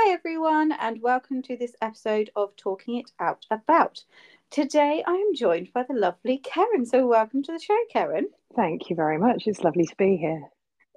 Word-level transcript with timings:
Hi, 0.00 0.12
everyone, 0.12 0.70
and 0.70 1.02
welcome 1.02 1.42
to 1.42 1.56
this 1.56 1.74
episode 1.82 2.30
of 2.36 2.54
Talking 2.54 2.98
It 2.98 3.10
Out 3.18 3.44
About. 3.50 4.04
Today, 4.48 5.02
I 5.04 5.12
am 5.12 5.34
joined 5.34 5.72
by 5.72 5.82
the 5.82 5.92
lovely 5.92 6.38
Kerryn. 6.38 6.86
So, 6.86 7.08
welcome 7.08 7.42
to 7.42 7.50
the 7.50 7.58
show, 7.58 7.76
Kerryn. 7.92 8.26
Thank 8.54 8.88
you 8.88 8.94
very 8.94 9.18
much. 9.18 9.48
It's 9.48 9.64
lovely 9.64 9.86
to 9.86 9.96
be 9.96 10.16
here. 10.16 10.44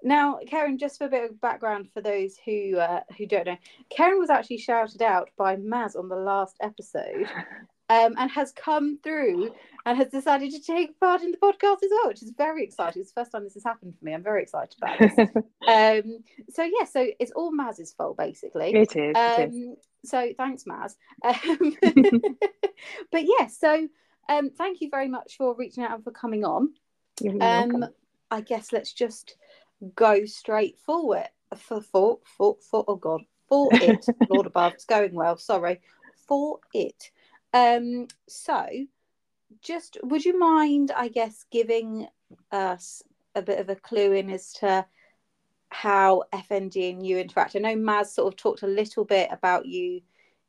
Now, 0.04 0.38
Kerryn, 0.48 0.80
just 0.80 1.00
for 1.00 1.06
a 1.06 1.10
bit 1.10 1.32
of 1.32 1.42
background 1.42 1.90
for 1.92 2.02
those 2.02 2.38
who 2.46 2.78
uh, 2.78 3.00
who 3.18 3.26
don't 3.26 3.48
know, 3.48 3.58
Kerryn 3.92 4.20
was 4.20 4.30
actually 4.30 4.60
shouted 4.60 5.02
out 5.02 5.32
by 5.36 5.56
Maz 5.56 5.98
on 5.98 6.08
the 6.08 6.16
last 6.16 6.58
episode, 6.62 7.28
um, 7.92 8.16
and 8.18 8.32
has 8.32 8.54
come 8.54 8.98
through 9.04 9.54
and 9.86 9.98
has 9.98 10.08
decided 10.08 10.52
to 10.52 10.62
take 10.62 10.98
part 11.00 11.22
in 11.22 11.32
the 11.32 11.38
podcast 11.38 11.84
as 11.84 11.90
well, 11.92 12.08
which 12.08 12.24
is 12.24 12.32
very 12.38 12.64
exciting. 12.64 13.02
It's 13.02 13.12
the 13.12 13.20
first 13.20 13.34
time 13.34 13.44
this 13.44 13.56
has 13.56 13.66
happened 13.66 13.96
for 14.00 14.06
me. 14.06 14.14
I'm 14.14 14.24
very 14.24 14.44
excited 14.44 14.76
about 14.82 14.98
this. 15.00 15.14
um, 15.68 16.24
so 16.50 16.64
yeah, 16.64 16.86
so 16.90 17.06
it's 17.20 17.32
all 17.32 17.52
Maz's 17.52 17.92
fault 17.92 18.18
basically. 18.18 18.74
It 18.74 18.96
is. 18.96 19.16
Um, 19.16 19.42
it 19.42 19.54
is. 19.54 19.78
So 20.06 20.30
thanks, 20.38 20.64
Maz. 20.64 20.96
Um, 21.24 21.76
but 23.12 23.24
yeah, 23.24 23.48
so 23.48 23.88
um, 24.30 24.52
thank 24.52 24.80
you 24.80 24.90
very 24.90 25.10
much 25.10 25.36
for 25.36 25.54
reaching 25.56 25.84
out 25.84 25.94
and 25.94 26.04
for 26.04 26.12
coming 26.12 26.46
on. 26.46 26.74
Um, 27.42 27.86
I 28.32 28.40
guess 28.40 28.72
let's 28.72 28.94
just 28.94 29.36
go 29.96 30.26
straight 30.26 30.80
forward 30.80 31.28
for 31.58 31.82
for 31.82 32.20
for 32.38 32.56
for 32.70 32.86
oh 32.88 32.96
god 32.96 33.22
for 33.50 33.68
it 33.74 34.06
Lord 34.30 34.46
above 34.46 34.74
it's 34.74 34.86
going 34.86 35.14
well 35.14 35.38
sorry 35.38 35.82
for 36.28 36.60
it 36.74 37.12
um 37.54 38.08
so 38.28 38.66
just 39.62 39.98
would 40.04 40.24
you 40.24 40.38
mind 40.40 40.92
I 40.96 41.08
guess 41.10 41.46
giving 41.52 42.08
us 42.52 43.04
a 43.36 43.42
bit 43.42 43.60
of 43.60 43.70
a 43.70 43.76
clue 43.76 44.14
in 44.14 44.30
as 44.30 44.54
to 44.54 44.86
how 45.70 46.24
FND 46.34 46.92
and 46.92 47.06
you 47.06 47.18
interact 47.18 47.56
I 47.56 47.60
know 47.60 47.76
Maz 47.76 48.08
sort 48.08 48.34
of 48.34 48.38
talked 48.38 48.64
a 48.64 48.68
little 48.68 49.06
bit 49.06 49.30
about 49.32 49.66
you 49.66 50.02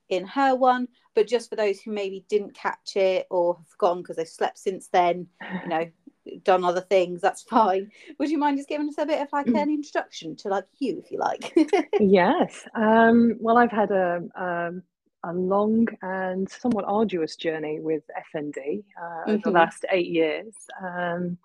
in 0.08 0.26
her 0.26 0.54
one 0.54 0.88
but 1.14 1.26
just 1.26 1.48
for 1.50 1.56
those 1.56 1.80
who 1.80 1.92
maybe 1.92 2.24
didn't 2.28 2.54
catch 2.54 2.96
it 2.96 3.26
or 3.30 3.56
have 3.56 3.78
gone 3.78 4.02
because 4.02 4.16
they've 4.16 4.28
slept 4.28 4.58
since 4.58 4.88
then 4.88 5.26
you 5.62 5.68
know 5.68 5.90
done 6.44 6.64
other 6.64 6.80
things, 6.80 7.20
that's 7.20 7.42
fine. 7.42 7.90
Would 8.18 8.30
you 8.30 8.38
mind 8.38 8.56
just 8.56 8.68
giving 8.68 8.88
us 8.88 8.98
a 8.98 9.06
bit 9.06 9.20
of 9.20 9.28
like 9.32 9.48
an 9.48 9.56
introduction 9.56 10.36
to 10.36 10.48
like 10.48 10.64
you, 10.78 11.02
if 11.04 11.10
you 11.10 11.18
like? 11.18 11.52
yes. 12.00 12.66
Um, 12.74 13.36
well, 13.40 13.58
I've 13.58 13.70
had 13.70 13.90
a, 13.90 14.22
um, 14.36 14.82
a 15.24 15.32
long 15.32 15.86
and 16.02 16.48
somewhat 16.50 16.84
arduous 16.86 17.36
journey 17.36 17.80
with 17.80 18.02
FND 18.34 18.84
uh, 19.00 19.02
mm-hmm. 19.02 19.30
over 19.30 19.36
the 19.36 19.38
mm-hmm. 19.38 19.50
last 19.50 19.84
eight 19.90 20.08
years. 20.08 20.54
Um, 20.82 21.38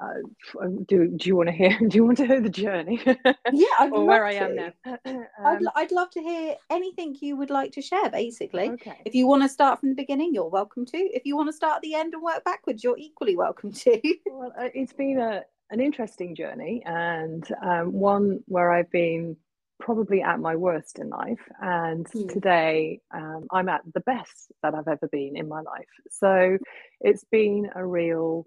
uh, 0.00 0.66
do 0.88 1.08
do 1.08 1.28
you 1.28 1.36
want 1.36 1.48
to 1.48 1.54
hear? 1.54 1.78
Do 1.88 1.94
you 1.94 2.04
want 2.06 2.16
to 2.18 2.26
hear 2.26 2.40
the 2.40 2.48
journey? 2.48 3.02
Yeah, 3.04 3.66
or 3.92 4.06
where. 4.06 4.24
I 4.24 4.32
am 4.32 4.56
now. 4.56 4.72
um, 5.04 5.26
I'd, 5.44 5.58
I'd 5.76 5.92
love 5.92 6.10
to 6.12 6.22
hear 6.22 6.56
anything 6.70 7.16
you 7.20 7.36
would 7.36 7.50
like 7.50 7.72
to 7.72 7.82
share. 7.82 8.08
Basically, 8.08 8.70
okay. 8.70 8.98
If 9.04 9.14
you 9.14 9.26
want 9.26 9.42
to 9.42 9.48
start 9.48 9.78
from 9.78 9.90
the 9.90 9.94
beginning, 9.94 10.32
you're 10.32 10.48
welcome 10.48 10.86
to. 10.86 10.96
If 10.96 11.26
you 11.26 11.36
want 11.36 11.50
to 11.50 11.52
start 11.52 11.76
at 11.76 11.82
the 11.82 11.94
end 11.94 12.14
and 12.14 12.22
work 12.22 12.42
backwards, 12.44 12.82
you're 12.82 12.96
equally 12.96 13.36
welcome 13.36 13.72
to. 13.72 14.00
well, 14.26 14.52
uh, 14.58 14.70
it's 14.72 14.94
been 14.94 15.18
a 15.20 15.42
an 15.70 15.80
interesting 15.80 16.34
journey 16.34 16.82
and 16.84 17.46
um, 17.62 17.92
one 17.92 18.42
where 18.46 18.72
I've 18.72 18.90
been 18.90 19.36
probably 19.80 20.22
at 20.22 20.38
my 20.38 20.56
worst 20.56 20.98
in 20.98 21.08
life, 21.08 21.40
and 21.60 22.06
hmm. 22.08 22.28
today 22.28 23.00
um, 23.12 23.46
I'm 23.50 23.68
at 23.68 23.82
the 23.92 24.00
best 24.00 24.52
that 24.62 24.74
I've 24.74 24.88
ever 24.88 25.08
been 25.08 25.36
in 25.36 25.48
my 25.48 25.60
life. 25.60 25.88
So 26.10 26.58
it's 27.00 27.24
been 27.24 27.70
a 27.74 27.84
real 27.84 28.46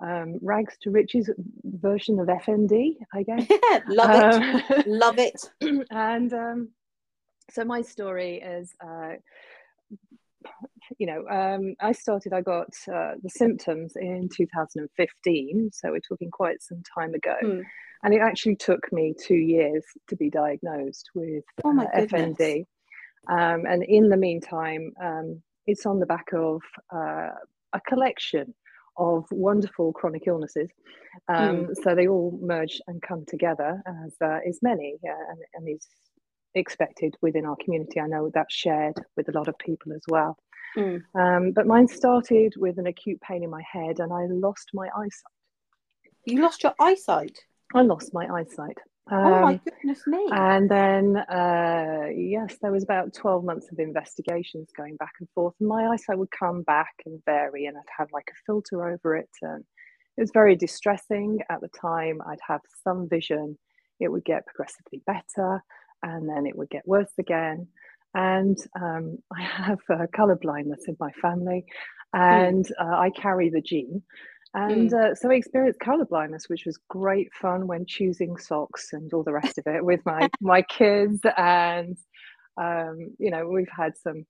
um, 0.00 0.38
rags 0.42 0.76
to 0.82 0.90
riches 0.90 1.30
version 1.64 2.18
of 2.20 2.28
FND, 2.28 2.96
I 3.12 3.22
guess. 3.22 3.50
Love 3.88 4.10
it. 4.10 4.70
Um, 4.74 4.82
Love 4.86 5.18
it. 5.18 5.50
and 5.90 6.32
um, 6.32 6.68
so 7.50 7.64
my 7.64 7.82
story 7.82 8.36
is, 8.36 8.74
uh, 8.84 9.14
you 10.98 11.06
know, 11.06 11.26
um, 11.28 11.74
I 11.80 11.92
started, 11.92 12.32
I 12.32 12.40
got 12.40 12.68
uh, 12.92 13.12
the 13.22 13.30
symptoms 13.30 13.94
in 13.96 14.28
2015. 14.34 15.70
So 15.72 15.90
we're 15.90 16.00
talking 16.00 16.30
quite 16.30 16.62
some 16.62 16.82
time 16.98 17.14
ago. 17.14 17.34
Hmm. 17.40 17.60
And 18.02 18.14
it 18.14 18.20
actually 18.20 18.56
took 18.56 18.92
me 18.92 19.14
two 19.18 19.34
years 19.34 19.84
to 20.08 20.16
be 20.16 20.30
diagnosed 20.30 21.10
with 21.14 21.44
oh 21.64 21.72
my 21.72 21.86
uh, 21.86 22.00
FND. 22.02 22.64
Um, 23.28 23.64
and 23.66 23.82
in 23.82 24.08
the 24.08 24.16
meantime, 24.16 24.92
um, 25.02 25.42
it's 25.66 25.86
on 25.86 25.98
the 25.98 26.06
back 26.06 26.26
of 26.32 26.60
uh, 26.94 27.30
a 27.72 27.80
collection 27.88 28.54
of 28.98 29.24
wonderful 29.30 29.92
chronic 29.92 30.22
illnesses. 30.26 30.70
Um, 31.28 31.66
mm. 31.66 31.74
So 31.82 31.94
they 31.94 32.06
all 32.06 32.38
merge 32.40 32.80
and 32.86 33.02
come 33.02 33.24
together, 33.26 33.82
as 34.04 34.16
uh, 34.22 34.38
is 34.46 34.60
many, 34.62 34.94
uh, 35.04 35.30
and, 35.30 35.38
and 35.54 35.76
is 35.76 35.86
expected 36.56 37.14
within 37.20 37.46
our 37.46 37.56
community. 37.62 38.00
I 38.00 38.06
know 38.06 38.30
that's 38.32 38.54
shared 38.54 38.98
with 39.16 39.28
a 39.28 39.32
lot 39.32 39.48
of 39.48 39.58
people 39.58 39.92
as 39.92 40.02
well. 40.08 40.36
Mm. 40.76 41.02
Um, 41.14 41.52
but 41.52 41.66
mine 41.66 41.88
started 41.88 42.54
with 42.56 42.78
an 42.78 42.86
acute 42.86 43.20
pain 43.20 43.42
in 43.42 43.50
my 43.50 43.62
head, 43.70 44.00
and 44.00 44.12
I 44.12 44.26
lost 44.26 44.70
my 44.74 44.88
eyesight. 44.96 45.36
You 46.24 46.42
lost 46.42 46.62
your 46.62 46.74
eyesight? 46.80 47.38
I 47.74 47.82
lost 47.82 48.12
my 48.12 48.26
eyesight. 48.26 48.78
Um, 49.10 49.18
oh 49.18 49.40
my 49.40 49.60
goodness 49.64 50.02
me. 50.06 50.28
And 50.32 50.68
then, 50.68 51.16
uh, 51.16 52.06
yes, 52.14 52.56
there 52.60 52.72
was 52.72 52.82
about 52.82 53.14
12 53.14 53.44
months 53.44 53.70
of 53.70 53.78
investigations 53.78 54.70
going 54.76 54.96
back 54.96 55.12
and 55.20 55.28
forth. 55.34 55.54
And 55.60 55.68
my 55.68 55.86
eyesight 55.86 56.18
would 56.18 56.30
come 56.30 56.62
back 56.62 56.94
and 57.06 57.24
vary, 57.24 57.66
and 57.66 57.76
I'd 57.76 57.82
have 57.96 58.08
like 58.12 58.28
a 58.28 58.40
filter 58.44 58.90
over 58.90 59.16
it. 59.16 59.30
And 59.42 59.64
it 60.16 60.20
was 60.20 60.32
very 60.32 60.56
distressing 60.56 61.38
at 61.48 61.60
the 61.60 61.68
time. 61.68 62.20
I'd 62.26 62.40
have 62.46 62.62
some 62.82 63.08
vision, 63.08 63.56
it 64.00 64.08
would 64.08 64.24
get 64.24 64.46
progressively 64.46 65.02
better, 65.06 65.62
and 66.02 66.28
then 66.28 66.46
it 66.46 66.56
would 66.56 66.70
get 66.70 66.86
worse 66.86 67.12
again. 67.18 67.68
And 68.14 68.56
um, 68.80 69.18
I 69.36 69.42
have 69.42 69.80
uh, 69.90 70.06
color 70.14 70.36
blindness 70.36 70.84
in 70.88 70.96
my 70.98 71.12
family, 71.12 71.64
hmm. 72.14 72.20
and 72.20 72.64
mm. 72.66 72.70
uh, 72.80 72.98
I 72.98 73.10
carry 73.10 73.50
the 73.50 73.60
gene. 73.60 74.02
And 74.54 74.90
mm. 74.90 75.10
uh, 75.10 75.14
so 75.14 75.30
I 75.30 75.34
experienced 75.34 75.80
color 75.80 76.06
blindness, 76.06 76.48
which 76.48 76.64
was 76.64 76.78
great 76.88 77.32
fun 77.34 77.66
when 77.66 77.84
choosing 77.84 78.38
socks 78.38 78.92
and 78.92 79.12
all 79.12 79.22
the 79.22 79.32
rest 79.32 79.58
of 79.58 79.66
it 79.66 79.84
with 79.84 80.00
my 80.06 80.28
my 80.40 80.62
kids. 80.62 81.20
And 81.36 81.96
um, 82.56 83.14
you 83.18 83.30
know, 83.30 83.46
we've 83.48 83.68
had 83.68 83.96
some 83.98 84.24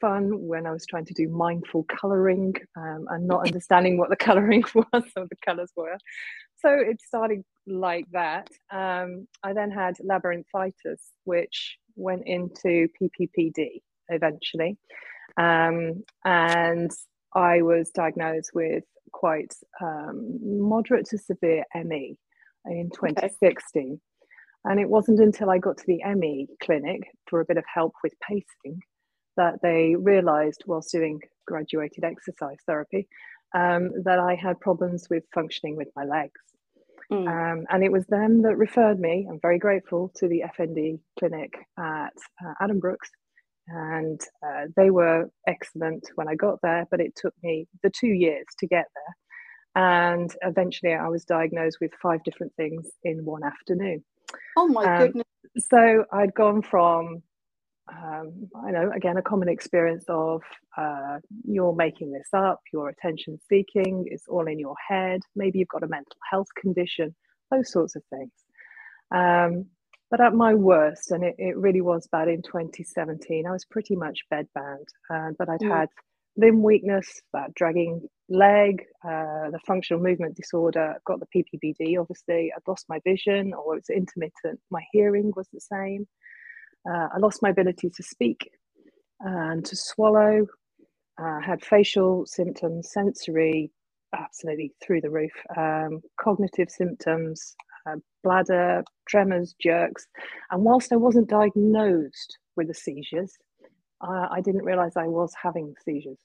fun 0.00 0.46
when 0.46 0.66
I 0.66 0.72
was 0.72 0.84
trying 0.86 1.06
to 1.06 1.14
do 1.14 1.28
mindful 1.28 1.84
coloring 1.84 2.54
um, 2.76 3.06
and 3.08 3.26
not 3.26 3.46
understanding 3.46 3.96
what 3.96 4.10
the 4.10 4.16
coloring 4.16 4.64
was 4.74 5.04
or 5.16 5.26
the 5.26 5.36
colors 5.44 5.72
were. 5.76 5.96
So 6.60 6.70
it 6.70 7.00
started 7.00 7.42
like 7.66 8.06
that. 8.12 8.48
Um, 8.70 9.26
I 9.42 9.52
then 9.52 9.70
had 9.70 9.96
labyrinthitis, 9.98 11.00
which 11.24 11.78
went 11.96 12.22
into 12.26 12.88
PPPD 13.00 13.82
eventually. 14.08 14.76
Um, 15.36 16.02
and 16.24 16.90
I 17.34 17.62
was 17.62 17.90
diagnosed 17.90 18.50
with 18.54 18.84
quite 19.12 19.54
um, 19.80 20.38
moderate 20.42 21.06
to 21.06 21.18
severe 21.18 21.64
ME 21.74 22.16
in 22.66 22.90
2016. 22.90 23.82
Okay. 23.82 24.00
And 24.64 24.78
it 24.78 24.88
wasn't 24.88 25.20
until 25.20 25.50
I 25.50 25.58
got 25.58 25.78
to 25.78 25.86
the 25.86 26.02
ME 26.16 26.48
clinic 26.62 27.00
for 27.28 27.40
a 27.40 27.46
bit 27.46 27.56
of 27.56 27.64
help 27.72 27.94
with 28.02 28.12
pacing 28.20 28.80
that 29.36 29.54
they 29.62 29.94
realized, 29.96 30.64
whilst 30.66 30.92
doing 30.92 31.20
graduated 31.46 32.04
exercise 32.04 32.58
therapy, 32.66 33.08
um, 33.54 33.90
that 34.04 34.18
I 34.18 34.34
had 34.34 34.60
problems 34.60 35.08
with 35.10 35.24
functioning 35.34 35.76
with 35.76 35.88
my 35.96 36.04
legs. 36.04 36.40
Mm. 37.12 37.26
Um, 37.26 37.66
and 37.70 37.82
it 37.82 37.90
was 37.90 38.06
them 38.06 38.42
that 38.42 38.56
referred 38.56 39.00
me, 39.00 39.26
I'm 39.28 39.40
very 39.40 39.58
grateful, 39.58 40.12
to 40.16 40.28
the 40.28 40.44
FND 40.58 41.00
clinic 41.18 41.52
at 41.78 42.12
uh, 42.44 42.72
Brooks, 42.74 43.10
and 43.66 44.20
uh, 44.46 44.66
they 44.76 44.90
were 44.90 45.30
excellent 45.46 46.08
when 46.14 46.28
I 46.28 46.34
got 46.34 46.60
there, 46.62 46.86
but 46.90 47.00
it 47.00 47.14
took 47.16 47.34
me 47.42 47.66
the 47.82 47.90
two 47.90 48.08
years 48.08 48.46
to 48.58 48.66
get 48.66 48.86
there. 48.94 49.82
And 49.82 50.34
eventually 50.42 50.92
I 50.92 51.08
was 51.08 51.24
diagnosed 51.24 51.78
with 51.80 51.92
five 52.02 52.22
different 52.24 52.52
things 52.56 52.88
in 53.04 53.24
one 53.24 53.44
afternoon. 53.44 54.04
Oh 54.56 54.68
my 54.68 54.84
um, 54.84 55.06
goodness. 55.06 55.26
So 55.58 56.04
I'd 56.12 56.34
gone 56.34 56.62
from, 56.62 57.22
um, 57.90 58.48
I 58.64 58.70
know, 58.70 58.90
again, 58.94 59.16
a 59.16 59.22
common 59.22 59.48
experience 59.48 60.04
of 60.08 60.42
uh, 60.76 61.18
you're 61.44 61.74
making 61.74 62.12
this 62.12 62.28
up, 62.32 62.60
you're 62.72 62.88
attention 62.88 63.38
seeking, 63.48 64.04
it's 64.06 64.24
all 64.28 64.46
in 64.46 64.58
your 64.58 64.74
head, 64.88 65.20
maybe 65.34 65.58
you've 65.58 65.68
got 65.68 65.82
a 65.82 65.88
mental 65.88 66.16
health 66.30 66.48
condition, 66.56 67.14
those 67.50 67.70
sorts 67.72 67.96
of 67.96 68.02
things. 68.10 68.32
Um, 69.12 69.66
but 70.10 70.20
at 70.20 70.34
my 70.34 70.54
worst, 70.54 71.10
and 71.10 71.24
it, 71.24 71.36
it 71.38 71.56
really 71.56 71.80
was 71.80 72.08
bad 72.10 72.28
in 72.28 72.42
2017, 72.42 73.46
I 73.46 73.50
was 73.50 73.64
pretty 73.64 73.96
much 73.96 74.20
bedbound. 74.32 74.86
Uh, 75.12 75.30
but 75.38 75.48
I'd 75.48 75.60
mm. 75.60 75.70
had 75.70 75.88
limb 76.36 76.62
weakness, 76.62 77.20
that 77.32 77.54
dragging 77.54 78.08
leg, 78.28 78.82
uh, 79.04 79.50
the 79.50 79.60
functional 79.66 80.02
movement 80.02 80.36
disorder, 80.36 80.96
got 81.06 81.20
the 81.20 81.26
PPPD, 81.34 82.00
obviously. 82.00 82.52
I'd 82.54 82.68
lost 82.68 82.86
my 82.88 83.00
vision, 83.04 83.52
or 83.52 83.76
it 83.76 83.84
was 83.86 83.96
intermittent. 83.96 84.60
My 84.70 84.82
hearing 84.92 85.32
was 85.36 85.48
the 85.52 85.60
same. 85.60 86.06
Uh, 86.88 87.08
I 87.14 87.18
lost 87.18 87.42
my 87.42 87.50
ability 87.50 87.90
to 87.90 88.02
speak 88.02 88.50
and 89.20 89.64
to 89.64 89.76
swallow. 89.76 90.46
Uh, 91.20 91.40
had 91.40 91.62
facial 91.62 92.24
symptoms, 92.26 92.90
sensory, 92.92 93.70
absolutely 94.16 94.72
through 94.82 95.02
the 95.02 95.10
roof, 95.10 95.32
um, 95.56 96.00
cognitive 96.18 96.70
symptoms, 96.70 97.54
uh, 97.86 97.96
bladder, 98.24 98.82
tremors, 99.06 99.54
jerks. 99.60 100.06
And 100.50 100.64
whilst 100.64 100.92
I 100.92 100.96
wasn't 100.96 101.28
diagnosed 101.28 102.38
with 102.56 102.68
the 102.68 102.74
seizures. 102.74 103.36
Uh, 104.02 104.28
I 104.30 104.40
didn't 104.40 104.64
realize 104.64 104.96
I 104.96 105.06
was 105.06 105.32
having 105.40 105.74
seizures. 105.84 106.18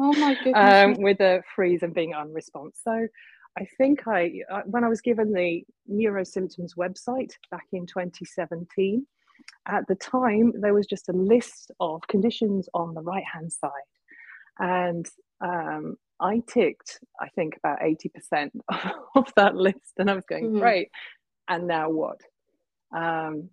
oh 0.00 0.12
my 0.14 0.34
goodness! 0.44 0.54
um, 0.54 0.94
with 1.02 1.18
the 1.18 1.40
freeze 1.54 1.82
and 1.82 1.94
being 1.94 2.14
unresponsive. 2.14 2.80
So 2.82 3.06
I 3.58 3.66
think 3.78 4.08
I, 4.08 4.32
when 4.64 4.84
I 4.84 4.88
was 4.88 5.00
given 5.00 5.32
the 5.32 5.62
Neurosymptoms 5.90 6.76
website 6.76 7.32
back 7.50 7.66
in 7.72 7.86
2017, 7.86 9.06
at 9.66 9.86
the 9.88 9.94
time 9.94 10.52
there 10.60 10.74
was 10.74 10.86
just 10.86 11.08
a 11.08 11.12
list 11.12 11.70
of 11.80 12.02
conditions 12.08 12.68
on 12.74 12.94
the 12.94 13.02
right 13.02 13.24
hand 13.32 13.52
side. 13.52 13.70
And 14.58 15.06
um, 15.40 15.96
I 16.18 16.42
ticked, 16.46 17.00
I 17.20 17.28
think, 17.28 17.56
about 17.56 17.80
80% 17.80 18.50
of 19.14 19.32
that 19.36 19.54
list. 19.54 19.92
And 19.98 20.10
I 20.10 20.14
was 20.14 20.24
going, 20.26 20.46
mm-hmm. 20.46 20.58
great. 20.58 20.90
And 21.48 21.66
now 21.66 21.90
what? 21.90 22.20
Um, 22.94 23.50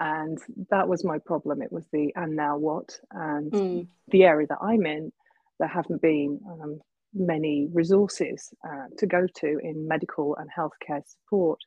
and 0.00 0.38
that 0.70 0.88
was 0.88 1.04
my 1.04 1.18
problem. 1.18 1.62
It 1.62 1.70
was 1.70 1.86
the 1.92 2.12
and 2.16 2.34
now 2.34 2.56
what? 2.56 2.98
And 3.12 3.52
mm. 3.52 3.86
the 4.08 4.24
area 4.24 4.48
that 4.48 4.58
I'm 4.60 4.84
in, 4.84 5.12
there 5.60 5.68
haven't 5.68 6.02
been 6.02 6.40
um, 6.50 6.80
many 7.14 7.68
resources 7.72 8.52
uh, 8.66 8.86
to 8.98 9.06
go 9.06 9.26
to 9.36 9.58
in 9.62 9.86
medical 9.86 10.36
and 10.36 10.50
healthcare 10.50 11.02
support. 11.06 11.60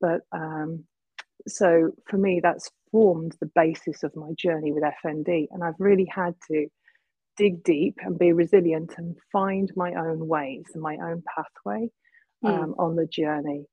But 0.00 0.22
um, 0.32 0.84
so 1.46 1.92
for 2.08 2.18
me, 2.18 2.40
that's 2.42 2.70
formed 2.92 3.36
the 3.40 3.50
basis 3.54 4.02
of 4.02 4.14
my 4.16 4.30
journey 4.36 4.72
with 4.72 4.84
FND. 5.04 5.46
And 5.50 5.62
I've 5.62 5.78
really 5.78 6.08
had 6.12 6.34
to 6.48 6.66
dig 7.36 7.62
deep 7.62 7.96
and 8.02 8.18
be 8.18 8.32
resilient 8.32 8.94
and 8.98 9.16
find 9.32 9.70
my 9.76 9.94
own 9.94 10.26
ways 10.28 10.64
and 10.74 10.82
my 10.82 10.96
own 10.96 11.22
pathway 11.34 11.88
mm. 12.44 12.48
um, 12.48 12.74
on 12.78 12.96
the 12.96 13.06
journey. 13.06 13.64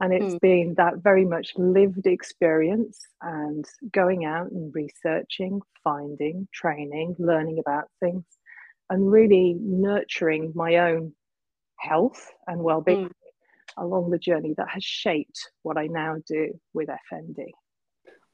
And 0.00 0.12
it's 0.12 0.34
mm. 0.34 0.40
been 0.40 0.74
that 0.76 0.98
very 0.98 1.24
much 1.24 1.52
lived 1.56 2.06
experience 2.06 3.00
and 3.22 3.64
going 3.92 4.24
out 4.24 4.50
and 4.50 4.74
researching, 4.74 5.60
finding, 5.82 6.48
training, 6.52 7.16
learning 7.18 7.60
about 7.60 7.84
things 8.00 8.24
and 8.90 9.10
really 9.10 9.56
nurturing 9.58 10.52
my 10.54 10.76
own 10.76 11.14
health 11.78 12.30
and 12.46 12.60
well-being 12.60 13.08
mm. 13.08 13.12
along 13.78 14.10
the 14.10 14.18
journey 14.18 14.54
that 14.56 14.68
has 14.68 14.84
shaped 14.84 15.50
what 15.62 15.78
I 15.78 15.86
now 15.86 16.16
do 16.26 16.60
with 16.72 16.88
FND. 17.12 17.46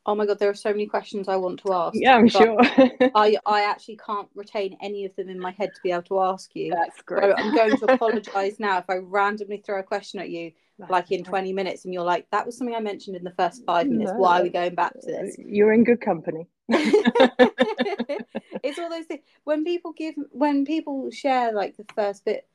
Oh 0.06 0.14
my 0.14 0.26
god, 0.26 0.38
there 0.38 0.49
are 0.49 0.55
so 0.55 0.70
many 0.70 0.87
questions 0.87 1.29
I 1.29 1.37
want 1.37 1.61
to 1.61 1.73
ask. 1.73 1.94
Yeah, 1.94 2.17
I'm 2.17 2.29
sure. 2.29 2.56
I 3.14 3.37
I 3.47 3.62
actually 3.62 3.99
can't 4.05 4.29
retain 4.35 4.76
any 4.81 5.05
of 5.05 5.14
them 5.17 5.29
in 5.29 5.38
my 5.38 5.50
head 5.50 5.70
to 5.75 5.81
be 5.82 5.93
able 5.93 6.02
to 6.05 6.20
ask 6.20 6.50
you. 6.55 6.73
That's 6.73 7.02
great. 7.02 7.23
So 7.23 7.35
I'm 7.37 7.55
going 7.55 7.76
to 7.76 7.85
apologise 7.93 8.58
now 8.58 8.79
if 8.79 8.88
I 8.88 8.97
randomly 8.97 9.58
throw 9.58 9.79
a 9.79 9.82
question 9.82 10.20
at 10.20 10.31
you 10.31 10.52
like 10.88 11.12
in 11.12 11.23
20 11.23 11.52
minutes 11.52 11.85
and 11.85 11.93
you're 11.93 12.05
like 12.05 12.26
that 12.31 12.47
was 12.47 12.56
something 12.56 12.75
i 12.75 12.81
mentioned 12.81 13.17
in 13.17 13.25
the 13.25 13.32
first 13.32 13.64
five 13.64 13.87
minutes 13.87 14.12
no, 14.12 14.19
why 14.19 14.41
are 14.41 14.43
we 14.43 14.49
going 14.49 14.75
back 14.75 14.93
to 14.93 14.99
uh, 14.99 15.23
this 15.23 15.37
you're 15.38 15.73
in 15.73 15.85
good 15.85 16.00
company 16.00 16.47
it's 16.69 18.79
all 18.79 18.88
those 18.88 19.06
things 19.06 19.23
when 19.44 19.64
people 19.64 19.93
give 19.93 20.14
when 20.31 20.64
people 20.64 21.11
share 21.11 21.52
like 21.52 21.76
the 21.76 21.85
first 21.94 22.25
bit 22.25 22.47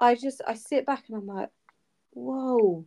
i 0.00 0.14
just 0.14 0.40
i 0.46 0.54
sit 0.54 0.86
back 0.86 1.04
and 1.08 1.16
i'm 1.16 1.26
like 1.26 1.50
whoa 2.12 2.84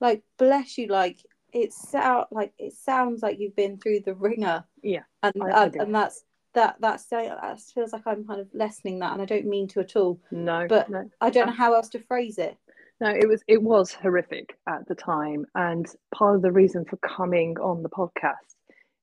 like 0.00 0.22
bless 0.38 0.76
you 0.76 0.88
like 0.88 1.18
it 1.56 1.72
sound 1.72 2.26
like 2.30 2.52
it 2.58 2.74
sounds 2.74 3.22
like 3.22 3.38
you've 3.38 3.56
been 3.56 3.78
through 3.78 4.00
the 4.00 4.14
wringer. 4.14 4.64
Yeah 4.82 5.02
and 5.22 5.32
and, 5.36 5.76
and 5.76 5.94
that's 5.94 6.24
that 6.54 6.76
that's 6.80 7.06
that 7.06 7.60
feels 7.74 7.92
like 7.92 8.06
i'm 8.06 8.26
kind 8.26 8.40
of 8.40 8.48
lessening 8.54 8.98
that 8.98 9.12
and 9.12 9.22
i 9.22 9.24
don't 9.24 9.46
mean 9.46 9.68
to 9.68 9.80
at 9.80 9.96
all. 9.96 10.20
No 10.30 10.66
but 10.68 10.88
no. 10.90 11.08
i 11.20 11.30
don't 11.30 11.46
know 11.46 11.52
how 11.52 11.74
else 11.74 11.88
to 11.90 11.98
phrase 12.00 12.38
it. 12.38 12.56
No 13.00 13.08
it 13.08 13.28
was 13.28 13.42
it 13.46 13.62
was 13.62 13.92
horrific 13.92 14.56
at 14.68 14.86
the 14.88 14.94
time 14.94 15.46
and 15.54 15.86
part 16.14 16.36
of 16.36 16.42
the 16.42 16.52
reason 16.52 16.84
for 16.84 16.96
coming 16.98 17.58
on 17.58 17.82
the 17.82 17.90
podcast 17.90 18.54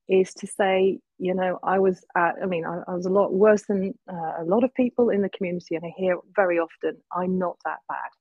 is 0.09 0.33
to 0.33 0.47
say 0.47 0.99
you 1.17 1.33
know 1.33 1.59
i 1.63 1.79
was 1.79 2.03
at 2.17 2.35
i 2.41 2.45
mean 2.45 2.65
i, 2.65 2.81
I 2.87 2.93
was 2.93 3.05
a 3.05 3.09
lot 3.09 3.33
worse 3.33 3.63
than 3.63 3.93
uh, 4.11 4.33
a 4.39 4.45
lot 4.45 4.63
of 4.63 4.73
people 4.73 5.09
in 5.09 5.21
the 5.21 5.29
community 5.29 5.75
and 5.75 5.85
i 5.85 5.93
hear 5.95 6.17
very 6.35 6.59
often 6.59 6.97
i'm 7.15 7.37
not 7.39 7.55
that 7.63 7.79
bad 7.87 8.11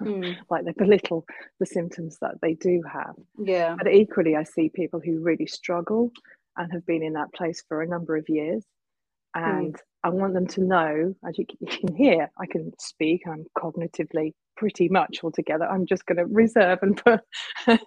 mm. 0.00 0.36
like 0.50 0.64
they 0.64 0.72
belittle 0.72 1.24
the 1.60 1.66
symptoms 1.66 2.18
that 2.20 2.34
they 2.42 2.54
do 2.54 2.82
have 2.90 3.14
yeah 3.38 3.74
but 3.76 3.92
equally 3.92 4.36
i 4.36 4.42
see 4.42 4.68
people 4.68 5.00
who 5.04 5.20
really 5.20 5.46
struggle 5.46 6.10
and 6.56 6.72
have 6.72 6.84
been 6.86 7.02
in 7.02 7.12
that 7.12 7.32
place 7.32 7.62
for 7.68 7.82
a 7.82 7.88
number 7.88 8.16
of 8.16 8.28
years 8.28 8.64
hmm. 9.34 9.44
and 9.44 9.74
mm. 9.74 9.80
I 10.04 10.10
want 10.10 10.34
them 10.34 10.46
to 10.48 10.62
know, 10.62 11.14
as 11.28 11.38
you 11.38 11.44
can 11.44 11.94
hear, 11.94 12.30
I 12.38 12.46
can 12.46 12.72
speak. 12.78 13.22
I'm 13.26 13.44
cognitively 13.56 14.32
pretty 14.56 14.88
much 14.88 15.18
altogether. 15.22 15.66
I'm 15.66 15.86
just 15.86 16.06
going 16.06 16.18
to 16.18 16.26
reserve 16.26 16.78
and 16.82 16.96
put, 16.96 17.20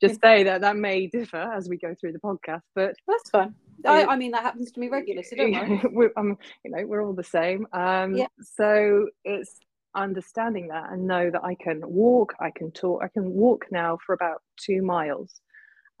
just 0.00 0.20
say 0.22 0.42
that 0.44 0.60
that 0.60 0.76
may 0.76 1.06
differ 1.06 1.38
as 1.54 1.68
we 1.68 1.78
go 1.78 1.94
through 1.98 2.12
the 2.12 2.18
podcast, 2.18 2.62
but 2.74 2.94
that's 3.08 3.30
fine. 3.30 3.54
I, 3.86 4.04
I 4.04 4.16
mean, 4.16 4.30
that 4.32 4.42
happens 4.42 4.72
to 4.72 4.80
me 4.80 4.88
regularly, 4.88 5.22
so 5.22 5.36
don't 5.36 5.52
worry. 5.52 5.80
we're, 5.92 6.12
um, 6.16 6.36
you 6.64 6.70
know, 6.70 6.86
we're 6.86 7.04
all 7.04 7.14
the 7.14 7.24
same. 7.24 7.66
Um, 7.72 8.14
yeah. 8.14 8.26
So 8.40 9.08
it's 9.24 9.58
understanding 9.94 10.68
that 10.68 10.92
and 10.92 11.06
know 11.06 11.30
that 11.30 11.44
I 11.44 11.54
can 11.54 11.80
walk, 11.84 12.34
I 12.40 12.50
can 12.54 12.70
talk, 12.72 13.02
I 13.02 13.08
can 13.08 13.30
walk 13.30 13.66
now 13.70 13.98
for 14.04 14.14
about 14.14 14.42
two 14.56 14.82
miles. 14.82 15.40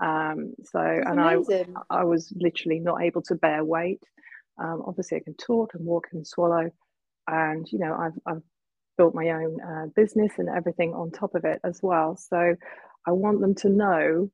Um, 0.00 0.54
so, 0.64 0.80
that's 0.82 1.06
and 1.06 1.20
amazing. 1.20 1.74
I, 1.90 2.00
I 2.00 2.04
was 2.04 2.32
literally 2.36 2.80
not 2.80 3.02
able 3.02 3.22
to 3.22 3.34
bear 3.34 3.64
weight. 3.64 4.02
Um, 4.58 4.82
obviously, 4.86 5.18
I 5.18 5.20
can 5.20 5.34
talk 5.34 5.74
and 5.74 5.84
walk 5.84 6.08
and 6.12 6.26
swallow, 6.26 6.70
and 7.28 7.66
you 7.72 7.78
know, 7.78 7.96
I've, 7.96 8.18
I've 8.26 8.42
built 8.96 9.14
my 9.14 9.30
own 9.30 9.60
uh, 9.60 9.86
business 9.94 10.32
and 10.38 10.48
everything 10.48 10.94
on 10.94 11.10
top 11.10 11.34
of 11.34 11.44
it 11.44 11.60
as 11.64 11.80
well. 11.82 12.16
So 12.16 12.54
I 13.06 13.10
want 13.12 13.40
them 13.40 13.54
to 13.56 13.68
know, 13.68 14.30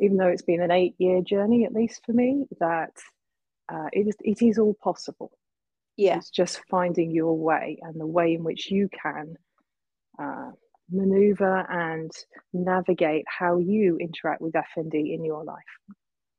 even 0.00 0.16
though 0.16 0.28
it's 0.28 0.42
been 0.42 0.62
an 0.62 0.70
eight 0.70 0.94
year 0.98 1.20
journey, 1.22 1.64
at 1.64 1.72
least 1.72 2.02
for 2.06 2.12
me, 2.12 2.46
that 2.60 2.92
uh, 3.72 3.88
it, 3.92 4.08
is, 4.08 4.16
it 4.20 4.42
is 4.44 4.58
all 4.58 4.74
possible. 4.82 5.30
Yeah. 5.98 6.16
It's 6.16 6.30
just 6.30 6.60
finding 6.70 7.10
your 7.10 7.36
way 7.36 7.78
and 7.82 8.00
the 8.00 8.06
way 8.06 8.34
in 8.34 8.44
which 8.44 8.70
you 8.70 8.88
can 9.02 9.36
uh, 10.16 10.52
maneuver 10.90 11.66
and 11.68 12.10
navigate 12.52 13.24
how 13.26 13.58
you 13.58 13.98
interact 13.98 14.40
with 14.40 14.54
FND 14.54 15.12
in 15.12 15.24
your 15.24 15.42
life. 15.42 15.58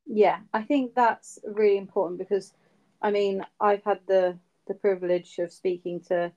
Yeah, 0.06 0.38
I 0.54 0.62
think 0.62 0.94
that's 0.94 1.38
really 1.44 1.76
important 1.76 2.18
because, 2.18 2.54
I 3.02 3.10
mean, 3.10 3.44
I've 3.60 3.84
had 3.84 4.00
the 4.08 4.38
the 4.66 4.74
privilege 4.74 5.38
of 5.38 5.52
speaking 5.52 6.00
to 6.08 6.32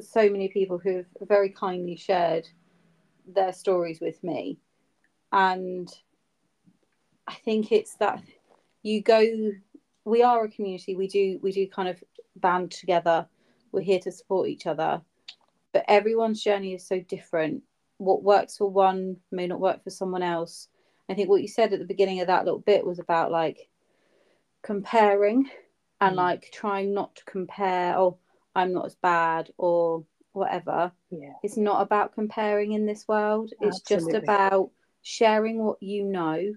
so 0.00 0.28
many 0.28 0.48
people 0.48 0.78
who've 0.78 1.06
very 1.22 1.48
kindly 1.48 1.96
shared 1.96 2.48
their 3.26 3.52
stories 3.52 4.00
with 4.00 4.22
me. 4.22 4.58
And 5.30 5.88
I 7.26 7.34
think 7.34 7.72
it's 7.72 7.94
that 7.96 8.22
you 8.82 9.00
go 9.00 9.24
we 10.04 10.22
are 10.22 10.44
a 10.44 10.50
community, 10.50 10.96
we 10.96 11.08
do 11.08 11.38
we 11.42 11.52
do 11.52 11.66
kind 11.68 11.88
of 11.88 12.02
band 12.36 12.70
together. 12.70 13.26
We're 13.70 13.80
here 13.80 14.00
to 14.00 14.12
support 14.12 14.48
each 14.48 14.66
other. 14.66 15.02
But 15.72 15.84
everyone's 15.88 16.42
journey 16.42 16.74
is 16.74 16.86
so 16.86 17.00
different. 17.00 17.62
What 17.98 18.22
works 18.22 18.58
for 18.58 18.68
one 18.68 19.16
may 19.30 19.46
not 19.46 19.60
work 19.60 19.82
for 19.82 19.90
someone 19.90 20.22
else. 20.22 20.68
I 21.08 21.14
think 21.14 21.28
what 21.28 21.42
you 21.42 21.48
said 21.48 21.72
at 21.72 21.78
the 21.78 21.84
beginning 21.84 22.20
of 22.20 22.26
that 22.28 22.44
little 22.44 22.60
bit 22.60 22.86
was 22.86 22.98
about 22.98 23.30
like 23.30 23.68
comparing 24.62 25.48
and 26.00 26.14
mm. 26.14 26.18
like 26.18 26.50
trying 26.52 26.94
not 26.94 27.16
to 27.16 27.24
compare 27.24 27.96
oh 27.96 28.18
I'm 28.54 28.72
not 28.72 28.86
as 28.86 28.94
bad 28.96 29.50
or 29.56 30.04
whatever. 30.32 30.92
Yeah. 31.10 31.34
It's 31.42 31.56
not 31.56 31.82
about 31.82 32.14
comparing 32.14 32.72
in 32.72 32.86
this 32.86 33.06
world. 33.08 33.52
It's 33.60 33.80
Absolutely. 33.80 34.12
just 34.12 34.22
about 34.22 34.70
sharing 35.02 35.62
what 35.62 35.82
you 35.82 36.04
know 36.04 36.54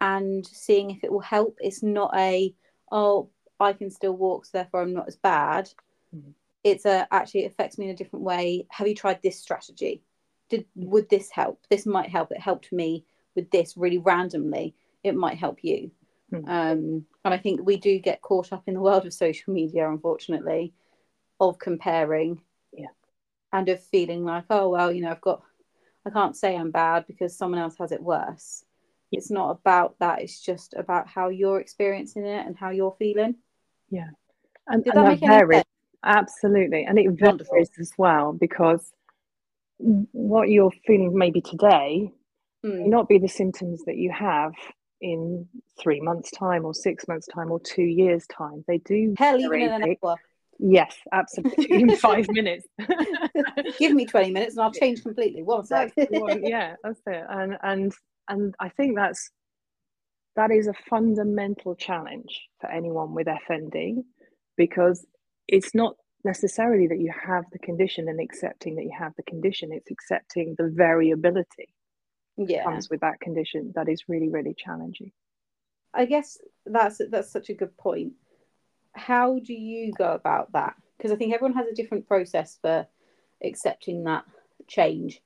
and 0.00 0.46
seeing 0.46 0.90
if 0.90 1.04
it 1.04 1.12
will 1.12 1.20
help. 1.20 1.58
It's 1.60 1.82
not 1.82 2.12
a 2.16 2.54
oh 2.90 3.30
I 3.60 3.72
can 3.72 3.90
still 3.90 4.16
walk, 4.16 4.46
so 4.46 4.58
therefore 4.58 4.82
I'm 4.82 4.94
not 4.94 5.08
as 5.08 5.16
bad. 5.16 5.70
Mm-hmm. 6.14 6.30
It's 6.64 6.84
a 6.84 7.06
actually 7.10 7.44
it 7.44 7.52
affects 7.52 7.78
me 7.78 7.86
in 7.86 7.92
a 7.92 7.96
different 7.96 8.24
way. 8.24 8.66
Have 8.70 8.88
you 8.88 8.94
tried 8.94 9.22
this 9.22 9.38
strategy? 9.38 10.02
Did 10.48 10.64
would 10.74 11.08
this 11.08 11.30
help? 11.30 11.60
This 11.70 11.86
might 11.86 12.10
help. 12.10 12.32
It 12.32 12.40
helped 12.40 12.72
me 12.72 13.04
with 13.34 13.50
this 13.50 13.76
really 13.76 13.98
randomly. 13.98 14.74
It 15.04 15.14
might 15.14 15.38
help 15.38 15.58
you. 15.62 15.90
Mm-hmm. 16.32 16.48
Um, 16.48 17.06
and 17.24 17.34
I 17.34 17.38
think 17.38 17.60
we 17.62 17.76
do 17.76 17.98
get 17.98 18.22
caught 18.22 18.52
up 18.52 18.64
in 18.66 18.74
the 18.74 18.80
world 18.80 19.06
of 19.06 19.14
social 19.14 19.54
media, 19.54 19.88
unfortunately, 19.88 20.74
of 21.40 21.58
comparing 21.58 22.40
yeah 22.72 22.86
and 23.52 23.68
of 23.68 23.82
feeling 23.82 24.24
like 24.24 24.44
oh 24.50 24.68
well 24.68 24.92
you 24.92 25.02
know 25.02 25.10
i've 25.10 25.20
got 25.20 25.42
i 26.06 26.10
can't 26.10 26.36
say 26.36 26.56
i'm 26.56 26.70
bad 26.70 27.06
because 27.06 27.36
someone 27.36 27.60
else 27.60 27.76
has 27.78 27.92
it 27.92 28.02
worse 28.02 28.64
it's 29.10 29.30
not 29.30 29.50
about 29.50 29.96
that 30.00 30.20
it's 30.20 30.40
just 30.40 30.74
about 30.74 31.08
how 31.08 31.28
you're 31.28 31.60
experiencing 31.60 32.24
it 32.24 32.46
and 32.46 32.56
how 32.56 32.70
you're 32.70 32.96
feeling 32.98 33.34
yeah 33.90 34.08
and, 34.66 34.84
Did 34.84 34.94
and 34.94 35.06
that, 35.06 35.20
that 35.20 35.26
varies 35.26 35.64
absolutely 36.04 36.84
and 36.84 36.98
it 36.98 37.08
varies 37.10 37.20
Wonderful. 37.20 37.66
as 37.80 37.92
well 37.98 38.32
because 38.32 38.92
what 39.78 40.48
you're 40.48 40.72
feeling 40.86 41.16
maybe 41.16 41.40
today 41.40 42.10
mm. 42.64 42.78
may 42.78 42.88
not 42.88 43.08
be 43.08 43.18
the 43.18 43.28
symptoms 43.28 43.84
that 43.86 43.96
you 43.96 44.12
have 44.12 44.52
in 45.00 45.46
three 45.80 46.00
months 46.00 46.30
time 46.32 46.64
or 46.64 46.74
six 46.74 47.06
months 47.06 47.28
time 47.32 47.50
or 47.50 47.60
two 47.60 47.82
years 47.82 48.26
time 48.26 48.64
they 48.66 48.78
do 48.78 49.14
hell 49.16 49.38
even 49.38 49.62
in 49.62 49.82
an 49.82 49.96
hour 50.02 50.16
Yes, 50.58 50.96
absolutely. 51.12 51.82
In 51.82 51.96
five 51.96 52.26
minutes. 52.30 52.66
Give 53.78 53.92
me 53.92 54.06
20 54.06 54.32
minutes 54.32 54.56
and 54.56 54.64
I'll 54.64 54.72
change 54.72 55.02
completely. 55.02 55.42
One 55.42 55.64
sec. 55.64 55.92
yeah, 55.96 56.74
that's 56.82 57.00
it. 57.06 57.24
And 57.28 57.56
and 57.62 57.92
and 58.28 58.54
I 58.58 58.68
think 58.68 58.96
that's 58.96 59.30
that 60.38 60.52
is 60.52 60.68
a 60.68 60.72
fundamental 60.88 61.74
challenge 61.74 62.48
for 62.60 62.70
anyone 62.70 63.12
with 63.12 63.26
FND 63.26 64.04
because 64.56 65.04
it's 65.48 65.74
not 65.74 65.96
necessarily 66.22 66.86
that 66.86 67.00
you 67.00 67.12
have 67.26 67.42
the 67.50 67.58
condition 67.58 68.08
and 68.08 68.20
accepting 68.20 68.76
that 68.76 68.84
you 68.84 68.92
have 68.96 69.12
the 69.16 69.24
condition. 69.24 69.70
It's 69.72 69.90
accepting 69.90 70.54
the 70.56 70.70
variability 70.72 71.74
yeah. 72.36 72.62
comes 72.62 72.88
with 72.88 73.00
that 73.00 73.18
condition 73.18 73.72
that 73.74 73.88
is 73.88 74.08
really 74.08 74.28
really 74.28 74.54
challenging. 74.56 75.10
I 75.92 76.04
guess 76.04 76.38
that's 76.64 77.00
that's 77.10 77.32
such 77.32 77.50
a 77.50 77.54
good 77.54 77.76
point. 77.76 78.12
How 78.92 79.40
do 79.40 79.52
you 79.52 79.92
go 79.92 80.12
about 80.12 80.52
that? 80.52 80.74
Because 80.96 81.10
i 81.10 81.16
think 81.16 81.34
everyone 81.34 81.56
has 81.56 81.66
a 81.66 81.74
different 81.74 82.06
process 82.06 82.58
for 82.62 82.86
accepting 83.42 84.04
that 84.04 84.24
change. 84.68 85.20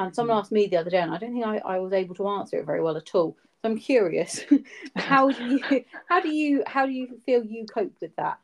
And 0.00 0.12
someone 0.12 0.36
mm. 0.36 0.40
asked 0.40 0.50
me 0.50 0.66
the 0.66 0.78
other 0.78 0.90
day 0.90 0.98
and 0.98 1.14
i 1.14 1.18
don't 1.18 1.32
think 1.32 1.46
I, 1.46 1.58
I 1.58 1.78
was 1.78 1.92
able 1.92 2.16
to 2.16 2.26
answer 2.26 2.58
it 2.58 2.66
very 2.66 2.82
well 2.82 2.96
at 2.96 3.14
all 3.14 3.36
i'm 3.64 3.78
curious 3.78 4.40
how 4.96 5.30
do 5.30 5.44
you 5.44 5.84
how 6.08 6.20
do 6.20 6.28
you 6.28 6.62
how 6.66 6.86
do 6.86 6.92
you 6.92 7.20
feel 7.24 7.44
you 7.44 7.66
cope 7.66 7.94
with 8.00 8.14
that 8.16 8.38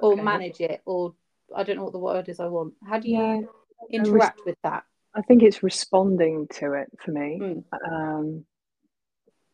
or 0.00 0.12
okay. 0.12 0.22
manage 0.22 0.60
it 0.60 0.80
or 0.84 1.14
i 1.54 1.62
don't 1.62 1.76
know 1.76 1.84
what 1.84 1.92
the 1.92 1.98
word 1.98 2.28
is 2.28 2.40
i 2.40 2.46
want 2.46 2.74
how 2.86 2.98
do 2.98 3.08
you 3.08 3.48
yeah. 3.88 4.00
interact 4.00 4.40
with 4.44 4.56
that 4.62 4.84
I 5.14 5.22
think 5.22 5.42
it's 5.42 5.62
responding 5.62 6.46
to 6.54 6.74
it 6.74 6.88
for 6.98 7.10
me. 7.10 7.40
Mm. 7.40 7.64
Um, 7.90 8.44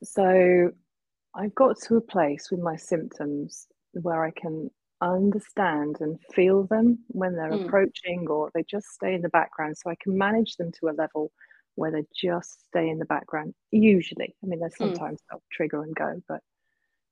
so 0.03 0.73
I've 1.35 1.55
got 1.55 1.79
to 1.83 1.97
a 1.97 2.01
place 2.01 2.51
with 2.51 2.61
my 2.61 2.77
symptoms 2.77 3.67
where 3.93 4.25
I 4.25 4.31
can 4.33 4.71
understand 5.01 5.97
and 6.01 6.19
feel 6.35 6.65
them 6.65 6.99
when 7.09 7.35
they're 7.35 7.51
mm. 7.53 7.67
approaching 7.67 8.27
or 8.29 8.51
they 8.55 8.65
just 8.65 8.89
stay 8.89 9.15
in 9.15 9.23
the 9.23 9.31
background. 9.31 9.77
So 9.79 9.91
I 9.91 9.97
can 10.01 10.17
manage 10.17 10.57
them 10.57 10.73
to 10.81 10.89
a 10.89 10.97
level 10.97 11.33
where 11.77 11.93
they 11.93 12.05
just 12.15 12.67
stay 12.69 12.89
in 12.89 12.99
the 12.99 13.05
background. 13.05 13.55
Usually, 13.71 14.35
I 14.43 14.47
mean, 14.47 14.61
there's 14.61 14.77
hmm. 14.77 14.85
sometimes 14.85 15.21
mm. 15.21 15.25
they'll 15.31 15.43
trigger 15.53 15.83
and 15.83 15.95
go, 15.95 16.21
but 16.29 16.41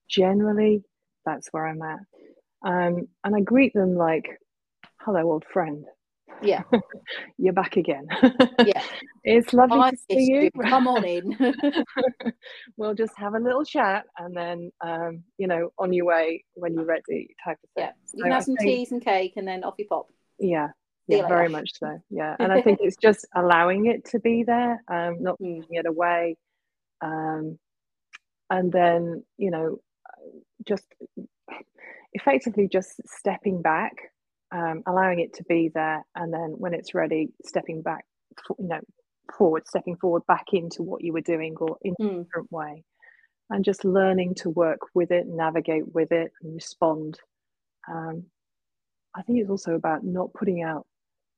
generally, 0.09 0.83
that's 1.25 1.49
where 1.52 1.66
I'm 1.66 1.83
at. 1.83 2.00
Um, 2.64 3.09
and 3.23 3.37
I 3.37 3.40
greet 3.40 3.75
them 3.75 3.94
like, 3.94 4.38
hello, 5.00 5.21
old 5.21 5.44
friend. 5.52 5.85
Yeah. 6.42 6.62
You're 7.38 7.52
back 7.52 7.76
again. 7.76 8.06
Yeah. 8.64 8.83
it's 9.25 9.52
lovely 9.52 9.78
I 9.78 9.90
to 9.90 9.97
see 10.11 10.25
you. 10.25 10.50
Come 10.62 10.88
on 10.88 11.04
in. 11.04 11.37
we'll 12.76 12.94
just 12.94 13.12
have 13.16 13.35
a 13.35 13.38
little 13.38 13.64
chat 13.64 14.04
and 14.18 14.37
then, 14.37 14.71
um, 14.80 15.25
you 15.38 15.47
know, 15.47 15.71
on 15.78 15.92
your 15.92 16.06
way 16.06 16.44
when 16.54 16.75
you're 16.75 16.85
ready 16.85 17.35
type 17.44 17.59
of 17.62 17.71
thing. 17.75 17.85
Yeah. 17.85 17.92
You 18.12 18.18
so 18.18 18.23
can 18.23 18.33
have 18.33 18.42
I 18.42 18.44
some 18.44 18.56
think, 18.56 18.68
tea, 18.68 18.85
some 18.87 19.00
cake, 19.00 19.35
and 19.37 19.47
then 19.47 19.64
off 19.64 19.75
you 19.78 19.87
pop. 19.87 20.06
Yeah. 20.38 20.68
Yeah, 21.06 21.28
very 21.28 21.49
much 21.49 21.70
so. 21.78 21.99
Yeah. 22.11 22.37
And 22.38 22.52
I 22.52 22.62
think 22.62 22.78
it's 22.82 22.96
just 22.96 23.26
allowing 23.34 23.87
it 23.87 24.04
to 24.06 24.20
be 24.20 24.42
there, 24.42 24.82
um, 24.88 25.23
not 25.23 25.38
mm. 25.40 25.61
pushing 25.61 25.76
it 25.76 25.87
away. 25.87 26.37
Um, 27.02 27.58
and 28.50 28.73
then, 28.73 29.25
you 29.37 29.50
know, 29.50 29.78
just 30.66 30.87
effectively 32.12 32.68
just 32.68 33.00
stepping 33.06 33.61
back 33.61 33.92
um, 34.54 34.82
allowing 34.87 35.18
it 35.18 35.34
to 35.34 35.44
be 35.44 35.70
there, 35.75 36.04
and 36.14 36.32
then 36.32 36.54
when 36.56 36.75
it's 36.75 36.94
ready, 36.94 37.32
stepping 37.44 37.82
back, 37.82 38.04
you 38.58 38.68
know, 38.68 38.80
forward, 39.37 39.66
stepping 39.66 39.96
forward 39.96 40.23
back 40.26 40.46
into 40.52 40.82
what 40.82 41.02
you 41.02 41.12
were 41.12 41.20
doing 41.20 41.56
or 41.58 41.76
in 41.82 41.94
mm. 42.00 42.20
a 42.20 42.25
different 42.25 42.52
way, 42.52 42.84
and 43.50 43.64
just 43.64 43.84
learning 43.84 44.34
to 44.37 44.50
work 44.50 44.78
with 44.94 45.11
it, 45.11 45.26
navigate 45.26 45.92
with 45.92 46.12
it, 46.12 46.30
and 46.40 46.54
respond. 46.54 47.18
Um, 47.90 48.25
I 49.16 49.23
think 49.23 49.40
it's 49.40 49.50
also 49.50 49.75
about 49.75 50.04
not 50.04 50.32
putting 50.34 50.62
out 50.62 50.87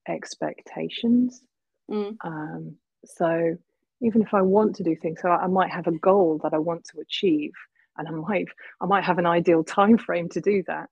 expectations. 0.09 1.43
Mm. 1.91 2.17
Um, 2.25 2.77
so 3.05 3.57
even 4.01 4.23
if 4.23 4.35
I 4.35 4.43
want 4.43 4.77
to 4.77 4.83
do 4.83 4.97
things, 4.97 5.21
so 5.23 5.29
I 5.29 5.47
might 5.47 5.71
have 5.71 5.87
a 5.87 5.99
goal 5.99 6.41
that 6.43 6.55
I 6.55 6.59
want 6.59 6.85
to 6.87 7.01
achieve, 7.01 7.53
and 7.97 8.09
I 8.09 8.11
might 8.11 8.49
I 8.81 8.87
might 8.87 9.05
have 9.05 9.19
an 9.19 9.27
ideal 9.27 9.65
time 9.65 9.99
frame 9.99 10.29
to 10.31 10.41
do 10.41 10.63
that. 10.67 10.89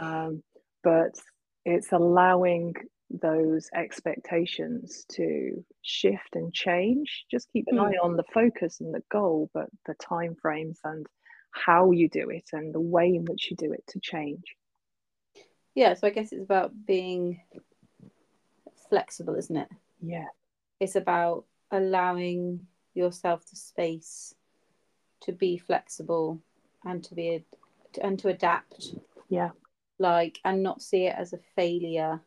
Um, 0.00 0.42
but 0.82 1.18
it's 1.64 1.92
allowing 1.92 2.74
those 3.10 3.68
expectations 3.74 5.04
to 5.12 5.64
shift 5.82 6.34
and 6.34 6.52
change 6.52 7.26
just 7.30 7.48
keep 7.52 7.66
an 7.68 7.76
mm. 7.76 7.86
eye 7.86 7.98
on 8.02 8.16
the 8.16 8.24
focus 8.32 8.80
and 8.80 8.94
the 8.94 9.02
goal 9.10 9.50
but 9.52 9.68
the 9.86 9.94
time 9.94 10.34
frames 10.40 10.80
and 10.84 11.06
how 11.50 11.90
you 11.90 12.08
do 12.08 12.30
it 12.30 12.48
and 12.52 12.74
the 12.74 12.80
way 12.80 13.06
in 13.08 13.24
which 13.26 13.50
you 13.50 13.56
do 13.56 13.72
it 13.72 13.84
to 13.86 14.00
change 14.00 14.56
yeah 15.74 15.94
so 15.94 16.06
i 16.06 16.10
guess 16.10 16.32
it's 16.32 16.42
about 16.42 16.72
being 16.86 17.40
flexible 18.94 19.34
isn't 19.34 19.56
it? 19.56 19.68
Yeah. 20.00 20.26
It's 20.78 20.94
about 20.94 21.46
allowing 21.72 22.66
yourself 22.94 23.44
the 23.50 23.56
space 23.56 24.34
to 25.22 25.32
be 25.32 25.58
flexible 25.58 26.40
and 26.84 27.02
to 27.04 27.14
be 27.14 27.44
and 28.00 28.18
to 28.20 28.28
adapt. 28.28 28.94
Yeah. 29.28 29.50
Like 29.98 30.38
and 30.44 30.62
not 30.62 30.80
see 30.80 31.06
it 31.06 31.16
as 31.18 31.32
a 31.32 31.40
failure 31.56 32.20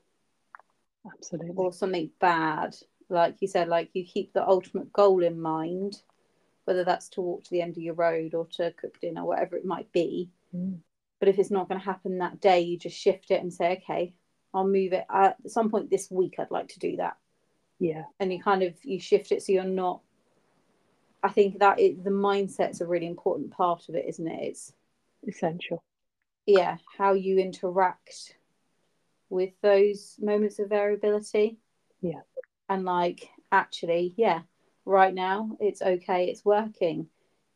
absolutely. 1.05 1.53
or 1.55 1.71
something 1.71 2.09
bad. 2.19 2.75
Like 3.09 3.37
you 3.39 3.47
said 3.47 3.69
like 3.69 3.89
you 3.93 4.03
keep 4.03 4.33
the 4.33 4.45
ultimate 4.45 4.91
goal 4.91 5.23
in 5.23 5.39
mind 5.39 6.01
whether 6.65 6.83
that's 6.83 7.07
to 7.07 7.21
walk 7.21 7.45
to 7.45 7.51
the 7.51 7.61
end 7.61 7.77
of 7.77 7.83
your 7.83 7.93
road 7.93 8.33
or 8.33 8.45
to 8.45 8.73
cook 8.73 8.99
dinner 8.99 9.23
whatever 9.23 9.55
it 9.55 9.63
might 9.63 9.89
be. 9.93 10.29
Mm. 10.53 10.79
but 11.19 11.27
if 11.27 11.39
it's 11.39 11.51
not 11.51 11.67
going 11.67 11.79
to 11.79 11.85
happen 11.85 12.17
that 12.17 12.39
day 12.39 12.61
you 12.61 12.77
just 12.77 12.97
shift 12.97 13.31
it 13.31 13.41
and 13.41 13.53
say 13.53 13.73
okay 13.81 14.13
i'll 14.53 14.67
move 14.67 14.93
it. 14.93 15.05
At 15.09 15.37
some 15.47 15.69
point 15.69 15.89
this 15.89 16.09
week 16.09 16.35
i'd 16.39 16.51
like 16.51 16.69
to 16.69 16.79
do 16.79 16.97
that. 16.97 17.17
Yeah. 17.79 18.03
And 18.19 18.31
you 18.31 18.41
kind 18.41 18.63
of 18.63 18.73
you 18.83 18.99
shift 18.99 19.31
it 19.31 19.43
so 19.43 19.51
you're 19.51 19.63
not 19.63 20.01
i 21.23 21.29
think 21.29 21.59
that 21.59 21.79
it, 21.79 22.03
the 22.03 22.09
mindset's 22.09 22.81
a 22.81 22.87
really 22.87 23.07
important 23.07 23.51
part 23.51 23.89
of 23.89 23.95
it 23.95 24.05
isn't 24.07 24.27
it? 24.27 24.43
It's 24.43 24.73
essential. 25.27 25.83
Yeah 26.45 26.77
how 26.97 27.13
you 27.13 27.39
interact 27.39 28.35
with 29.29 29.51
those 29.61 30.15
moments 30.21 30.59
of 30.59 30.69
variability. 30.69 31.57
Yeah. 32.01 32.21
And 32.69 32.85
like 32.85 33.29
actually 33.51 34.13
yeah 34.17 34.41
right 34.85 35.13
now 35.13 35.57
it's 35.59 35.81
okay 35.81 36.25
it's 36.25 36.45
working. 36.45 37.07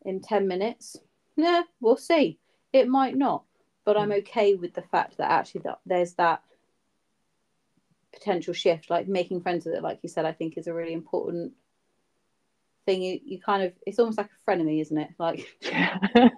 In 0.04 0.20
10 0.20 0.48
minutes 0.48 0.98
yeah 1.36 1.64
we'll 1.80 1.98
see. 1.98 2.40
It 2.74 2.88
might 2.88 3.16
not 3.16 3.44
but 3.86 3.98
i'm 3.98 4.10
mm. 4.10 4.20
okay 4.20 4.56
with 4.56 4.74
the 4.74 4.82
fact 4.82 5.18
that 5.18 5.32
actually 5.32 5.62
that 5.62 5.80
there's 5.86 6.14
that 6.14 6.42
potential 8.14 8.54
shift 8.54 8.90
like 8.90 9.08
making 9.08 9.42
friends 9.42 9.66
with 9.66 9.76
it 9.76 9.84
like 9.84 10.00
you 10.02 10.10
said 10.10 10.26
i 10.26 10.32
think 10.32 10.58
is 10.58 10.68
a 10.68 10.74
really 10.74 10.94
important 10.94 11.54
thing 12.86 13.02
you, 13.02 13.20
you 13.24 13.40
kind 13.40 13.64
of 13.64 13.74
it's 13.86 14.00
almost 14.00 14.18
like 14.18 14.30
a 14.30 14.50
frenemy 14.50 14.82
isn't 14.82 14.98
it 14.98 15.10
like 15.18 15.48
yeah. 15.62 15.98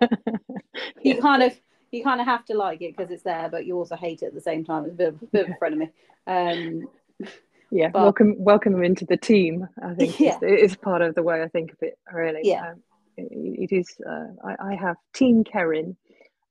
you 1.03 1.19
kind 1.21 1.41
of 1.41 1.53
you 1.93 2.03
kind 2.03 2.19
of 2.19 2.25
have 2.25 2.43
to 2.45 2.55
like 2.55 2.81
it 2.81 2.97
because 2.97 3.11
it's 3.11 3.23
there, 3.23 3.47
but 3.49 3.65
you 3.65 3.77
also 3.77 3.95
hate 3.95 4.23
it 4.23 4.27
at 4.27 4.33
the 4.33 4.41
same 4.41 4.65
time. 4.65 4.85
It's 4.85 4.93
a 4.93 4.97
bit 4.97 5.07
of, 5.09 5.21
a 5.21 5.25
bit 5.27 5.45
of 5.47 5.51
a 5.51 5.63
frenemy. 5.63 5.91
Um, 6.25 6.87
yeah, 7.71 7.89
but, 7.89 8.01
welcome 8.01 8.35
welcome 8.39 8.73
them 8.73 8.83
into 8.83 9.05
the 9.05 9.15
team. 9.15 9.69
I 9.81 9.93
think 9.93 10.19
yeah. 10.19 10.39
it 10.41 10.59
is 10.59 10.75
part 10.75 11.01
of 11.01 11.15
the 11.15 11.23
way 11.23 11.43
I 11.43 11.47
think 11.47 11.71
of 11.71 11.77
it. 11.81 11.97
Really, 12.11 12.41
yeah, 12.43 12.71
um, 12.71 12.83
it, 13.15 13.69
it 13.69 13.75
is. 13.75 13.95
Uh, 14.05 14.27
I, 14.43 14.71
I, 14.71 14.75
have 14.75 14.97
Team 15.13 15.43
Kerryn. 15.43 15.95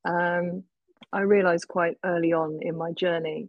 Um, 0.05 0.63
I 1.13 1.21
realised 1.21 1.69
quite 1.69 1.99
early 2.05 2.33
on 2.33 2.61
in 2.63 2.77
my 2.77 2.93
journey 2.93 3.49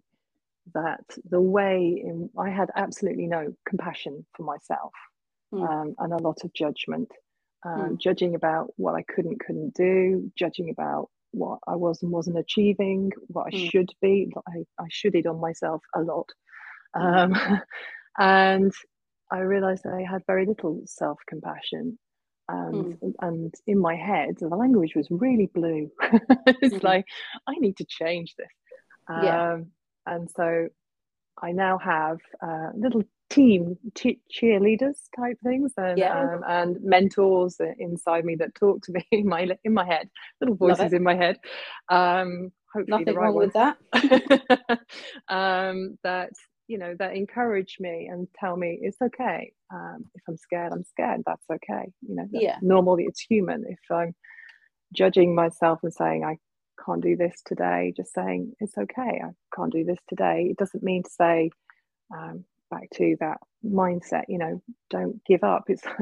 that 0.74 1.04
the 1.30 1.42
way 1.42 2.02
in, 2.04 2.30
I 2.38 2.50
had 2.50 2.70
absolutely 2.76 3.28
no 3.28 3.54
compassion 3.68 4.26
for 4.36 4.44
myself 4.44 4.92
mm. 5.54 5.68
um, 5.68 5.96
and 6.00 6.14
a 6.14 6.18
lot 6.18 6.44
of 6.44 6.54
judgment, 6.54 7.10
um, 7.66 7.82
mm. 7.82 7.98
judging 8.00 8.36
about 8.36 8.74
what 8.78 8.96
I 8.96 9.04
couldn't 9.04 9.40
couldn't 9.40 9.74
do, 9.74 10.32
judging 10.38 10.70
about 10.70 11.10
what 11.32 11.60
I 11.68 11.76
was 11.76 12.02
and 12.02 12.12
wasn't 12.12 12.38
achieving, 12.38 13.12
what 13.28 13.48
I 13.48 13.58
mm. 13.58 13.72
should 13.72 13.90
be. 14.02 14.32
I, 14.48 14.64
I 14.80 14.86
shoulded 14.90 15.28
on 15.28 15.40
myself 15.40 15.82
a 15.96 16.02
lot. 16.02 16.30
Hmm. 16.96 17.02
Um, 17.02 17.62
and 18.20 18.74
I 19.32 19.40
realized 19.40 19.84
that 19.84 19.94
I 19.94 20.04
had 20.10 20.24
very 20.28 20.46
little 20.46 20.82
self 20.86 21.20
compassion. 21.28 21.98
And, 22.50 23.00
mm. 23.00 23.14
and 23.22 23.54
in 23.68 23.80
my 23.80 23.96
head, 23.96 24.36
the 24.40 24.50
language 24.50 24.96
was 24.96 25.08
really 25.10 25.50
blue. 25.54 25.90
it's 26.46 26.76
mm. 26.76 26.84
like, 26.84 27.06
I 27.48 27.54
need 27.56 27.78
to 27.78 27.86
change 27.86 28.36
this. 28.38 28.48
Um, 29.08 29.24
yeah. 29.24 29.58
And 30.06 30.30
so 30.30 30.68
I 31.42 31.52
now 31.52 31.78
have 31.78 32.20
uh, 32.42 32.70
little 32.76 33.04
team 33.30 33.78
cheerleaders 33.96 34.98
type 35.16 35.38
things 35.44 35.74
and, 35.78 35.98
yeah. 35.98 36.20
um, 36.20 36.44
and 36.48 36.78
mentors 36.84 37.60
inside 37.80 38.26
me 38.26 38.36
that 38.36 38.54
talk 38.54 38.82
to 38.84 38.92
me 38.92 39.06
in 39.12 39.28
my 39.28 39.48
in 39.64 39.74
my 39.74 39.86
head 39.86 40.10
little 40.40 40.56
voices 40.56 40.94
in 40.94 41.04
my 41.04 41.16
head. 41.16 41.38
Um 41.90 42.52
hopefully 42.72 43.00
nothing 43.00 43.16
right 43.16 43.24
wrong 43.24 43.36
ones. 43.36 43.54
with 43.54 43.54
that. 43.54 44.80
Um 45.30 45.98
that 46.04 46.30
you 46.68 46.78
know 46.78 46.96
that 47.00 47.16
encourage 47.16 47.78
me 47.80 48.08
and 48.12 48.28
tell 48.40 48.56
me 48.56 48.78
it's 48.82 49.02
okay. 49.02 49.52
Um 49.74 50.06
if 50.14 50.22
i'm 50.28 50.38
scared 50.38 50.72
i'm 50.72 50.84
scared. 50.84 51.24
That's 51.26 51.46
okay. 51.52 51.92
You 52.02 52.16
know 52.16 52.28
yeah. 52.32 52.58
normally 52.62 53.06
it's 53.06 53.22
human. 53.22 53.66
If 53.68 53.80
i'm 53.90 54.14
judging 54.94 55.34
myself 55.34 55.80
and 55.82 55.94
saying 55.94 56.24
i 56.24 56.38
can't 56.86 57.04
do 57.04 57.16
this 57.16 57.42
today 57.46 57.94
just 57.96 58.14
saying 58.14 58.54
it's 58.60 58.78
okay 58.78 59.22
i 59.24 59.30
can't 59.56 59.72
do 59.72 59.84
this 59.84 60.00
today 60.08 60.48
it 60.50 60.58
doesn't 60.58 60.84
mean 60.84 61.04
to 61.04 61.10
say 61.10 61.50
um, 62.16 62.44
back 62.70 62.90
to 62.94 63.16
that 63.20 63.38
mindset 63.66 64.24
you 64.28 64.38
know 64.38 64.62
don't 64.90 65.24
give 65.26 65.44
up 65.44 65.64
it's 65.68 65.84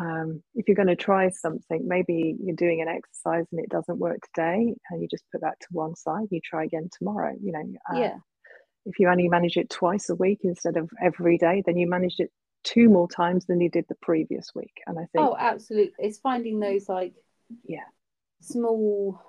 um, 0.00 0.42
if 0.54 0.66
you're 0.66 0.74
going 0.74 0.88
to 0.88 0.96
try 0.96 1.28
something, 1.28 1.86
maybe 1.86 2.36
you're 2.42 2.56
doing 2.56 2.80
an 2.80 2.88
exercise 2.88 3.46
and 3.52 3.60
it 3.60 3.68
doesn't 3.68 3.98
work 3.98 4.18
today, 4.34 4.74
and 4.90 5.00
you 5.00 5.08
just 5.08 5.24
put 5.30 5.42
that 5.42 5.60
to 5.60 5.66
one 5.70 5.94
side. 5.94 6.26
You 6.30 6.40
try 6.42 6.64
again 6.64 6.88
tomorrow. 6.96 7.34
You 7.40 7.52
know, 7.52 7.72
uh, 7.92 7.98
yeah. 7.98 8.16
If 8.86 8.98
you 8.98 9.08
only 9.08 9.28
manage 9.28 9.56
it 9.56 9.70
twice 9.70 10.10
a 10.10 10.14
week 10.14 10.40
instead 10.42 10.76
of 10.76 10.90
every 11.02 11.38
day, 11.38 11.62
then 11.64 11.78
you 11.78 11.88
managed 11.88 12.20
it 12.20 12.30
two 12.64 12.88
more 12.88 13.08
times 13.08 13.46
than 13.46 13.60
you 13.60 13.70
did 13.70 13.86
the 13.88 13.94
previous 14.02 14.54
week. 14.54 14.74
And 14.86 14.98
I 14.98 15.06
think, 15.12 15.24
oh, 15.24 15.36
absolutely, 15.38 15.94
it's 15.98 16.18
finding 16.18 16.58
those 16.58 16.88
like, 16.88 17.14
yeah, 17.64 17.84
small, 18.40 19.22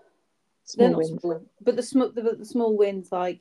small 0.65 0.95
wins, 0.95 1.21
small, 1.21 1.41
but 1.61 1.75
the 1.75 1.83
small, 1.83 2.11
the, 2.11 2.35
the 2.37 2.45
small 2.45 2.77
wins, 2.77 3.11
like 3.11 3.39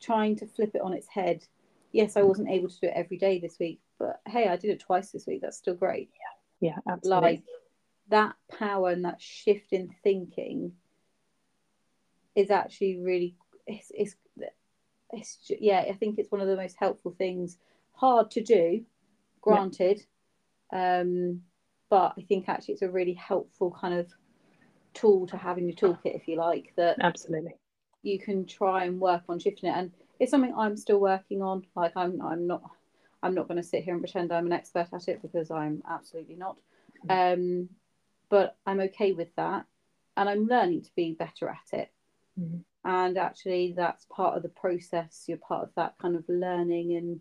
trying 0.00 0.36
to 0.36 0.46
flip 0.46 0.70
it 0.74 0.82
on 0.82 0.92
its 0.92 1.08
head. 1.08 1.44
Yes, 1.92 2.16
I 2.16 2.22
wasn't 2.22 2.48
able 2.48 2.68
to 2.68 2.80
do 2.80 2.86
it 2.86 2.94
every 2.94 3.18
day 3.18 3.38
this 3.38 3.58
week, 3.58 3.80
but 3.98 4.20
hey, 4.26 4.48
I 4.48 4.56
did 4.56 4.70
it 4.70 4.80
twice 4.80 5.10
this 5.10 5.26
week. 5.26 5.42
That's 5.42 5.58
still 5.58 5.74
great. 5.74 6.08
Yeah 6.14 6.32
yeah 6.62 6.78
absolutely 6.88 7.28
like 7.28 7.42
that 8.08 8.34
power 8.56 8.90
and 8.90 9.04
that 9.04 9.20
shift 9.20 9.72
in 9.72 9.90
thinking 10.02 10.72
is 12.34 12.50
actually 12.50 12.98
really 12.98 13.36
it's, 13.66 13.90
it's 13.92 14.14
it's 15.10 15.38
yeah 15.60 15.84
i 15.88 15.92
think 15.92 16.18
it's 16.18 16.30
one 16.30 16.40
of 16.40 16.46
the 16.46 16.56
most 16.56 16.76
helpful 16.78 17.14
things 17.18 17.58
hard 17.92 18.30
to 18.30 18.42
do 18.42 18.82
granted 19.40 20.00
yeah. 20.72 21.00
um 21.00 21.40
but 21.90 22.14
i 22.16 22.22
think 22.22 22.48
actually 22.48 22.72
it's 22.72 22.82
a 22.82 22.90
really 22.90 23.14
helpful 23.14 23.76
kind 23.78 23.92
of 23.92 24.06
tool 24.94 25.26
to 25.26 25.36
have 25.36 25.58
in 25.58 25.68
your 25.68 25.76
toolkit 25.76 26.14
if 26.16 26.28
you 26.28 26.36
like 26.36 26.72
that 26.76 26.96
absolutely 27.00 27.54
you 28.02 28.18
can 28.18 28.44
try 28.44 28.84
and 28.84 29.00
work 29.00 29.22
on 29.28 29.38
shifting 29.38 29.70
it 29.70 29.76
and 29.76 29.92
it's 30.18 30.30
something 30.30 30.54
i'm 30.56 30.76
still 30.76 30.98
working 30.98 31.42
on 31.42 31.64
like 31.74 31.92
i'm 31.96 32.20
i'm 32.22 32.46
not 32.46 32.62
I'm 33.22 33.34
not 33.34 33.48
going 33.48 33.58
to 33.58 33.66
sit 33.66 33.84
here 33.84 33.94
and 33.94 34.02
pretend 34.02 34.32
I'm 34.32 34.46
an 34.46 34.52
expert 34.52 34.88
at 34.92 35.08
it 35.08 35.22
because 35.22 35.50
I'm 35.50 35.82
absolutely 35.88 36.34
not. 36.34 36.56
Um, 37.08 37.68
but 38.28 38.56
I'm 38.66 38.80
okay 38.80 39.12
with 39.12 39.34
that. 39.36 39.64
And 40.16 40.28
I'm 40.28 40.46
learning 40.46 40.82
to 40.82 40.90
be 40.96 41.12
better 41.12 41.48
at 41.48 41.78
it. 41.78 41.90
Mm-hmm. 42.38 42.58
And 42.84 43.16
actually, 43.16 43.74
that's 43.76 44.06
part 44.06 44.36
of 44.36 44.42
the 44.42 44.48
process. 44.48 45.24
You're 45.28 45.38
part 45.38 45.62
of 45.62 45.70
that 45.76 45.94
kind 45.98 46.16
of 46.16 46.24
learning 46.28 46.96
and 46.96 47.20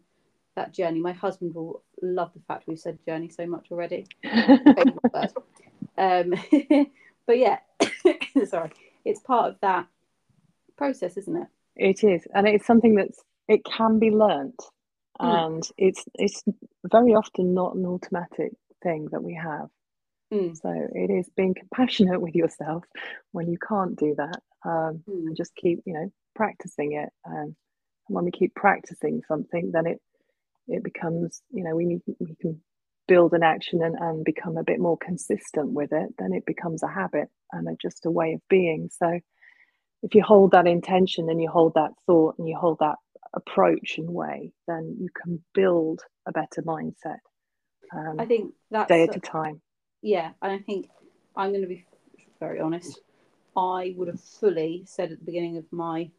that 0.56 0.74
journey. 0.74 1.00
My 1.00 1.14
husband 1.14 1.54
will 1.54 1.84
love 2.02 2.32
the 2.34 2.42
fact 2.48 2.68
we've 2.68 2.80
said 2.80 2.98
journey 3.06 3.30
so 3.30 3.46
much 3.46 3.68
already. 3.72 4.08
um, 5.98 6.34
but 7.28 7.38
yeah, 7.38 7.60
sorry, 8.48 8.72
it's 9.06 9.22
part 9.22 9.52
of 9.52 9.60
that 9.62 9.88
process, 10.78 11.18
isn't 11.18 11.36
it? 11.36 11.48
It 11.76 12.04
is, 12.04 12.28
and 12.34 12.48
it's 12.48 12.66
something 12.66 12.96
that's 12.96 13.22
it 13.48 13.64
can 13.66 14.00
be 14.00 14.12
learnt 14.12 14.62
mm. 15.20 15.46
and 15.46 15.64
it's 15.78 16.04
it's 16.16 16.44
very 16.86 17.14
often 17.14 17.54
not 17.54 17.76
an 17.76 17.86
automatic 17.86 18.54
thing 18.82 19.08
that 19.12 19.24
we 19.24 19.34
have 19.34 19.68
mm. 20.34 20.56
so 20.56 20.70
it 20.94 21.12
is 21.12 21.30
being 21.36 21.54
compassionate 21.54 22.22
with 22.22 22.36
yourself 22.36 22.84
when 23.32 23.50
you 23.50 23.58
can't 23.58 23.98
do 23.98 24.16
that 24.18 24.40
um, 24.66 25.04
mm. 25.10 25.28
and 25.28 25.36
just 25.36 25.56
keep 25.56 25.82
you 25.86 25.94
know 25.94 26.12
practicing 26.36 26.94
it 26.94 27.10
and 27.26 27.56
when 28.08 28.26
we 28.26 28.32
keep 28.32 28.54
practicing 28.56 29.22
something 29.28 29.72
then 29.72 29.86
it 29.86 30.02
it 30.68 30.84
becomes 30.84 31.42
you 31.52 31.64
know 31.64 31.76
we 31.76 31.86
need 31.86 32.02
we 32.20 32.36
can 32.36 32.62
build 33.12 33.34
an 33.34 33.44
action 33.44 33.82
and, 33.84 33.96
and 33.96 34.24
become 34.24 34.56
a 34.58 34.64
bit 34.64 34.80
more 34.80 34.98
consistent 34.98 35.70
with 35.72 35.92
it 35.92 36.10
then 36.18 36.34
it 36.34 36.46
becomes 36.46 36.82
a 36.84 36.88
habit 36.88 37.28
and 37.52 37.68
a, 37.68 37.76
just 37.82 38.06
a 38.06 38.12
way 38.12 38.34
of 38.34 38.42
being 38.50 38.90
so 38.92 39.20
if 40.04 40.16
you 40.16 40.24
hold 40.24 40.52
that 40.52 40.68
intention 40.68 41.30
and 41.30 41.42
you 41.42 41.50
hold 41.50 41.74
that 41.76 41.92
thought 42.08 42.36
and 42.38 42.48
you 42.48 42.58
hold 42.58 42.80
that 42.80 42.96
approach 43.34 43.98
and 43.98 44.10
way, 44.10 44.52
then 44.68 44.98
you 45.00 45.10
can 45.10 45.44
build 45.54 46.02
a 46.26 46.32
better 46.32 46.62
mindset. 46.64 47.20
Um, 47.94 48.20
I 48.20 48.26
think 48.26 48.54
that's 48.70 48.88
day 48.88 49.04
at 49.04 49.16
a 49.16 49.20
time. 49.20 49.62
Yeah, 50.02 50.32
and 50.42 50.52
I 50.52 50.60
think 50.60 50.90
I'm 51.36 51.52
going 51.52 51.62
to 51.62 51.68
be 51.68 51.86
very 52.40 52.60
honest. 52.60 53.00
I 53.56 53.94
would 53.98 54.08
have 54.08 54.22
fully 54.22 54.84
said 54.86 55.12
at 55.12 55.20
the 55.20 55.26
beginning 55.26 55.58
of 55.58 55.66
my 55.72 56.10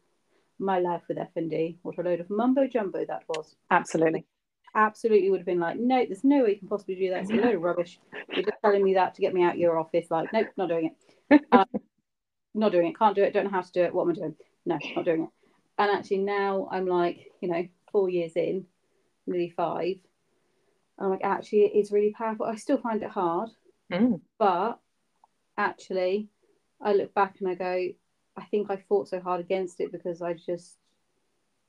my 0.59 0.79
life 0.79 1.01
with 1.07 1.17
FND 1.17 1.77
what 1.81 1.97
a 1.97 2.03
load 2.03 2.19
of 2.19 2.29
mumbo 2.29 2.67
jumbo 2.67 3.03
that 3.05 3.23
was. 3.27 3.55
Absolutely. 3.71 4.25
Absolutely 4.75 5.29
would 5.29 5.39
have 5.39 5.45
been 5.45 5.59
like, 5.59 5.77
no, 5.77 6.03
there's 6.05 6.23
no 6.23 6.43
way 6.43 6.51
you 6.51 6.59
can 6.59 6.67
possibly 6.67 6.95
do 6.95 7.09
that. 7.11 7.21
It's 7.21 7.31
a 7.31 7.35
load 7.35 7.55
of 7.55 7.61
rubbish. 7.61 7.99
You're 8.33 8.43
just 8.43 8.57
telling 8.63 8.83
me 8.83 8.95
that 8.95 9.13
to 9.15 9.21
get 9.21 9.33
me 9.33 9.43
out 9.43 9.53
of 9.53 9.59
your 9.59 9.77
office. 9.77 10.07
Like, 10.09 10.33
nope, 10.33 10.47
not 10.57 10.69
doing 10.69 10.91
it. 11.29 11.41
Um, 11.51 11.65
not 12.55 12.71
doing 12.71 12.87
it. 12.87 12.99
Can't 12.99 13.15
do 13.15 13.23
it. 13.23 13.33
Don't 13.33 13.45
know 13.45 13.49
how 13.49 13.61
to 13.61 13.71
do 13.71 13.81
it. 13.83 13.93
What 13.93 14.03
am 14.03 14.11
I 14.11 14.13
doing? 14.13 14.35
No, 14.65 14.77
not 14.95 15.05
doing 15.05 15.23
it 15.23 15.29
and 15.77 15.91
actually 15.91 16.19
now 16.19 16.67
I'm 16.71 16.85
like, 16.85 17.31
you 17.41 17.49
know, 17.49 17.67
four 17.91 18.09
years 18.09 18.33
in, 18.35 18.65
nearly 19.25 19.49
five. 19.49 19.95
I'm 20.99 21.09
like, 21.09 21.23
actually, 21.23 21.61
it 21.61 21.75
is 21.75 21.91
really 21.91 22.11
powerful. 22.11 22.45
I 22.45 22.55
still 22.55 22.77
find 22.77 23.01
it 23.01 23.09
hard, 23.09 23.49
mm. 23.91 24.21
but 24.37 24.79
actually, 25.57 26.29
I 26.81 26.93
look 26.93 27.13
back 27.13 27.37
and 27.39 27.49
I 27.49 27.55
go, 27.55 27.87
I 28.37 28.43
think 28.45 28.69
I 28.69 28.83
fought 28.87 29.07
so 29.07 29.19
hard 29.19 29.39
against 29.39 29.79
it 29.79 29.91
because 29.91 30.21
I 30.21 30.33
just, 30.33 30.77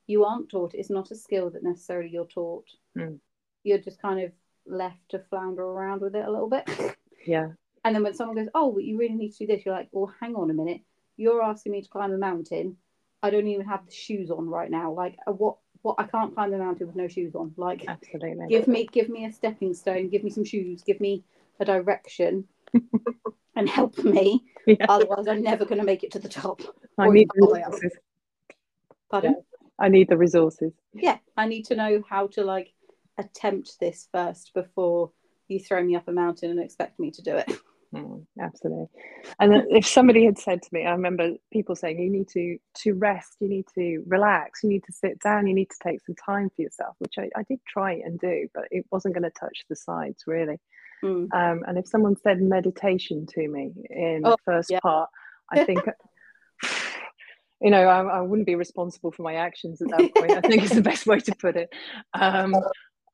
you 0.06 0.24
aren't 0.24 0.50
taught. 0.50 0.74
It's 0.74 0.90
not 0.90 1.10
a 1.10 1.16
skill 1.16 1.50
that 1.50 1.62
necessarily 1.62 2.10
you're 2.10 2.26
taught. 2.26 2.66
Mm. 2.96 3.18
You're 3.62 3.78
just 3.78 4.00
kind 4.00 4.20
of 4.20 4.32
left 4.66 5.08
to 5.10 5.18
flounder 5.30 5.62
around 5.62 6.00
with 6.00 6.14
it 6.14 6.24
a 6.24 6.30
little 6.30 6.50
bit. 6.50 6.68
Yeah. 7.26 7.52
And 7.86 7.96
then 7.96 8.02
when 8.02 8.12
someone 8.12 8.36
goes, 8.36 8.50
oh, 8.54 8.70
but 8.70 8.84
you 8.84 8.98
really 8.98 9.14
need 9.14 9.32
to 9.32 9.38
do 9.38 9.46
this, 9.46 9.64
you're 9.64 9.74
like, 9.74 9.88
well, 9.92 10.12
hang 10.20 10.34
on 10.34 10.50
a 10.50 10.52
minute. 10.52 10.82
You're 11.16 11.42
asking 11.42 11.72
me 11.72 11.80
to 11.80 11.88
climb 11.88 12.12
a 12.12 12.18
mountain 12.18 12.76
I 13.24 13.30
don't 13.30 13.48
even 13.48 13.64
have 13.64 13.86
the 13.86 13.90
shoes 13.90 14.30
on 14.30 14.50
right 14.50 14.70
now. 14.70 14.92
Like 14.92 15.16
uh, 15.26 15.32
what 15.32 15.56
what 15.80 15.94
I 15.96 16.04
can't 16.04 16.34
climb 16.34 16.50
the 16.50 16.58
mountain 16.58 16.86
with 16.86 16.94
no 16.94 17.08
shoes 17.08 17.34
on. 17.34 17.54
Like 17.56 17.86
absolutely. 17.88 18.48
Give 18.50 18.68
me 18.68 18.86
give 18.92 19.08
me 19.08 19.24
a 19.24 19.32
stepping 19.32 19.72
stone, 19.72 20.10
give 20.10 20.22
me 20.22 20.28
some 20.28 20.44
shoes, 20.44 20.82
give 20.82 21.00
me 21.00 21.24
a 21.58 21.64
direction 21.64 22.44
and 23.56 23.66
help 23.66 23.96
me. 24.04 24.44
Yeah. 24.66 24.84
Otherwise 24.90 25.26
I'm 25.26 25.42
never 25.42 25.64
gonna 25.64 25.84
make 25.84 26.04
it 26.04 26.10
to 26.12 26.18
the 26.18 26.28
top. 26.28 26.60
I 26.98 27.08
need 27.08 27.30
the 27.34 27.46
resources. 27.46 27.96
Pardon? 29.10 29.36
Yeah. 29.36 29.53
I 29.78 29.88
need 29.88 30.08
the 30.08 30.16
resources. 30.16 30.72
Yeah. 30.92 31.18
I 31.36 31.46
need 31.46 31.64
to 31.66 31.76
know 31.76 32.02
how 32.08 32.28
to 32.28 32.44
like 32.44 32.72
attempt 33.18 33.78
this 33.80 34.08
first 34.12 34.52
before 34.54 35.10
you 35.48 35.60
throw 35.60 35.82
me 35.82 35.96
up 35.96 36.08
a 36.08 36.12
mountain 36.12 36.50
and 36.50 36.60
expect 36.60 36.98
me 36.98 37.10
to 37.12 37.22
do 37.22 37.36
it. 37.36 37.50
Mm, 37.94 38.26
absolutely. 38.40 38.86
And 39.38 39.54
if 39.70 39.86
somebody 39.86 40.24
had 40.24 40.38
said 40.38 40.62
to 40.62 40.68
me, 40.72 40.84
I 40.84 40.92
remember 40.92 41.32
people 41.52 41.76
saying, 41.76 42.00
you 42.00 42.10
need 42.10 42.28
to 42.30 42.58
to 42.82 42.94
rest, 42.94 43.36
you 43.40 43.48
need 43.48 43.66
to 43.76 44.02
relax, 44.06 44.62
you 44.62 44.68
need 44.68 44.84
to 44.84 44.92
sit 44.92 45.20
down, 45.20 45.46
you 45.46 45.54
need 45.54 45.70
to 45.70 45.76
take 45.82 46.00
some 46.04 46.16
time 46.16 46.50
for 46.54 46.62
yourself, 46.62 46.96
which 46.98 47.14
I, 47.18 47.30
I 47.36 47.44
did 47.44 47.60
try 47.66 47.92
and 47.92 48.18
do, 48.18 48.48
but 48.52 48.64
it 48.70 48.84
wasn't 48.90 49.14
going 49.14 49.22
to 49.22 49.38
touch 49.38 49.64
the 49.68 49.76
sides 49.76 50.24
really. 50.26 50.58
Mm. 51.04 51.32
Um, 51.32 51.62
and 51.66 51.78
if 51.78 51.86
someone 51.86 52.16
said 52.16 52.40
meditation 52.40 53.26
to 53.26 53.48
me 53.48 53.72
in 53.90 54.22
oh, 54.24 54.30
the 54.30 54.36
first 54.44 54.70
yeah. 54.70 54.80
part, 54.80 55.10
I 55.50 55.64
think, 55.64 55.80
you 57.60 57.70
know, 57.70 57.86
I, 57.86 58.02
I, 58.02 58.20
wouldn't 58.20 58.46
be 58.46 58.56
responsible 58.56 59.12
for 59.12 59.22
my 59.22 59.34
actions 59.34 59.80
at 59.80 59.88
that 59.88 60.14
point. 60.14 60.32
I 60.32 60.40
think 60.40 60.62
is 60.62 60.70
the 60.70 60.82
best 60.82 61.06
way 61.06 61.20
to 61.20 61.34
put 61.36 61.56
it. 61.56 61.70
Um, 62.12 62.54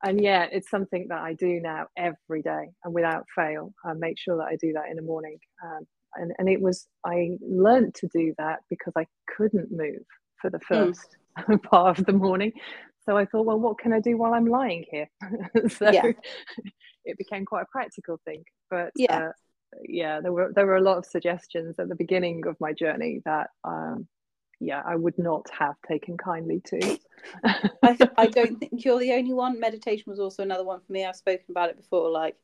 and 0.03 0.21
yeah, 0.21 0.47
it's 0.51 0.69
something 0.69 1.07
that 1.09 1.19
I 1.19 1.33
do 1.33 1.59
now 1.59 1.85
every 1.95 2.41
day 2.41 2.69
and 2.83 2.93
without 2.93 3.25
fail. 3.35 3.73
I 3.85 3.93
make 3.93 4.17
sure 4.17 4.37
that 4.37 4.45
I 4.45 4.55
do 4.55 4.73
that 4.73 4.89
in 4.89 4.95
the 4.95 5.03
morning. 5.03 5.37
Um, 5.63 5.87
and, 6.15 6.33
and 6.39 6.49
it 6.49 6.59
was, 6.59 6.87
I 7.05 7.37
learned 7.41 7.95
to 7.95 8.07
do 8.13 8.33
that 8.37 8.59
because 8.69 8.93
I 8.97 9.05
couldn't 9.37 9.71
move 9.71 10.03
for 10.41 10.49
the 10.49 10.59
hmm. 10.67 10.73
first 10.73 11.17
mm. 11.37 11.63
part 11.69 11.99
of 11.99 12.05
the 12.05 12.13
morning. 12.13 12.51
So 13.05 13.17
I 13.17 13.25
thought, 13.25 13.45
well, 13.45 13.59
what 13.59 13.79
can 13.79 13.93
I 13.93 13.99
do 13.99 14.17
while 14.17 14.33
I'm 14.33 14.45
lying 14.45 14.85
here? 14.89 15.07
so 15.69 15.91
yeah. 15.91 16.11
it 17.05 17.17
became 17.17 17.45
quite 17.45 17.63
a 17.63 17.71
practical 17.71 18.19
thing. 18.25 18.43
But 18.69 18.91
yeah. 18.95 19.27
Uh, 19.27 19.31
yeah, 19.87 20.19
there 20.19 20.33
were 20.33 20.51
there 20.53 20.65
were 20.65 20.75
a 20.75 20.81
lot 20.81 20.97
of 20.97 21.05
suggestions 21.05 21.75
at 21.79 21.87
the 21.87 21.95
beginning 21.95 22.45
of 22.45 22.57
my 22.59 22.73
journey 22.73 23.21
that 23.23 23.51
um, 23.63 24.05
yeah, 24.61 24.83
I 24.85 24.95
would 24.95 25.17
not 25.17 25.49
have 25.57 25.75
taken 25.87 26.17
kindly 26.17 26.61
to. 26.65 26.99
I, 27.43 27.97
I 28.15 28.27
don't 28.31 28.59
think 28.59 28.85
you're 28.85 28.99
the 28.99 29.13
only 29.13 29.33
one. 29.33 29.59
Meditation 29.59 30.05
was 30.07 30.19
also 30.19 30.43
another 30.43 30.63
one 30.63 30.79
for 30.85 30.93
me. 30.93 31.03
I've 31.03 31.15
spoken 31.15 31.45
about 31.49 31.71
it 31.71 31.77
before. 31.77 32.11
Like 32.11 32.37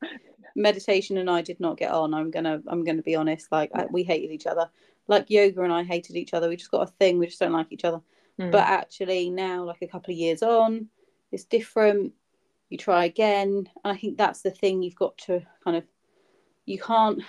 meditation 0.56 1.18
and 1.18 1.30
I 1.30 1.42
did 1.42 1.60
not 1.60 1.78
get 1.78 1.92
on. 1.92 2.12
I'm 2.14 2.32
gonna 2.32 2.60
I'm 2.66 2.82
gonna 2.82 3.02
be 3.02 3.14
honest. 3.14 3.52
Like 3.52 3.70
I, 3.72 3.86
we 3.86 4.02
hated 4.02 4.32
each 4.32 4.48
other. 4.48 4.68
Like 5.06 5.30
yoga 5.30 5.62
and 5.62 5.72
I 5.72 5.84
hated 5.84 6.16
each 6.16 6.34
other. 6.34 6.48
We 6.48 6.56
just 6.56 6.72
got 6.72 6.88
a 6.88 6.92
thing. 6.92 7.20
We 7.20 7.26
just 7.26 7.38
don't 7.38 7.52
like 7.52 7.68
each 7.70 7.84
other. 7.84 8.00
Mm. 8.38 8.50
But 8.50 8.64
actually 8.64 9.30
now, 9.30 9.62
like 9.62 9.82
a 9.82 9.86
couple 9.86 10.12
of 10.12 10.18
years 10.18 10.42
on, 10.42 10.88
it's 11.30 11.44
different. 11.44 12.14
You 12.68 12.78
try 12.78 13.04
again, 13.04 13.68
and 13.84 13.92
I 13.92 13.96
think 13.96 14.18
that's 14.18 14.42
the 14.42 14.50
thing. 14.50 14.82
You've 14.82 14.96
got 14.96 15.16
to 15.18 15.40
kind 15.62 15.76
of 15.76 15.84
you 16.66 16.80
can't 16.80 17.22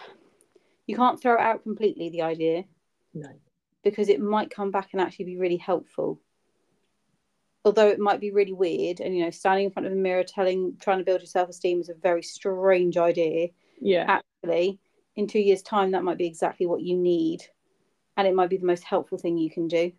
you 0.88 0.96
can't 0.96 1.22
throw 1.22 1.36
it 1.36 1.42
out 1.42 1.62
completely. 1.62 2.10
The 2.10 2.24
idea. 2.24 2.64
No 3.14 3.30
because 3.90 4.10
it 4.10 4.22
might 4.22 4.50
come 4.50 4.72
back 4.72 4.90
and 4.92 5.02
actually 5.02 5.26
be 5.26 5.38
really 5.38 5.58
helpful. 5.58 6.20
Although 7.66 7.90
it 7.90 8.00
might 8.00 8.22
be 8.22 8.32
really 8.32 8.54
weird 8.54 9.00
and 9.00 9.16
you 9.16 9.24
know 9.24 9.30
standing 9.30 9.66
in 9.66 9.72
front 9.72 9.86
of 9.86 9.92
a 9.92 9.96
mirror 9.96 10.24
telling 10.24 10.78
trying 10.80 11.00
to 11.00 11.04
build 11.04 11.22
your 11.22 11.28
self-esteem 11.28 11.82
is 11.82 11.90
a 11.90 11.94
very 11.94 12.24
strange 12.24 12.98
idea. 12.98 13.50
Yeah. 13.82 14.20
Actually 14.44 14.80
in 15.16 15.28
two 15.28 15.40
years 15.40 15.62
time 15.62 15.92
that 15.92 16.04
might 16.04 16.18
be 16.18 16.26
exactly 16.26 16.66
what 16.66 16.82
you 16.82 16.96
need. 16.96 17.44
And 18.16 18.28
it 18.28 18.34
might 18.34 18.50
be 18.50 18.58
the 18.58 18.66
most 18.66 18.84
helpful 18.84 19.18
thing 19.18 19.38
you 19.38 19.50
can 19.50 19.68
do. 19.68 19.92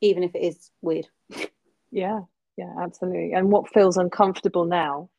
Even 0.00 0.22
if 0.22 0.34
it 0.34 0.42
is 0.42 0.70
weird. 0.80 1.06
Yeah. 1.92 2.20
Yeah 2.56 2.72
absolutely. 2.80 3.32
And 3.32 3.50
what 3.50 3.68
feels 3.72 3.96
uncomfortable 3.96 4.64
now 4.64 5.10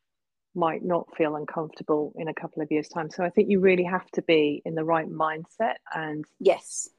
might 0.56 0.84
not 0.84 1.06
feel 1.18 1.36
uncomfortable 1.36 2.14
in 2.16 2.28
a 2.28 2.34
couple 2.34 2.62
of 2.62 2.72
years 2.72 2.88
time. 2.88 3.10
So 3.10 3.24
i 3.24 3.30
think 3.30 3.50
you 3.50 3.60
really 3.60 3.84
have 3.84 4.10
to 4.12 4.22
be 4.22 4.62
in 4.66 4.76
the 4.76 4.84
right 4.84 5.10
mindset 5.10 5.76
and 5.94 6.26
yes 6.40 6.90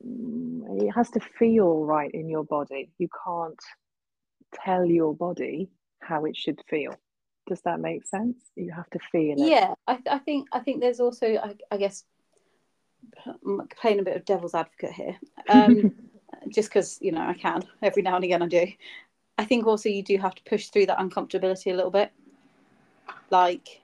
it 0.00 0.90
has 0.92 1.10
to 1.10 1.20
feel 1.20 1.84
right 1.84 2.10
in 2.10 2.28
your 2.28 2.44
body. 2.44 2.90
You 2.98 3.08
can't 3.24 3.60
tell 4.64 4.84
your 4.84 5.14
body 5.14 5.68
how 6.00 6.24
it 6.24 6.36
should 6.36 6.60
feel. 6.68 6.94
Does 7.46 7.60
that 7.62 7.80
make 7.80 8.06
sense? 8.06 8.36
You 8.56 8.72
have 8.72 8.88
to 8.90 8.98
feel 9.12 9.32
it. 9.38 9.48
Yeah 9.48 9.74
i, 9.86 9.98
I 10.10 10.18
think 10.18 10.48
i 10.52 10.60
think 10.60 10.80
there's 10.80 11.00
also 11.00 11.26
I, 11.36 11.54
I 11.70 11.76
guess 11.76 12.04
playing 13.76 14.00
a 14.00 14.02
bit 14.02 14.16
of 14.16 14.24
devil's 14.24 14.54
advocate 14.54 14.92
here 14.92 15.16
um, 15.50 15.94
just 16.48 16.70
because 16.70 16.98
you 17.00 17.12
know 17.12 17.20
i 17.20 17.34
can. 17.34 17.62
Every 17.82 18.02
now 18.02 18.16
and 18.16 18.24
again 18.24 18.42
i 18.42 18.48
do. 18.48 18.66
I 19.36 19.44
think 19.44 19.66
also 19.66 19.88
you 19.88 20.02
do 20.02 20.16
have 20.18 20.34
to 20.36 20.42
push 20.44 20.68
through 20.68 20.86
that 20.86 20.98
uncomfortability 20.98 21.72
a 21.72 21.74
little 21.74 21.90
bit. 21.90 22.12
Like 23.30 23.82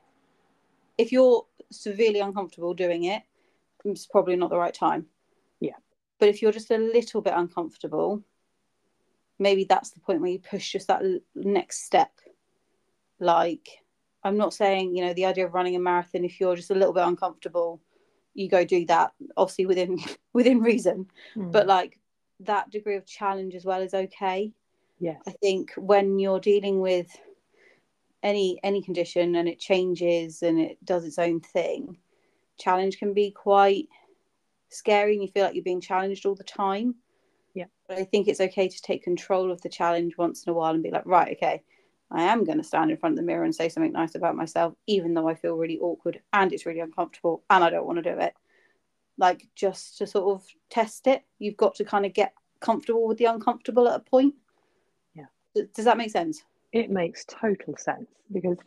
if 0.96 1.10
you're 1.10 1.44
severely 1.72 2.20
uncomfortable 2.20 2.74
doing 2.74 3.04
it 3.04 3.22
it's 3.84 4.06
probably 4.06 4.36
not 4.36 4.50
the 4.50 4.58
right 4.58 4.74
time 4.74 5.06
but 6.20 6.28
if 6.28 6.40
you're 6.40 6.52
just 6.52 6.70
a 6.70 6.78
little 6.78 7.20
bit 7.20 7.32
uncomfortable 7.34 8.22
maybe 9.38 9.64
that's 9.64 9.90
the 9.90 10.00
point 10.00 10.20
where 10.20 10.30
you 10.30 10.38
push 10.38 10.70
just 10.70 10.86
that 10.86 11.02
next 11.34 11.84
step 11.84 12.12
like 13.18 13.68
i'm 14.22 14.36
not 14.36 14.54
saying 14.54 14.94
you 14.94 15.04
know 15.04 15.14
the 15.14 15.24
idea 15.24 15.46
of 15.46 15.54
running 15.54 15.74
a 15.74 15.80
marathon 15.80 16.24
if 16.24 16.38
you're 16.38 16.54
just 16.54 16.70
a 16.70 16.74
little 16.74 16.92
bit 16.92 17.04
uncomfortable 17.04 17.80
you 18.34 18.48
go 18.48 18.64
do 18.64 18.84
that 18.86 19.12
obviously 19.36 19.66
within 19.66 19.98
within 20.32 20.60
reason 20.60 21.06
mm. 21.34 21.50
but 21.50 21.66
like 21.66 21.98
that 22.40 22.70
degree 22.70 22.96
of 22.96 23.06
challenge 23.06 23.54
as 23.54 23.64
well 23.64 23.80
is 23.82 23.94
okay 23.94 24.52
Yeah. 24.98 25.16
i 25.26 25.32
think 25.32 25.72
when 25.76 26.18
you're 26.18 26.40
dealing 26.40 26.80
with 26.80 27.08
any 28.22 28.60
any 28.62 28.82
condition 28.82 29.34
and 29.34 29.48
it 29.48 29.58
changes 29.58 30.42
and 30.42 30.60
it 30.60 30.82
does 30.84 31.04
its 31.04 31.18
own 31.18 31.40
thing 31.40 31.96
challenge 32.58 32.98
can 32.98 33.14
be 33.14 33.30
quite 33.30 33.88
scary 34.70 35.14
and 35.14 35.22
you 35.22 35.28
feel 35.28 35.44
like 35.44 35.54
you're 35.54 35.64
being 35.64 35.80
challenged 35.80 36.26
all 36.26 36.34
the 36.34 36.44
time. 36.44 36.94
Yeah. 37.54 37.66
But 37.88 37.98
i 37.98 38.04
think 38.04 38.28
it's 38.28 38.40
okay 38.40 38.68
to 38.68 38.82
take 38.82 39.02
control 39.02 39.50
of 39.50 39.60
the 39.62 39.68
challenge 39.68 40.16
once 40.16 40.44
in 40.44 40.50
a 40.50 40.54
while 40.54 40.72
and 40.72 40.82
be 40.82 40.92
like 40.92 41.04
right 41.04 41.36
okay 41.36 41.62
i 42.12 42.22
am 42.22 42.44
going 42.44 42.58
to 42.58 42.64
stand 42.64 42.92
in 42.92 42.96
front 42.96 43.14
of 43.14 43.16
the 43.16 43.24
mirror 43.24 43.42
and 43.42 43.52
say 43.52 43.68
something 43.68 43.90
nice 43.90 44.14
about 44.14 44.36
myself 44.36 44.72
even 44.86 45.14
though 45.14 45.28
i 45.28 45.34
feel 45.34 45.56
really 45.56 45.78
awkward 45.80 46.20
and 46.32 46.52
it's 46.52 46.64
really 46.64 46.78
uncomfortable 46.78 47.42
and 47.50 47.64
i 47.64 47.70
don't 47.70 47.86
want 47.86 47.98
to 48.02 48.14
do 48.14 48.18
it. 48.20 48.34
Like 49.18 49.48
just 49.54 49.98
to 49.98 50.06
sort 50.06 50.32
of 50.32 50.46
test 50.70 51.08
it 51.08 51.24
you've 51.40 51.56
got 51.56 51.74
to 51.74 51.84
kind 51.84 52.06
of 52.06 52.14
get 52.14 52.32
comfortable 52.60 53.06
with 53.06 53.18
the 53.18 53.24
uncomfortable 53.24 53.88
at 53.88 53.96
a 53.96 54.00
point. 54.00 54.34
Yeah. 55.14 55.24
Does 55.74 55.86
that 55.86 55.98
make 55.98 56.10
sense? 56.10 56.42
It 56.72 56.90
makes 56.90 57.24
total 57.24 57.76
sense 57.76 58.08
because 58.32 58.58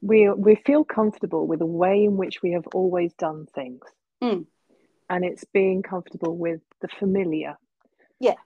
we 0.00 0.30
we 0.30 0.54
feel 0.54 0.84
comfortable 0.84 1.46
with 1.46 1.58
the 1.58 1.66
way 1.66 2.04
in 2.04 2.16
which 2.16 2.42
we 2.42 2.52
have 2.52 2.66
always 2.68 3.12
done 3.14 3.46
things. 3.54 3.82
Mm. 4.22 4.46
And 5.10 5.24
it's 5.24 5.44
being 5.52 5.82
comfortable 5.82 6.36
with 6.36 6.60
the 6.80 6.88
familiar 6.88 7.56
yeah 8.18 8.36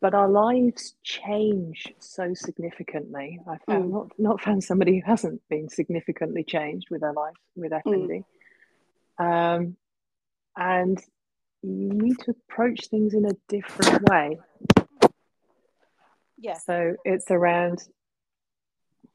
but 0.00 0.14
our 0.14 0.28
lives 0.28 0.94
change 1.02 1.92
so 1.98 2.32
significantly 2.32 3.38
i 3.46 3.56
found 3.66 3.84
mm. 3.84 3.92
not 3.92 4.06
not 4.18 4.40
found 4.40 4.64
somebody 4.64 4.98
who 4.98 5.04
hasn't 5.04 5.42
been 5.50 5.68
significantly 5.68 6.44
changed 6.44 6.88
with 6.90 7.02
their 7.02 7.12
life 7.12 7.36
with 7.56 7.72
fnd 7.72 8.24
mm. 9.20 9.56
um, 9.56 9.76
and 10.56 10.98
you 11.62 11.92
need 11.92 12.18
to 12.20 12.30
approach 12.30 12.86
things 12.86 13.12
in 13.12 13.26
a 13.26 13.36
different 13.48 14.02
way 14.08 14.38
yeah. 16.44 16.58
So 16.58 16.96
it's 17.06 17.30
around 17.30 17.82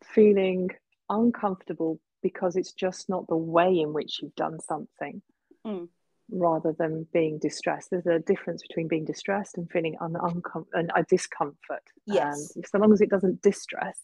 feeling 0.04 0.72
uncomfortable 1.10 2.00
because 2.24 2.56
it's 2.56 2.72
just 2.72 3.08
not 3.08 3.28
the 3.28 3.38
way 3.38 3.80
in 3.80 3.94
which 3.94 4.20
you've 4.22 4.36
done 4.36 4.60
something 4.60 5.22
mm. 5.66 5.88
Rather 6.32 6.76
than 6.78 7.08
being 7.14 7.40
distressed. 7.40 7.90
There's 7.92 8.06
a 8.06 8.20
difference 8.20 8.64
between 8.68 8.88
being 8.88 9.06
distressed 9.06 9.58
and 9.58 9.70
feeling 9.72 9.96
un- 10.02 10.14
uncom- 10.14 10.68
and 10.74 10.92
a 10.96 11.04
discomfort. 11.04 11.84
Yes. 12.06 12.54
And 12.56 12.66
so 12.66 12.78
long 12.78 12.94
as 12.94 13.02
it 13.02 13.10
doesn't 13.10 13.42
distress, 13.42 14.00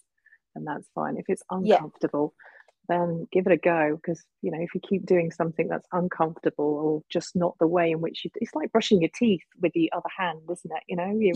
then 0.54 0.66
that's 0.66 0.90
fine. 0.96 1.18
If 1.18 1.26
it's 1.28 1.44
uncomfortable, 1.50 2.34
yeah 2.38 2.42
then 2.88 3.28
give 3.32 3.46
it 3.48 3.52
a 3.52 3.58
go 3.58 3.96
because 3.96 4.24
you 4.42 4.52
know 4.52 4.60
if 4.60 4.74
you 4.74 4.82
keep 4.88 5.06
doing 5.06 5.32
something 5.32 5.68
that's 5.68 5.88
uncomfortable 5.92 6.66
or 6.66 7.02
just 7.10 7.36
not 7.36 7.56
the 7.60 7.68
way 7.68 7.92
in 7.92 8.02
which 8.02 8.24
you 8.24 8.32
it's 8.36 8.54
like 8.54 8.72
brushing 8.72 9.02
your 9.02 9.10
teeth 9.18 9.42
with 9.62 9.72
the 9.74 9.92
other 9.96 10.10
hand 10.18 10.40
isn't 10.52 10.72
it? 10.72 10.84
You 10.88 10.96
know 10.98 11.18
you 11.18 11.34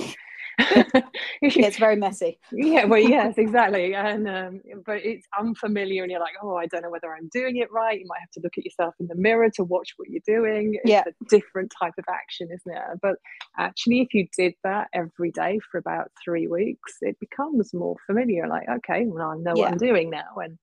it's 1.41 1.77
very 1.77 1.95
messy. 1.95 2.39
Yeah 2.51 2.85
well 2.85 2.99
yes 2.99 3.35
exactly 3.37 3.93
and 3.95 4.27
um, 4.27 4.61
but 4.85 4.97
it's 4.97 5.27
unfamiliar 5.39 6.03
and 6.03 6.11
you're 6.11 6.19
like 6.19 6.35
oh 6.41 6.55
i 6.55 6.65
don't 6.65 6.81
know 6.81 6.89
whether 6.89 7.13
i'm 7.13 7.29
doing 7.31 7.57
it 7.57 7.71
right. 7.71 7.99
You 7.99 8.07
might 8.07 8.19
have 8.19 8.31
to 8.31 8.41
look 8.41 8.57
at 8.57 8.65
yourself 8.65 8.95
in 8.99 9.07
the 9.07 9.15
mirror 9.15 9.49
to 9.55 9.63
watch 9.63 9.93
what 9.97 10.09
you're 10.09 10.21
doing. 10.25 10.75
It's 10.75 10.89
yeah. 10.89 11.03
a 11.07 11.25
different 11.29 11.71
type 11.77 11.93
of 11.97 12.05
action 12.09 12.49
isn't 12.51 12.75
it? 12.75 12.99
But 13.01 13.15
actually 13.57 14.01
if 14.01 14.13
you 14.13 14.27
did 14.37 14.53
that 14.63 14.87
every 14.93 15.31
day 15.31 15.59
for 15.71 15.77
about 15.77 16.11
three 16.23 16.47
weeks 16.47 16.97
it 17.01 17.19
becomes 17.19 17.73
more 17.73 17.95
familiar 18.05 18.47
like 18.47 18.67
okay 18.69 19.05
well 19.05 19.29
i 19.29 19.35
know 19.35 19.53
yeah. 19.55 19.63
what 19.63 19.71
i'm 19.71 19.77
doing 19.77 20.09
now 20.09 20.35
and 20.43 20.57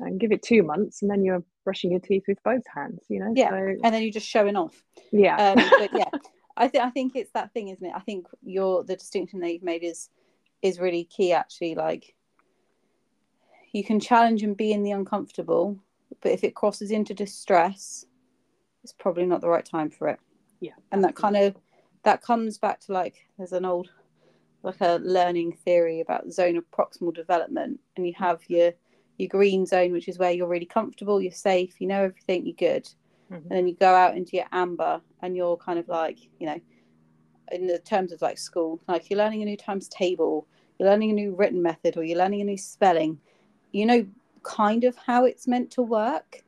and 0.00 0.20
give 0.20 0.32
it 0.32 0.42
two 0.42 0.62
months 0.62 1.02
and 1.02 1.10
then 1.10 1.24
you're 1.24 1.42
brushing 1.64 1.90
your 1.90 2.00
teeth 2.00 2.24
with 2.28 2.42
both 2.42 2.62
hands 2.72 3.00
you 3.08 3.20
know? 3.20 3.32
Yeah 3.34 3.50
so, 3.50 3.56
and 3.56 3.94
then 3.94 4.02
you're 4.02 4.12
just 4.12 4.28
showing 4.28 4.56
off. 4.56 4.82
Yeah. 5.12 5.36
Um, 5.36 5.70
but 5.78 5.90
yeah 5.92 6.10
i 6.58 6.66
think 6.68 6.84
i 6.84 6.90
think 6.90 7.16
it's 7.16 7.30
that 7.32 7.52
thing 7.52 7.68
isn't 7.68 7.86
it? 7.86 7.92
I 7.94 8.00
think 8.00 8.26
your 8.42 8.84
the 8.84 8.96
distinction 8.96 9.40
that 9.40 9.52
you've 9.52 9.62
made 9.62 9.84
is 9.84 10.10
is 10.60 10.80
really 10.80 11.04
key 11.04 11.32
actually 11.32 11.74
like 11.74 12.14
you 13.72 13.84
can 13.84 14.00
challenge 14.00 14.42
and 14.42 14.56
be 14.56 14.72
in 14.72 14.82
the 14.82 14.90
uncomfortable 14.90 15.78
but 16.20 16.32
if 16.32 16.42
it 16.42 16.54
crosses 16.54 16.90
into 16.90 17.14
distress 17.14 18.04
it's 18.82 18.92
probably 18.92 19.26
not 19.26 19.40
the 19.40 19.48
right 19.48 19.64
time 19.64 19.90
for 19.90 20.08
it. 20.08 20.18
Yeah 20.60 20.72
and 20.92 21.04
that 21.04 21.14
kind 21.14 21.36
of 21.36 21.56
that 22.02 22.22
comes 22.22 22.58
back 22.58 22.80
to 22.80 22.92
like 22.92 23.26
there's 23.36 23.52
an 23.52 23.64
old 23.64 23.90
like 24.62 24.80
a 24.80 24.98
learning 25.02 25.52
theory 25.64 26.00
about 26.00 26.32
zone 26.32 26.56
of 26.56 26.64
proximal 26.70 27.14
development 27.14 27.78
and 27.96 28.06
you 28.06 28.14
have 28.16 28.40
your 28.48 28.72
your 29.18 29.28
green 29.28 29.66
zone, 29.66 29.92
which 29.92 30.08
is 30.08 30.18
where 30.18 30.30
you're 30.30 30.48
really 30.48 30.66
comfortable, 30.66 31.20
you're 31.20 31.32
safe, 31.32 31.80
you 31.80 31.86
know 31.86 32.04
everything, 32.04 32.46
you're 32.46 32.54
good. 32.54 32.88
Mm-hmm. 33.30 33.34
And 33.34 33.50
then 33.50 33.68
you 33.68 33.74
go 33.74 33.94
out 33.94 34.16
into 34.16 34.36
your 34.36 34.46
amber 34.52 35.00
and 35.20 35.36
you're 35.36 35.56
kind 35.56 35.78
of 35.78 35.88
like, 35.88 36.18
you 36.38 36.46
know, 36.46 36.60
in 37.52 37.66
the 37.66 37.78
terms 37.78 38.12
of 38.12 38.22
like 38.22 38.38
school, 38.38 38.80
like 38.88 39.10
you're 39.10 39.18
learning 39.18 39.42
a 39.42 39.44
new 39.44 39.56
times 39.56 39.88
table, 39.88 40.46
you're 40.78 40.88
learning 40.88 41.10
a 41.10 41.14
new 41.14 41.34
written 41.34 41.60
method, 41.60 41.96
or 41.96 42.04
you're 42.04 42.18
learning 42.18 42.40
a 42.40 42.44
new 42.44 42.56
spelling. 42.56 43.18
You 43.72 43.86
know, 43.86 44.06
kind 44.42 44.84
of 44.84 44.96
how 44.96 45.24
it's 45.24 45.48
meant 45.48 45.70
to 45.72 45.82
work, 45.82 46.42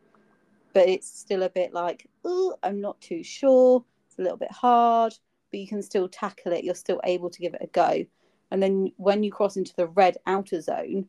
but 0.72 0.88
it's 0.88 1.10
still 1.10 1.42
a 1.42 1.50
bit 1.50 1.74
like, 1.74 2.06
oh, 2.24 2.56
I'm 2.62 2.80
not 2.80 3.00
too 3.00 3.22
sure. 3.22 3.84
It's 4.06 4.18
a 4.18 4.22
little 4.22 4.38
bit 4.38 4.52
hard, 4.52 5.12
but 5.50 5.60
you 5.60 5.66
can 5.66 5.82
still 5.82 6.08
tackle 6.08 6.52
it. 6.52 6.64
You're 6.64 6.74
still 6.74 7.00
able 7.04 7.30
to 7.30 7.40
give 7.40 7.54
it 7.54 7.62
a 7.62 7.66
go. 7.66 8.04
And 8.50 8.62
then 8.62 8.92
when 8.96 9.22
you 9.22 9.32
cross 9.32 9.56
into 9.56 9.74
the 9.76 9.88
red 9.88 10.16
outer 10.26 10.60
zone, 10.60 11.08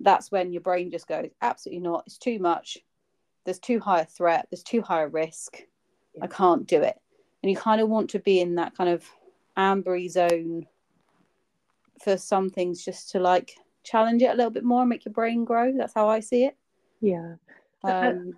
that's 0.00 0.32
when 0.32 0.52
your 0.52 0.62
brain 0.62 0.90
just 0.90 1.06
goes, 1.06 1.30
absolutely 1.42 1.82
not. 1.82 2.04
It's 2.06 2.18
too 2.18 2.38
much. 2.38 2.78
There's 3.44 3.58
too 3.58 3.80
high 3.80 4.00
a 4.00 4.04
threat. 4.06 4.46
There's 4.50 4.62
too 4.62 4.82
high 4.82 5.02
a 5.02 5.08
risk. 5.08 5.62
Yeah. 6.14 6.24
I 6.24 6.26
can't 6.26 6.66
do 6.66 6.80
it. 6.82 6.98
And 7.42 7.50
you 7.50 7.56
kind 7.56 7.80
of 7.80 7.88
want 7.88 8.10
to 8.10 8.18
be 8.18 8.40
in 8.40 8.56
that 8.56 8.76
kind 8.76 8.90
of 8.90 9.04
ambery 9.56 10.10
zone 10.10 10.66
for 12.02 12.16
some 12.16 12.50
things 12.50 12.84
just 12.84 13.10
to 13.10 13.20
like 13.20 13.54
challenge 13.82 14.22
it 14.22 14.30
a 14.30 14.34
little 14.34 14.50
bit 14.50 14.64
more 14.64 14.80
and 14.80 14.88
make 14.88 15.04
your 15.04 15.12
brain 15.12 15.44
grow. 15.44 15.72
That's 15.76 15.94
how 15.94 16.08
I 16.08 16.20
see 16.20 16.44
it. 16.44 16.56
Yeah. 17.00 17.34
Uh, 17.84 17.88
uh, 17.88 18.10
um, 18.10 18.32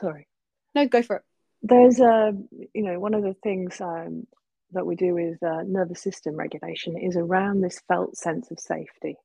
sorry. 0.00 0.26
No, 0.74 0.86
go 0.86 1.02
for 1.02 1.16
it. 1.16 1.22
There's 1.62 2.00
a, 2.00 2.36
you 2.74 2.82
know, 2.82 2.98
one 3.00 3.14
of 3.14 3.22
the 3.22 3.34
things 3.42 3.80
um, 3.80 4.26
that 4.72 4.86
we 4.86 4.94
do 4.94 5.14
with 5.14 5.42
uh, 5.42 5.62
nervous 5.66 6.02
system 6.02 6.36
regulation 6.36 6.96
is 6.98 7.16
around 7.16 7.60
this 7.60 7.80
felt 7.88 8.16
sense 8.16 8.50
of 8.50 8.60
safety 8.60 9.16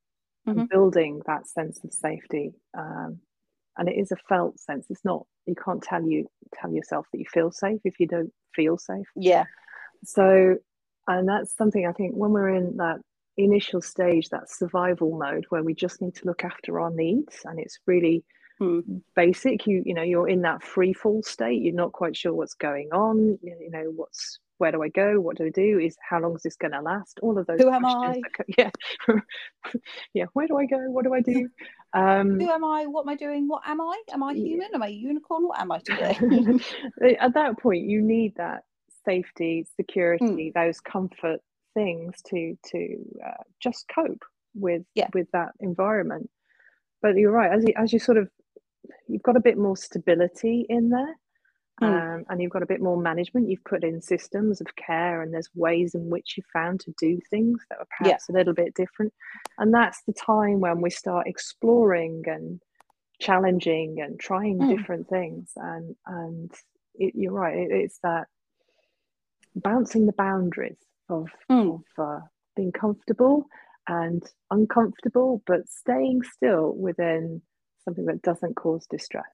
mm-hmm. 0.48 0.66
building 0.66 1.22
that 1.26 1.48
sense 1.48 1.84
of 1.84 1.94
safety. 1.94 2.54
Um, 2.78 3.20
and 3.78 3.88
it 3.88 3.98
is 3.98 4.12
a 4.12 4.18
felt 4.28 4.60
sense. 4.60 4.88
It's 4.90 5.06
not 5.06 5.26
you 5.46 5.56
can't 5.56 5.82
tell 5.82 6.04
you 6.04 6.28
tell 6.54 6.72
yourself 6.72 7.08
that 7.12 7.20
you 7.20 7.26
feel 7.32 7.52
safe 7.52 7.80
if 7.84 8.00
you 8.00 8.08
don't 8.08 8.34
feel 8.54 8.78
safe. 8.78 9.08
Yeah. 9.16 9.46
So, 10.04 10.58
and 11.08 11.28
that's 11.28 11.56
something 11.56 11.88
I 11.88 11.94
think 11.94 12.14
when 12.16 12.32
we're 12.32 12.50
in 12.50 12.78
that 12.78 13.00
initial 13.38 13.82
stage, 13.82 14.30
that 14.30 14.50
survival 14.50 15.18
mode 15.18 15.46
where 15.50 15.64
we 15.64 15.74
just 15.74 16.02
need 16.02 16.16
to 16.16 16.26
look 16.26 16.44
after 16.44 16.80
our 16.80 16.92
needs, 16.92 17.42
and 17.46 17.60
it's 17.60 17.80
really 17.88 18.24
mm. 18.62 19.02
basic. 19.16 19.66
You 19.66 19.84
you 19.86 19.94
know 19.94 20.04
you're 20.04 20.30
in 20.30 20.42
that 20.42 20.64
free 20.64 20.94
fall 20.94 21.24
state. 21.24 21.62
You're 21.62 21.74
not 21.74 21.94
quite 21.94 22.18
sure 22.18 22.34
what's 22.34 22.56
going 22.56 22.90
on. 22.92 23.40
You 23.42 23.70
know 23.72 23.92
what's 23.96 24.40
where 24.62 24.72
do 24.72 24.84
I 24.84 24.90
go? 24.90 25.20
What 25.20 25.38
do 25.38 25.46
I 25.46 25.50
do? 25.50 25.80
Is 25.80 25.98
how 26.08 26.22
long 26.22 26.36
is 26.36 26.44
this 26.44 26.56
going 26.56 26.74
to 26.74 26.82
last? 26.82 27.20
All 27.24 27.36
of 27.36 27.48
those. 27.48 27.60
Who 27.60 27.72
am 27.72 27.84
I? 27.84 28.22
yeah, 28.60 28.70
yeah. 30.14 30.26
Where 30.34 30.46
do 30.46 30.56
I 30.60 30.68
go? 30.68 30.78
What 30.92 31.04
do 31.04 31.16
I 31.16 31.22
do? 31.22 31.50
Um, 31.94 32.40
Who 32.40 32.48
am 32.48 32.64
I? 32.64 32.86
What 32.86 33.02
am 33.02 33.10
I 33.10 33.16
doing? 33.16 33.48
What 33.48 33.64
am 33.66 33.82
I? 33.82 34.00
Am 34.14 34.22
I 34.22 34.34
human? 34.34 34.68
Yeah. 34.70 34.76
Am 34.76 34.84
I 34.84 34.88
a 34.88 34.92
unicorn? 34.92 35.48
What 35.48 35.60
am 35.60 35.72
I 35.72 35.80
today? 35.84 36.16
At 37.20 37.34
that 37.34 37.58
point, 37.58 37.90
you 37.90 38.04
need 38.04 38.36
that 38.38 38.66
safety, 39.04 39.66
security, 39.76 40.52
mm. 40.52 40.54
those 40.54 40.80
comfort 40.80 41.40
things 41.74 42.22
to 42.28 42.56
to 42.68 42.98
uh, 43.26 43.44
just 43.60 43.86
cope 43.94 44.24
with 44.54 44.84
yeah. 44.94 45.08
with 45.16 45.26
that 45.34 45.54
environment. 45.60 46.30
but 47.02 47.18
you're 47.18 47.32
right. 47.32 47.52
As 47.52 47.64
you 47.66 47.74
as 47.76 47.92
you 47.92 47.98
sort 47.98 48.20
of 48.20 48.30
you've 49.08 49.24
got 49.24 49.38
a 49.38 49.42
bit 49.42 49.58
more 49.58 49.76
stability 49.76 50.68
in 50.70 50.92
there. 50.92 51.16
Mm. 51.82 52.16
Um, 52.16 52.26
and 52.30 52.42
you've 52.42 52.52
got 52.52 52.64
a 52.64 52.68
bit 52.68 52.82
more 52.82 53.02
management. 53.02 53.50
You've 53.50 53.64
put 53.64 53.84
in 53.84 54.02
systems 54.02 54.62
of 54.62 54.76
care, 54.76 55.22
and 55.22 55.34
there's 55.34 55.50
ways 55.56 55.96
in 55.96 56.10
which 56.10 56.36
you 56.38 56.44
found 56.54 56.80
to 56.82 56.94
do 57.00 57.20
things 57.30 57.60
that 57.70 57.80
are 57.80 57.88
perhaps 57.98 58.26
yeah. 58.30 58.36
a 58.36 58.38
little 58.38 58.54
bit 58.54 58.76
different. 58.76 59.14
And 59.58 59.74
that's 59.74 60.02
the 60.04 60.14
time 60.14 60.60
when 60.60 60.82
we 60.82 60.92
start 60.92 61.28
exploring 61.28 62.24
and 62.28 62.62
challenging 63.20 64.00
and 64.00 64.20
trying 64.20 64.60
mm. 64.60 64.78
different 64.78 65.10
things. 65.10 65.52
And 65.56 65.96
and 66.06 66.52
it, 66.96 67.14
you're 67.16 67.32
right. 67.34 67.58
It, 67.58 67.72
it's 67.72 68.00
that 68.04 68.28
bouncing 69.56 70.06
the 70.06 70.14
boundaries 70.14 70.78
of, 71.10 71.30
mm. 71.50 71.82
of 71.98 72.04
uh, 72.04 72.26
being 72.56 72.72
comfortable 72.72 73.48
and 73.88 74.24
uncomfortable, 74.50 75.42
but 75.46 75.68
staying 75.68 76.22
still 76.24 76.74
within 76.74 77.42
something 77.84 78.06
that 78.06 78.22
doesn't 78.22 78.56
cause 78.56 78.86
distress. 78.88 79.26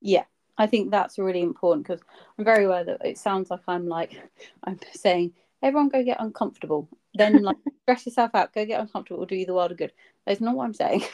Yeah, 0.00 0.24
I 0.58 0.66
think 0.66 0.90
that's 0.90 1.18
really 1.18 1.42
important 1.42 1.86
because 1.86 2.02
I'm 2.38 2.44
very 2.44 2.64
aware 2.64 2.84
that 2.84 3.04
it 3.04 3.18
sounds 3.18 3.50
like 3.50 3.60
I'm 3.68 3.88
like 3.88 4.20
I'm 4.64 4.78
saying 4.92 5.32
everyone 5.62 5.88
go 5.88 6.02
get 6.02 6.20
uncomfortable, 6.20 6.88
then 7.14 7.42
like 7.42 7.56
stress 7.82 8.06
yourself 8.06 8.30
out, 8.34 8.54
go 8.54 8.64
get 8.64 8.80
uncomfortable, 8.80 9.26
do 9.26 9.36
you 9.36 9.46
the 9.46 9.54
world 9.54 9.72
of 9.72 9.78
good. 9.78 9.92
That's 10.26 10.40
not 10.40 10.56
what 10.56 10.64
I'm 10.64 10.74
saying. 10.74 11.04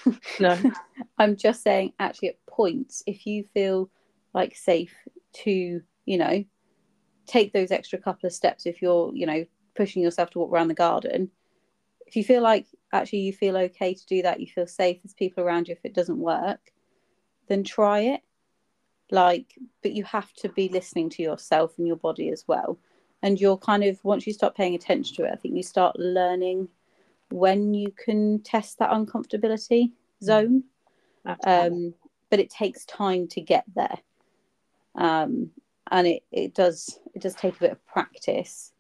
No, 0.41 0.59
I'm 1.19 1.37
just 1.37 1.63
saying 1.63 1.93
actually 1.99 2.31
at 2.31 2.47
points 2.47 3.03
if 3.07 3.27
you 3.27 3.45
feel 3.55 3.91
like 4.35 4.57
safe 4.57 4.95
to 5.45 5.81
you 6.05 6.19
know 6.19 6.45
take 7.27 7.53
those 7.53 7.71
extra 7.71 7.99
couple 7.99 8.27
of 8.27 8.33
steps 8.33 8.67
if 8.67 8.83
you're 8.83 9.13
you 9.15 9.27
know 9.27 9.45
pushing 9.75 10.03
yourself 10.03 10.31
to 10.31 10.39
walk 10.39 10.53
around 10.53 10.69
the 10.69 10.75
garden 10.75 11.31
if 12.07 12.17
you 12.17 12.25
feel 12.25 12.43
like 12.43 12.67
actually 12.93 13.21
you 13.21 13.33
feel 13.33 13.57
okay 13.57 13.95
to 13.95 14.07
do 14.07 14.23
that 14.23 14.41
you 14.41 14.47
feel 14.47 14.67
safe 14.67 14.99
there's 15.03 15.15
people 15.15 15.43
around 15.43 15.69
you 15.69 15.73
if 15.73 15.85
it 15.85 15.95
doesn't 15.95 16.19
work 16.19 16.73
then 17.49 17.65
try 17.65 18.01
it 18.01 18.21
like 19.12 19.55
but 19.83 19.92
you 19.92 20.03
have 20.05 20.33
to 20.33 20.48
be 20.48 20.68
listening 20.68 21.11
to 21.11 21.22
yourself 21.22 21.79
and 21.79 21.87
your 21.87 21.96
body 21.96 22.31
as 22.31 22.44
well. 22.48 22.79
And 23.22 23.40
you're 23.40 23.59
kind 23.59 23.85
of 23.85 24.03
once 24.03 24.27
you 24.27 24.33
start 24.33 24.57
paying 24.57 24.75
attention 24.75 25.14
to 25.16 25.25
it 25.25 25.33
i 25.33 25.37
think 25.37 25.55
you 25.55 25.62
start 25.62 25.96
learning 25.98 26.68
when 27.31 27.72
you 27.72 27.92
can 27.92 28.40
test 28.40 28.79
that 28.79 28.90
uncomfortability 28.90 29.85
mm. 29.85 29.92
zone. 30.22 30.64
Um, 31.46 31.94
but 32.31 32.40
it 32.40 32.51
takes 32.51 32.85
time 32.87 33.29
to 33.29 33.40
get 33.40 33.64
there. 33.77 33.98
Um, 34.96 35.51
and 35.90 36.07
it, 36.07 36.22
it 36.33 36.55
does 36.55 36.98
it 37.14 37.22
does 37.22 37.35
take 37.35 37.57
a 37.57 37.61
bit 37.61 37.72
of 37.72 37.87
practice. 37.87 38.72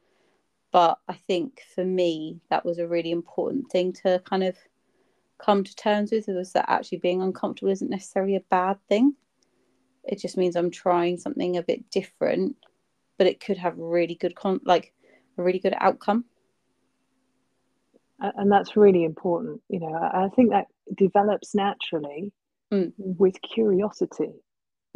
But 0.72 0.98
i 1.06 1.12
think 1.12 1.62
for 1.74 1.84
me 1.84 2.40
that 2.48 2.64
was 2.64 2.78
a 2.78 2.88
really 2.88 3.10
important 3.10 3.70
thing 3.70 3.92
to 3.92 4.22
kind 4.24 4.42
of 4.42 4.56
come 5.38 5.64
to 5.64 5.76
terms 5.76 6.12
with 6.12 6.28
was 6.28 6.52
that 6.52 6.64
actually 6.68 6.98
being 6.98 7.20
uncomfortable 7.20 7.70
isn't 7.70 7.90
necessarily 7.90 8.36
a 8.36 8.48
bad 8.48 8.78
thing 8.88 9.14
it 10.04 10.20
just 10.20 10.36
means 10.36 10.56
i'm 10.56 10.70
trying 10.70 11.16
something 11.16 11.56
a 11.56 11.62
bit 11.62 11.90
different 11.90 12.56
but 13.18 13.26
it 13.26 13.40
could 13.40 13.58
have 13.58 13.78
really 13.78 14.14
good 14.14 14.34
con 14.34 14.60
like 14.64 14.92
a 15.38 15.42
really 15.42 15.58
good 15.58 15.74
outcome 15.78 16.24
and 18.20 18.52
that's 18.52 18.76
really 18.76 19.04
important 19.04 19.60
you 19.68 19.80
know 19.80 19.94
i 19.94 20.28
think 20.36 20.50
that 20.50 20.66
develops 20.96 21.54
naturally 21.54 22.32
mm. 22.72 22.92
with 22.96 23.34
curiosity 23.42 24.32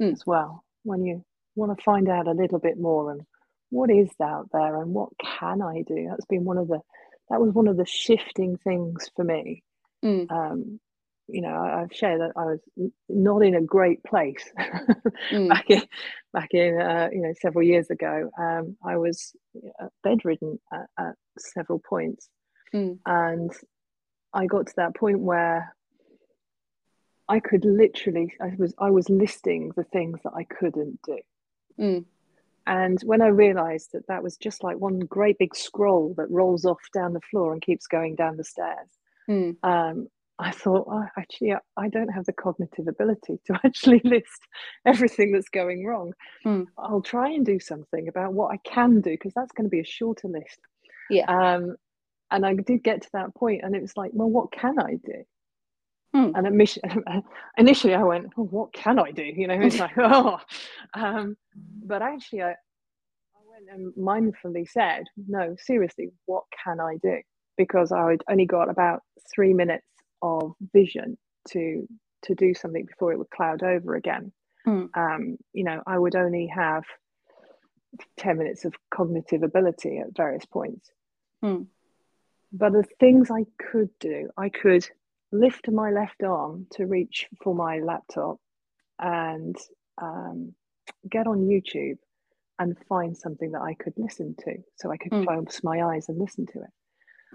mm. 0.01 0.13
as 0.13 0.25
well 0.27 0.63
when 0.85 1.05
you 1.05 1.25
want 1.57 1.77
to 1.77 1.85
find 1.85 2.09
out 2.09 2.29
a 2.29 2.33
little 2.33 2.59
bit 2.59 2.79
more 2.79 3.11
and 3.11 3.23
what 3.71 3.91
is 3.91 4.11
out 4.23 4.49
there 4.53 4.81
and 4.81 4.95
what 4.95 5.11
can 5.19 5.61
I 5.63 5.83
do? 5.83 6.07
That's 6.09 6.25
been 6.27 6.45
one 6.45 6.59
of 6.59 6.69
the 6.69 6.81
that 7.29 7.41
was 7.41 7.53
one 7.53 7.67
of 7.67 7.77
the 7.77 7.87
shifting 7.87 8.57
things 8.57 9.11
for 9.17 9.25
me. 9.25 9.63
Mm. 10.05 10.31
Um, 10.31 10.81
you 11.29 11.43
know, 11.43 11.57
I, 11.57 11.81
have 11.81 11.93
shared 11.93 12.21
that 12.21 12.33
I 12.37 12.45
was 12.45 12.61
not 13.09 13.45
in 13.45 13.55
a 13.55 13.61
great 13.61 14.03
place 14.05 14.49
mm. 15.31 15.49
back 15.49 15.71
in 15.71 15.83
back 16.33 16.49
in 16.53 16.81
uh, 16.81 17.09
you 17.13 17.23
know 17.23 17.33
several 17.41 17.65
years 17.65 17.91
ago. 17.91 18.31
Um, 18.39 18.77
I 18.85 18.97
was 18.97 19.35
uh, 19.81 19.89
bedridden 20.03 20.61
at, 20.73 20.87
at 20.99 21.15
several 21.39 21.81
points, 21.81 22.29
mm. 22.75 22.99
and 23.05 23.53
I 24.33 24.47
got 24.47 24.69
to 24.69 24.75
that 24.77 24.95
point 24.95 25.21
where 25.21 25.75
I 27.29 27.41
could 27.41 27.65
literally 27.65 28.33
I 28.41 28.53
was 28.57 28.75
I 28.79 28.91
was 28.91 29.09
listing 29.09 29.73
the 29.77 29.85
things 29.85 30.21
that 30.23 30.33
I 30.35 30.45
couldn't 30.45 31.01
do. 31.05 31.19
Mm. 31.79 32.05
And 32.69 33.01
when 33.03 33.23
I 33.23 33.29
realized 33.29 33.91
that 33.93 34.09
that 34.09 34.25
was 34.25 34.37
just 34.37 34.65
like 34.65 34.79
one 34.79 34.99
great 34.99 35.39
big 35.39 35.55
scroll 35.55 36.15
that 36.17 36.31
rolls 36.31 36.65
off 36.65 36.81
down 36.93 37.13
the 37.13 37.21
floor 37.21 37.53
and 37.53 37.63
keeps 37.63 37.87
going 37.87 38.17
down 38.17 38.37
the 38.37 38.45
stairs, 38.45 38.89
mm. 39.29 39.57
um, 39.63 40.09
I 40.39 40.51
thought, 40.51 40.87
oh, 40.91 41.07
actually, 41.19 41.55
I 41.77 41.89
don't 41.89 42.09
have 42.09 42.27
the 42.27 42.33
cognitive 42.33 42.89
ability 42.89 43.39
to 43.47 43.59
actually 43.65 44.01
list 44.05 44.47
everything 44.85 45.33
that's 45.33 45.49
going 45.49 45.87
wrong. 45.87 46.13
Mm. 46.45 46.67
I'll 46.77 47.01
try 47.01 47.31
and 47.31 47.45
do 47.45 47.59
something 47.59 48.09
about 48.09 48.35
what 48.35 48.53
I 48.53 48.59
can 48.59 49.01
do 49.01 49.11
because 49.11 49.33
that's 49.35 49.53
going 49.53 49.65
to 49.65 49.71
be 49.71 49.81
a 49.81 49.85
shorter 49.85 50.29
list. 50.29 50.59
Yeah. 51.09 51.25
Um, 51.27 51.77
and 52.31 52.45
I 52.45 52.55
did 52.55 52.83
get 52.83 53.03
to 53.03 53.09
that 53.15 53.35
point, 53.35 53.63
and 53.63 53.75
it 53.75 53.81
was 53.81 53.97
like, 53.97 54.11
well, 54.13 54.29
what 54.29 54.53
can 54.53 54.79
I 54.79 54.97
do? 55.05 55.25
Hmm. 56.13 56.33
And 56.35 56.47
initially, 57.59 57.95
I 57.95 58.03
went, 58.03 58.33
oh, 58.37 58.45
"What 58.45 58.73
can 58.73 58.99
I 58.99 59.11
do?" 59.11 59.23
You 59.23 59.49
know, 59.49 59.61
it's 59.61 59.79
like, 59.81 59.99
"Oh," 59.99 60.39
um, 60.95 61.37
but 61.85 62.01
actually, 62.01 62.43
I, 62.43 62.51
I 62.51 63.43
went 63.51 63.69
and 63.71 63.93
mindfully 63.95 64.69
said, 64.69 65.05
"No, 65.17 65.57
seriously, 65.59 66.11
what 66.25 66.45
can 66.65 66.81
I 66.81 66.97
do?" 67.03 67.21
Because 67.59 67.93
I 67.93 68.05
would 68.05 68.23
only 68.31 68.47
got 68.47 68.71
about 68.71 69.03
three 69.35 69.53
minutes 69.53 69.87
of 70.27 70.55
vision 70.73 71.17
to 71.49 71.87
to 72.23 72.35
do 72.35 72.55
something 72.55 72.85
before 72.85 73.13
it 73.13 73.19
would 73.19 73.31
cloud 73.31 73.63
over 73.63 73.95
again. 73.95 74.33
Hmm. 74.65 74.87
Um, 74.95 75.37
you 75.53 75.65
know, 75.65 75.83
I 75.87 75.99
would 75.99 76.17
only 76.17 76.47
have 76.49 76.85
ten 78.17 78.39
minutes 78.39 78.65
of 78.65 78.75
cognitive 78.91 79.43
ability 79.43 79.99
at 79.99 80.17
various 80.17 80.45
points. 80.45 80.91
Hmm. 81.43 81.63
But 82.53 82.73
the 82.73 82.85
things 83.01 83.31
I 83.31 83.45
could 83.59 83.91
do, 84.01 84.31
I 84.37 84.49
could 84.49 84.89
lift 85.33 85.69
my 85.69 85.91
left 85.91 86.23
arm 86.23 86.67
to 86.73 86.87
reach 86.87 87.27
for 87.43 87.55
my 87.55 87.81
laptop 87.81 88.39
and 88.99 89.57
um, 90.01 90.55
get 91.11 91.27
on 91.27 91.47
YouTube 91.47 91.99
and 92.59 92.77
find 92.89 93.17
something 93.17 93.53
that 93.53 93.63
I 93.63 93.75
could 93.75 93.95
listen 93.97 94.35
to. 94.45 94.57
So 94.77 94.91
I 94.91 94.97
could 94.97 95.13
mm. 95.13 95.25
close 95.25 95.61
my 95.63 95.83
eyes 95.83 96.09
and 96.09 96.19
listen 96.19 96.47
to 96.47 96.61
it. 96.61 96.71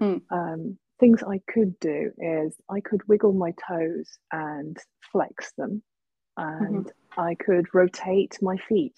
Mm. 0.00 0.22
Um, 0.30 0.78
things 1.00 1.22
I 1.22 1.40
could 1.52 1.78
do 1.80 2.10
is 2.18 2.54
I 2.70 2.80
could 2.80 3.06
wiggle 3.08 3.32
my 3.32 3.52
toes 3.68 4.18
and 4.32 4.76
flex 5.10 5.52
them, 5.58 5.82
and 6.36 6.86
mm-hmm. 6.86 7.20
I 7.20 7.34
could 7.34 7.66
rotate 7.74 8.38
my 8.40 8.56
feet 8.68 8.94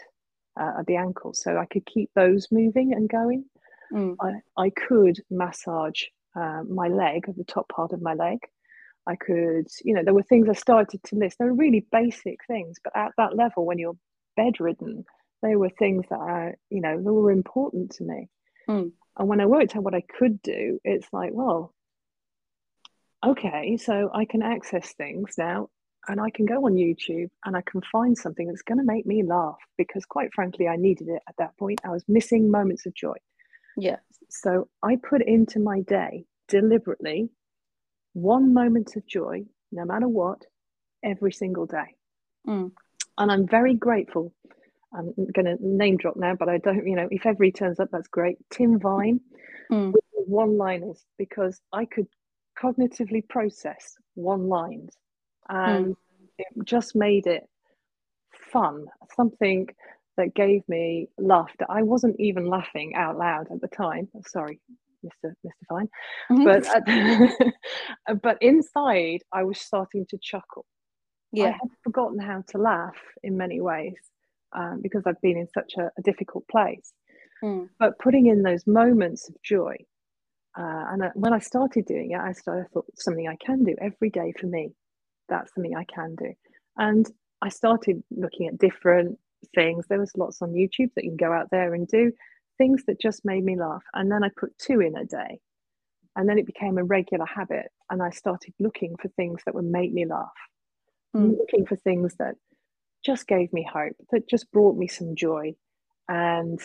uh, 0.61 0.81
at 0.81 0.87
the 0.87 0.97
ankles 0.97 1.43
so 1.43 1.57
I 1.57 1.67
could 1.67 1.87
keep 1.87 2.11
those 2.15 2.49
moving 2.51 2.93
and 2.93 3.09
going. 3.09 3.45
Mm. 3.93 4.17
I, 4.21 4.63
I 4.63 4.71
could 4.71 5.21
massage 5.31 6.03
uh, 6.37 6.63
my 6.69 6.89
leg, 6.89 7.25
the 7.37 7.45
top 7.45 7.69
part 7.69 7.93
of 7.93 8.03
my 8.03 8.15
leg. 8.15 8.39
I 9.07 9.17
could, 9.17 9.67
you 9.85 9.95
know, 9.95 10.03
there 10.03 10.15
were 10.15 10.23
things 10.23 10.49
I 10.49 10.55
started 10.55 11.03
to 11.05 11.17
list. 11.17 11.37
They 11.39 11.45
were 11.45 11.55
really 11.55 11.87
basic 11.93 12.39
things, 12.47 12.79
but 12.83 12.97
at 12.97 13.13
that 13.19 13.37
level, 13.37 13.67
when 13.67 13.79
you're 13.79 13.97
bedridden, 14.37 15.05
they 15.43 15.57
were 15.57 15.71
things 15.71 16.07
that 16.09 16.19
are, 16.19 16.55
you 16.71 16.81
know, 16.81 16.97
they 16.97 17.11
were 17.11 17.31
important 17.31 17.93
to 17.97 18.05
me. 18.05 18.29
Mm. 18.69 18.93
And 19.19 19.29
when 19.29 19.41
I 19.41 19.47
worked 19.47 19.77
out 19.77 19.83
what 19.83 19.95
I 19.95 20.03
could 20.19 20.41
do, 20.43 20.81
it's 20.85 21.07
like, 21.13 21.31
well, 21.33 21.75
okay, 23.27 23.77
so 23.77 24.11
I 24.13 24.25
can 24.25 24.43
access 24.43 24.93
things 24.93 25.35
now 25.39 25.69
and 26.09 26.21
I 26.21 26.31
can 26.31 26.47
go 26.47 26.67
on 26.67 26.75
YouTube 26.75 27.31
and 27.45 27.57
I 27.57 27.63
can 27.63 27.81
find 27.91 28.17
something 28.17 28.47
that's 28.47 28.63
going 28.63 28.79
to 28.79 28.85
make 28.85 29.07
me 29.07 29.23
laugh 29.23 29.59
because, 29.79 30.05
quite 30.05 30.33
frankly, 30.35 30.69
I 30.69 30.77
needed 30.77 31.09
it 31.09 31.23
at 31.29 31.35
that 31.39 31.57
point. 31.57 31.81
I 31.85 31.91
was 31.91 32.05
missing 32.09 32.51
moments 32.51 32.87
of 32.87 32.95
joy. 32.95 33.17
Yeah. 33.77 33.97
So 34.29 34.69
I 34.83 34.97
put 34.97 35.23
into 35.23 35.61
my 35.61 35.81
day 35.81 36.27
deliberately 36.49 37.31
one 38.13 38.53
moment 38.55 38.97
of 38.97 39.07
joy, 39.07 39.45
no 39.73 39.85
matter 39.85 40.09
what, 40.09 40.43
every 41.03 41.33
single 41.33 41.67
day. 41.67 41.97
Mm. 42.47 42.73
And 43.19 43.33
I'm 43.33 43.47
very 43.47 43.75
grateful. 43.75 44.33
I'm 44.93 45.13
going 45.33 45.47
to 45.47 45.57
name 45.61 45.97
drop 45.97 46.17
now, 46.17 46.35
but 46.39 46.49
I 46.49 46.59
don't, 46.59 46.87
you 46.87 46.97
know, 46.97 47.09
if 47.11 47.27
ever 47.27 47.43
he 47.43 47.51
turns 47.51 47.81
up, 47.81 47.89
that's 47.91 48.09
great. 48.09 48.39
Tim 48.51 48.79
Vine 48.79 49.21
mm. 49.71 49.93
with 49.93 50.05
one 50.27 50.57
liners 50.57 51.05
because 51.19 51.61
I 51.73 51.87
could 51.87 52.07
cognitively 52.61 53.27
process 53.29 53.97
one 54.15 54.49
lines 54.49 54.97
and 55.49 55.87
mm. 55.87 55.97
it 56.39 56.47
just 56.65 56.95
made 56.95 57.27
it 57.27 57.49
fun, 58.53 58.87
something 59.17 59.69
that 60.17 60.35
gave 60.35 60.63
me 60.69 61.09
laughter. 61.19 61.67
I 61.69 61.83
wasn't 61.83 62.19
even 62.19 62.47
laughing 62.47 62.95
out 62.95 63.19
loud 63.19 63.49
at 63.51 63.61
the 63.61 63.69
time. 63.69 64.09
Sorry, 64.27 64.61
Mr. 65.05 65.33
Mr. 65.45 65.51
Vine. 65.69 65.89
Mm-hmm. 66.31 66.45
But 66.45 66.67
uh, 68.09 68.15
but 68.23 68.39
inside, 68.41 69.23
I 69.33 69.45
was 69.45 69.59
starting 69.59 70.07
to 70.11 70.19
chuckle. 70.19 70.67
Yeah, 71.33 71.47
I 71.47 71.51
had 71.51 71.71
forgotten 71.83 72.21
how 72.21 72.45
to 72.49 72.59
laugh 72.59 72.97
in 73.23 73.37
many 73.37 73.61
ways 73.61 73.97
um, 74.53 74.81
because 74.83 75.03
I've 75.05 75.21
been 75.21 75.37
in 75.37 75.49
such 75.53 75.75
a, 75.77 75.91
a 75.99 76.03
difficult 76.03 76.47
place. 76.49 76.93
Mm. 77.43 77.69
But 77.79 77.99
putting 77.99 78.27
in 78.27 78.43
those 78.43 78.67
moments 78.67 79.29
of 79.29 79.35
joy, 79.43 79.77
uh, 80.57 80.85
and 80.93 81.05
I, 81.05 81.11
when 81.15 81.33
I 81.33 81.41
started 81.41 81.87
doing 81.87 82.13
it, 82.13 82.21
I 82.21 82.33
started 82.33 82.67
I 82.67 82.73
thought 82.73 82.87
something 82.97 83.29
I 83.29 83.37
can 83.45 83.65
do 83.65 83.75
every 83.81 84.11
day 84.11 84.33
for 84.39 84.47
me. 84.47 84.73
that's 85.29 85.53
something 85.55 85.77
I 85.77 85.85
can 85.85 86.15
do. 86.15 86.33
And 86.77 87.11
I 87.43 87.49
started 87.49 88.03
looking 88.11 88.47
at 88.49 88.59
different 88.59 89.19
things. 89.55 89.87
There 89.89 90.01
was 90.01 90.13
lots 90.17 90.43
on 90.43 90.53
YouTube 90.53 90.91
that 90.95 91.05
you 91.05 91.11
can 91.11 91.17
go 91.17 91.33
out 91.33 91.49
there 91.51 91.75
and 91.75 91.87
do 91.89 92.13
things 92.57 92.85
that 92.87 93.01
just 93.01 93.25
made 93.25 93.45
me 93.45 93.59
laugh. 93.59 93.83
And 93.95 94.11
then 94.11 94.23
I 94.23 94.31
put 94.37 94.57
two 94.59 94.81
in 94.81 94.97
a 94.97 95.05
day. 95.05 95.41
And 96.17 96.29
then 96.29 96.39
it 96.39 96.47
became 96.47 96.79
a 96.79 96.85
regular 96.85 97.27
habit. 97.27 97.67
And 97.91 98.03
I 98.03 98.11
started 98.11 98.55
looking 98.61 98.97
for 99.01 99.09
things 99.09 99.43
that 99.45 99.55
would 99.55 99.65
make 99.65 99.93
me 99.93 100.07
laugh, 100.07 100.29
mm. 101.17 101.37
looking 101.37 101.67
for 101.67 101.77
things 101.77 102.15
that 102.19 102.37
just 103.05 103.27
gave 103.27 103.53
me 103.53 103.67
hope, 103.71 103.97
that 104.13 104.29
just 104.29 104.51
brought 104.53 104.77
me 104.77 104.87
some 104.87 105.17
joy. 105.17 105.55
And 106.09 106.61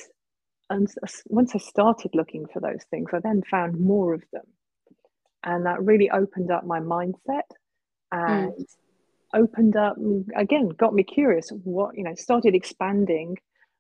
and 0.70 0.88
once 1.28 1.56
I 1.56 1.58
started 1.58 2.12
looking 2.14 2.46
for 2.52 2.60
those 2.60 2.84
things, 2.90 3.10
I 3.14 3.20
then 3.20 3.42
found 3.50 3.80
more 3.80 4.14
of 4.14 4.24
them. 4.32 4.46
And 5.44 5.66
that 5.66 5.84
really 5.84 6.12
opened 6.12 6.52
up 6.52 6.66
my 6.66 6.80
mindset 6.80 7.48
and 8.12 8.52
mm. 8.52 8.66
opened 9.34 9.76
up, 9.76 9.96
again, 10.36 10.70
got 10.70 10.94
me 10.94 11.04
curious. 11.04 11.50
What, 11.64 11.98
you 11.98 12.04
know, 12.04 12.14
started 12.16 12.56
expanding 12.56 13.38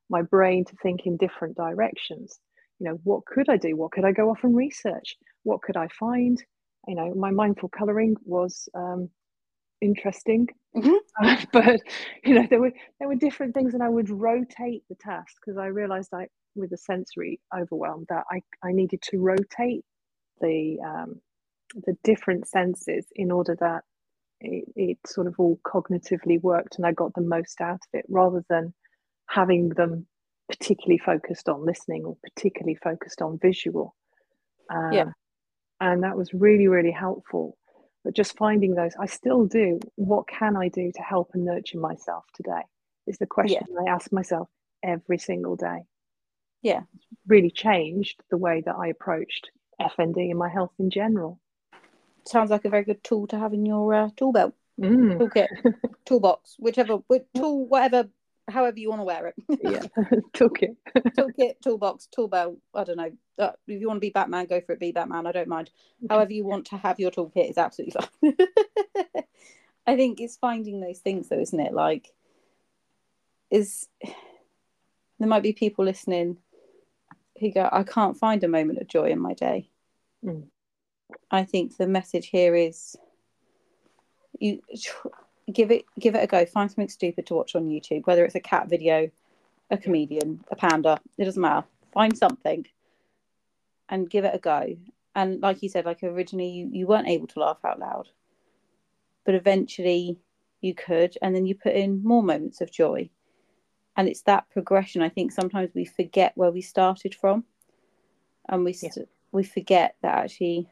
my 0.09 0.21
brain 0.23 0.65
to 0.65 0.75
think 0.81 1.05
in 1.05 1.17
different 1.17 1.57
directions. 1.57 2.39
You 2.79 2.87
know, 2.87 2.99
what 3.03 3.25
could 3.25 3.49
I 3.49 3.57
do? 3.57 3.75
What 3.75 3.91
could 3.91 4.05
I 4.05 4.11
go 4.11 4.29
off 4.29 4.43
and 4.43 4.55
research? 4.55 5.17
What 5.43 5.61
could 5.61 5.77
I 5.77 5.89
find? 5.99 6.41
You 6.87 6.95
know, 6.95 7.13
my 7.13 7.29
mindful 7.29 7.69
coloring 7.69 8.15
was 8.23 8.69
um, 8.73 9.09
interesting, 9.81 10.47
mm-hmm. 10.75 11.43
but 11.53 11.79
you 12.23 12.35
know, 12.35 12.47
there 12.49 12.59
were 12.59 12.73
there 12.99 13.07
were 13.07 13.15
different 13.15 13.53
things, 13.53 13.73
and 13.73 13.83
I 13.83 13.89
would 13.89 14.09
rotate 14.09 14.83
the 14.89 14.95
task 14.95 15.35
because 15.39 15.57
I 15.57 15.67
realized 15.67 16.09
I 16.13 16.27
with 16.55 16.71
the 16.71 16.77
sensory 16.77 17.39
overwhelm 17.55 18.05
that 18.09 18.23
I, 18.31 18.41
I 18.63 18.71
needed 18.71 19.01
to 19.03 19.19
rotate 19.19 19.85
the 20.41 20.77
um, 20.85 21.21
the 21.85 21.95
different 22.03 22.47
senses 22.47 23.05
in 23.15 23.31
order 23.31 23.55
that 23.59 23.83
it, 24.41 24.65
it 24.75 24.97
sort 25.05 25.27
of 25.27 25.35
all 25.37 25.59
cognitively 25.65 26.41
worked 26.41 26.77
and 26.77 26.85
I 26.85 26.93
got 26.93 27.13
the 27.13 27.21
most 27.21 27.61
out 27.61 27.75
of 27.75 27.89
it 27.93 28.05
rather 28.09 28.43
than 28.49 28.73
having 29.29 29.69
them 29.69 30.07
particularly 30.49 30.97
focused 30.97 31.47
on 31.47 31.65
listening 31.65 32.05
or 32.05 32.17
particularly 32.23 32.77
focused 32.81 33.21
on 33.21 33.37
visual. 33.41 33.95
Um, 34.73 34.91
yeah. 34.91 35.09
And 35.79 36.03
that 36.03 36.17
was 36.17 36.33
really, 36.33 36.67
really 36.67 36.91
helpful. 36.91 37.57
But 38.03 38.15
just 38.15 38.37
finding 38.37 38.75
those, 38.75 38.93
I 38.99 39.07
still 39.07 39.45
do. 39.45 39.79
What 39.95 40.27
can 40.27 40.55
I 40.55 40.69
do 40.69 40.91
to 40.93 41.01
help 41.01 41.31
and 41.33 41.45
nurture 41.45 41.79
myself 41.79 42.23
today? 42.33 42.61
Is 43.07 43.17
the 43.17 43.25
question 43.25 43.63
yeah. 43.71 43.91
I 43.91 43.93
ask 43.93 44.11
myself 44.11 44.47
every 44.83 45.17
single 45.17 45.55
day 45.55 45.85
yeah 46.61 46.81
really 47.27 47.51
changed 47.51 48.21
the 48.29 48.37
way 48.37 48.61
that 48.65 48.75
i 48.75 48.87
approached 48.87 49.49
fnd 49.81 50.17
and 50.17 50.37
my 50.37 50.49
health 50.49 50.71
in 50.79 50.89
general 50.89 51.39
sounds 52.25 52.49
like 52.49 52.65
a 52.65 52.69
very 52.69 52.83
good 52.83 53.03
tool 53.03 53.27
to 53.27 53.39
have 53.39 53.53
in 53.53 53.65
your 53.65 53.93
uh, 53.93 54.09
tool 54.17 54.31
belt 54.31 54.53
mm. 54.79 55.17
toolkit 55.17 55.47
toolbox 56.05 56.55
whichever 56.59 56.99
tool 57.35 57.67
whatever 57.67 58.09
however 58.49 58.79
you 58.79 58.89
want 58.89 58.99
to 58.99 59.05
wear 59.05 59.27
it. 59.27 59.35
Yeah 59.61 59.81
toolkit. 60.33 60.75
Toolkit 61.17 61.53
toolbox 61.63 62.07
tool 62.07 62.27
belt 62.27 62.57
i 62.73 62.83
don't 62.83 62.97
know. 62.97 63.11
Uh, 63.37 63.51
if 63.67 63.79
you 63.79 63.87
want 63.87 63.97
to 63.97 64.01
be 64.01 64.09
batman 64.09 64.45
go 64.45 64.59
for 64.61 64.73
it 64.73 64.79
be 64.79 64.91
batman 64.91 65.27
i 65.27 65.31
don't 65.31 65.47
mind. 65.47 65.71
However 66.09 66.33
you 66.33 66.45
want 66.45 66.65
to 66.67 66.77
have 66.77 66.99
your 66.99 67.11
toolkit 67.11 67.49
is 67.49 67.57
absolutely 67.57 67.99
fine. 67.99 68.35
I 69.87 69.95
think 69.95 70.19
it's 70.21 70.37
finding 70.37 70.81
those 70.81 70.99
things 70.99 71.29
though 71.29 71.39
isn't 71.39 71.59
it? 71.59 71.73
Like 71.73 72.13
is 73.49 73.87
there 75.19 75.27
might 75.27 75.43
be 75.43 75.53
people 75.53 75.85
listening 75.85 76.37
who 77.39 77.51
go, 77.51 77.67
I 77.71 77.83
can't 77.83 78.17
find 78.17 78.43
a 78.43 78.47
moment 78.47 78.79
of 78.79 78.87
joy 78.87 79.09
in 79.09 79.19
my 79.19 79.33
day. 79.33 79.69
Mm. 80.23 80.47
I 81.31 81.43
think 81.43 81.77
the 81.77 81.87
message 81.87 82.27
here 82.27 82.55
is 82.55 82.95
you 84.39 84.61
give 85.51 85.71
it 85.71 85.85
give 85.99 86.15
it 86.15 86.23
a 86.23 86.27
go. 86.27 86.45
Find 86.45 86.69
something 86.69 86.89
stupid 86.89 87.25
to 87.27 87.35
watch 87.35 87.55
on 87.55 87.69
YouTube, 87.69 88.05
whether 88.07 88.25
it's 88.25 88.35
a 88.35 88.39
cat 88.39 88.69
video, 88.69 89.09
a 89.69 89.77
comedian, 89.77 90.43
a 90.51 90.55
panda. 90.55 90.99
It 91.17 91.25
doesn't 91.25 91.41
matter. 91.41 91.65
Find 91.93 92.17
something 92.17 92.65
and 93.89 94.09
give 94.09 94.25
it 94.25 94.35
a 94.35 94.39
go. 94.39 94.77
And 95.15 95.41
like 95.41 95.63
you 95.63 95.69
said, 95.69 95.85
like 95.85 96.03
originally 96.03 96.49
you, 96.49 96.69
you 96.71 96.87
weren't 96.87 97.07
able 97.07 97.27
to 97.27 97.39
laugh 97.39 97.59
out 97.65 97.79
loud, 97.79 98.09
but 99.25 99.35
eventually 99.35 100.17
you 100.61 100.75
could, 100.75 101.17
and 101.21 101.35
then 101.35 101.45
you 101.45 101.55
put 101.55 101.73
in 101.73 102.03
more 102.03 102.21
moments 102.21 102.61
of 102.61 102.71
joy 102.71 103.09
and 103.99 104.07
it's 104.07 104.21
that 104.21 104.49
progression 104.49 105.01
i 105.01 105.09
think 105.09 105.31
sometimes 105.31 105.69
we 105.75 105.83
forget 105.83 106.31
where 106.35 106.51
we 106.51 106.61
started 106.61 107.13
from 107.13 107.43
and 108.47 108.63
we 108.63 108.71
st- 108.71 108.93
yeah. 108.95 109.03
we 109.33 109.43
forget 109.43 109.95
that 110.01 110.17
actually 110.19 110.67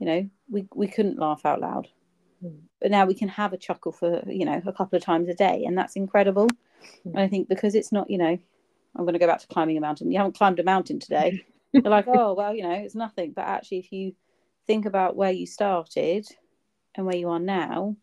you 0.00 0.06
know 0.06 0.28
we 0.50 0.66
we 0.74 0.88
couldn't 0.88 1.20
laugh 1.20 1.42
out 1.44 1.60
loud 1.60 1.86
mm. 2.44 2.58
but 2.80 2.90
now 2.90 3.06
we 3.06 3.14
can 3.14 3.28
have 3.28 3.52
a 3.52 3.56
chuckle 3.56 3.92
for 3.92 4.22
you 4.26 4.44
know 4.44 4.60
a 4.66 4.72
couple 4.72 4.96
of 4.96 5.02
times 5.02 5.28
a 5.28 5.34
day 5.34 5.64
and 5.64 5.76
that's 5.76 5.96
incredible 5.96 6.48
mm. 6.48 7.04
and 7.04 7.18
i 7.18 7.28
think 7.28 7.48
because 7.48 7.74
it's 7.74 7.92
not 7.92 8.10
you 8.10 8.18
know 8.18 8.38
i'm 8.96 9.04
going 9.04 9.12
to 9.12 9.18
go 9.18 9.26
back 9.26 9.40
to 9.40 9.46
climbing 9.48 9.76
a 9.76 9.80
mountain 9.80 10.10
you 10.10 10.18
haven't 10.18 10.36
climbed 10.36 10.58
a 10.58 10.64
mountain 10.64 10.98
today 10.98 11.44
you're 11.72 11.82
like 11.84 12.06
oh 12.08 12.34
well 12.34 12.54
you 12.54 12.62
know 12.62 12.72
it's 12.72 12.94
nothing 12.94 13.32
but 13.32 13.42
actually 13.42 13.78
if 13.78 13.92
you 13.92 14.14
think 14.66 14.86
about 14.86 15.16
where 15.16 15.32
you 15.32 15.46
started 15.46 16.26
and 16.94 17.06
where 17.06 17.16
you 17.16 17.28
are 17.28 17.38
now 17.38 17.94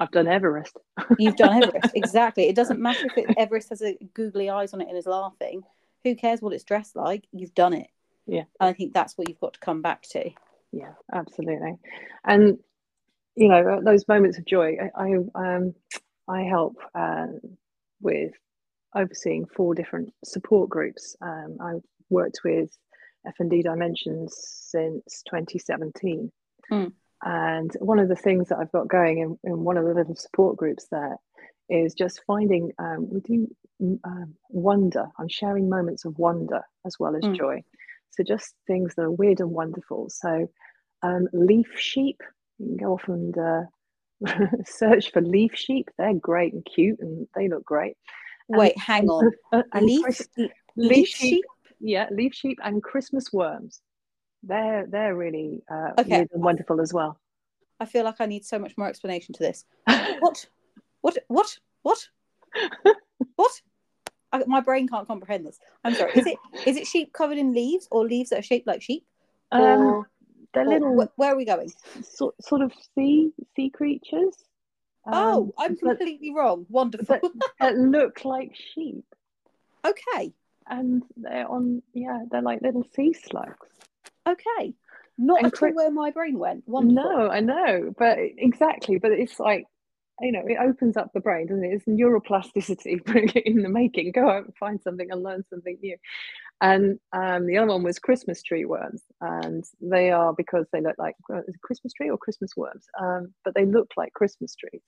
I've 0.00 0.10
done 0.10 0.28
Everest. 0.28 0.78
You've 1.18 1.36
done 1.36 1.62
Everest, 1.62 1.90
exactly. 1.94 2.48
It 2.48 2.56
doesn't 2.56 2.80
matter 2.80 3.04
if 3.04 3.18
it, 3.18 3.34
Everest 3.36 3.68
has 3.68 3.82
a 3.82 3.98
googly 4.14 4.48
eyes 4.48 4.72
on 4.72 4.80
it 4.80 4.88
and 4.88 4.96
is 4.96 5.04
laughing. 5.04 5.62
Who 6.04 6.16
cares 6.16 6.40
what 6.40 6.54
it's 6.54 6.64
dressed 6.64 6.96
like? 6.96 7.24
You've 7.32 7.54
done 7.54 7.74
it. 7.74 7.88
Yeah. 8.26 8.44
And 8.58 8.70
I 8.70 8.72
think 8.72 8.94
that's 8.94 9.18
what 9.18 9.28
you've 9.28 9.40
got 9.40 9.52
to 9.54 9.60
come 9.60 9.82
back 9.82 10.02
to. 10.12 10.30
Yeah, 10.72 10.92
absolutely. 11.12 11.76
And 12.24 12.58
you 13.36 13.48
know 13.48 13.80
those 13.84 14.06
moments 14.08 14.38
of 14.38 14.44
joy. 14.44 14.76
I 14.96 15.02
I, 15.34 15.56
um, 15.56 15.74
I 16.28 16.42
help 16.42 16.76
um, 16.94 17.40
with 18.00 18.32
overseeing 18.94 19.46
four 19.46 19.74
different 19.74 20.12
support 20.24 20.68
groups. 20.68 21.16
Um, 21.20 21.58
I've 21.60 21.82
worked 22.08 22.40
with 22.44 22.70
FND 23.26 23.62
Dimensions 23.62 24.34
since 24.36 25.22
2017. 25.28 26.30
Mm. 26.72 26.92
And 27.22 27.70
one 27.80 27.98
of 27.98 28.08
the 28.08 28.16
things 28.16 28.48
that 28.48 28.58
I've 28.58 28.72
got 28.72 28.88
going 28.88 29.18
in, 29.18 29.38
in 29.44 29.60
one 29.64 29.76
of 29.76 29.84
the 29.84 29.94
little 29.94 30.14
support 30.14 30.56
groups 30.56 30.86
there 30.90 31.16
is 31.68 31.94
just 31.94 32.22
finding, 32.26 32.72
um, 32.78 33.08
we 33.10 33.20
do 33.20 33.48
um, 34.04 34.34
wonder. 34.48 35.06
I'm 35.18 35.28
sharing 35.28 35.68
moments 35.68 36.04
of 36.04 36.18
wonder 36.18 36.62
as 36.86 36.98
well 36.98 37.14
as 37.14 37.22
mm. 37.22 37.36
joy. 37.36 37.62
So 38.10 38.24
just 38.24 38.54
things 38.66 38.94
that 38.94 39.02
are 39.02 39.10
weird 39.10 39.40
and 39.40 39.50
wonderful. 39.50 40.08
So 40.08 40.50
um, 41.02 41.28
leaf 41.32 41.68
sheep, 41.76 42.20
you 42.60 42.66
can 42.66 42.76
go 42.76 42.92
off 42.92 43.08
and 43.08 43.36
uh, 43.36 43.62
search 44.66 45.12
for 45.12 45.20
leaf 45.20 45.52
sheep. 45.54 45.88
They're 45.98 46.14
great 46.14 46.52
and 46.52 46.64
cute 46.64 47.00
and 47.00 47.26
they 47.34 47.48
look 47.48 47.64
great. 47.64 47.96
Wait, 48.48 48.74
and, 48.74 48.82
hang 48.82 49.08
on. 49.08 49.32
Uh, 49.52 49.62
leaf, 49.80 50.04
leaf, 50.36 50.50
leaf 50.76 51.08
sheep? 51.08 51.18
sheep? 51.18 51.44
Yeah, 51.80 52.06
leaf 52.10 52.34
sheep 52.34 52.58
and 52.62 52.82
Christmas 52.82 53.32
worms 53.32 53.80
they're 54.42 54.86
they're 54.88 55.14
really 55.14 55.62
uh, 55.70 55.90
okay. 55.98 56.26
wonderful 56.32 56.80
as 56.80 56.92
well. 56.92 57.18
I 57.78 57.86
feel 57.86 58.04
like 58.04 58.20
I 58.20 58.26
need 58.26 58.44
so 58.44 58.58
much 58.58 58.76
more 58.76 58.88
explanation 58.88 59.34
to 59.34 59.42
this. 59.42 59.64
what? 60.20 60.46
What? 61.00 61.18
What? 61.28 61.58
What? 61.82 62.08
what? 63.36 63.52
I, 64.32 64.44
my 64.46 64.60
brain 64.60 64.86
can't 64.86 65.08
comprehend 65.08 65.46
this. 65.46 65.58
I'm 65.84 65.94
sorry. 65.94 66.12
Is 66.14 66.26
it 66.26 66.36
is 66.66 66.76
it 66.76 66.86
sheep 66.86 67.12
covered 67.12 67.38
in 67.38 67.52
leaves 67.52 67.88
or 67.90 68.06
leaves 68.06 68.30
that 68.30 68.40
are 68.40 68.42
shaped 68.42 68.66
like 68.66 68.82
sheep? 68.82 69.04
Um, 69.52 69.62
or, 69.62 70.09
they're 70.52 70.66
or, 70.66 70.68
little. 70.68 71.02
Wh- 71.02 71.18
where 71.18 71.32
are 71.32 71.36
we 71.36 71.44
going? 71.44 71.72
Sort 72.02 72.34
sort 72.42 72.62
of 72.62 72.72
sea 72.94 73.32
sea 73.56 73.70
creatures. 73.70 74.34
Um, 75.06 75.14
oh, 75.14 75.54
I'm 75.58 75.76
completely 75.76 76.30
but, 76.34 76.40
wrong. 76.40 76.66
Wonderful. 76.68 77.20
that 77.58 77.76
look 77.76 78.24
like 78.24 78.52
sheep. 78.74 79.04
Okay. 79.84 80.32
And 80.66 81.02
they're 81.16 81.48
on. 81.48 81.82
Yeah, 81.94 82.24
they're 82.30 82.42
like 82.42 82.62
little 82.62 82.86
sea 82.94 83.12
slugs. 83.12 83.68
Okay. 84.28 84.74
Not 85.18 85.42
and 85.42 85.52
at 85.52 85.62
all 85.62 85.74
where 85.74 85.90
my 85.90 86.10
brain 86.10 86.38
went. 86.38 86.66
Wonderful. 86.66 87.10
No, 87.10 87.30
I 87.30 87.40
know, 87.40 87.92
but 87.98 88.18
exactly. 88.18 88.98
But 88.98 89.12
it's 89.12 89.38
like, 89.38 89.66
you 90.20 90.32
know, 90.32 90.42
it 90.46 90.58
opens 90.60 90.96
up 90.96 91.12
the 91.12 91.20
brain, 91.20 91.46
doesn't 91.46 91.64
it? 91.64 91.72
It's 91.72 91.84
neuroplasticity 91.86 93.42
in 93.44 93.62
the 93.62 93.68
making. 93.68 94.12
Go 94.12 94.28
out 94.28 94.44
and 94.44 94.56
find 94.56 94.80
something 94.82 95.10
and 95.10 95.22
learn 95.22 95.44
something 95.50 95.78
new. 95.82 95.96
And 96.60 96.98
um, 97.12 97.46
the 97.46 97.56
other 97.56 97.68
one 97.68 97.82
was 97.82 97.98
Christmas 97.98 98.42
tree 98.42 98.66
worms, 98.66 99.02
and 99.22 99.64
they 99.80 100.10
are 100.10 100.34
because 100.34 100.66
they 100.72 100.82
look 100.82 100.96
like 100.98 101.16
Christmas 101.62 101.94
tree 101.94 102.10
or 102.10 102.18
Christmas 102.18 102.50
worms, 102.54 102.84
um, 103.00 103.32
but 103.44 103.54
they 103.54 103.64
look 103.64 103.90
like 103.96 104.12
Christmas 104.12 104.54
trees, 104.56 104.82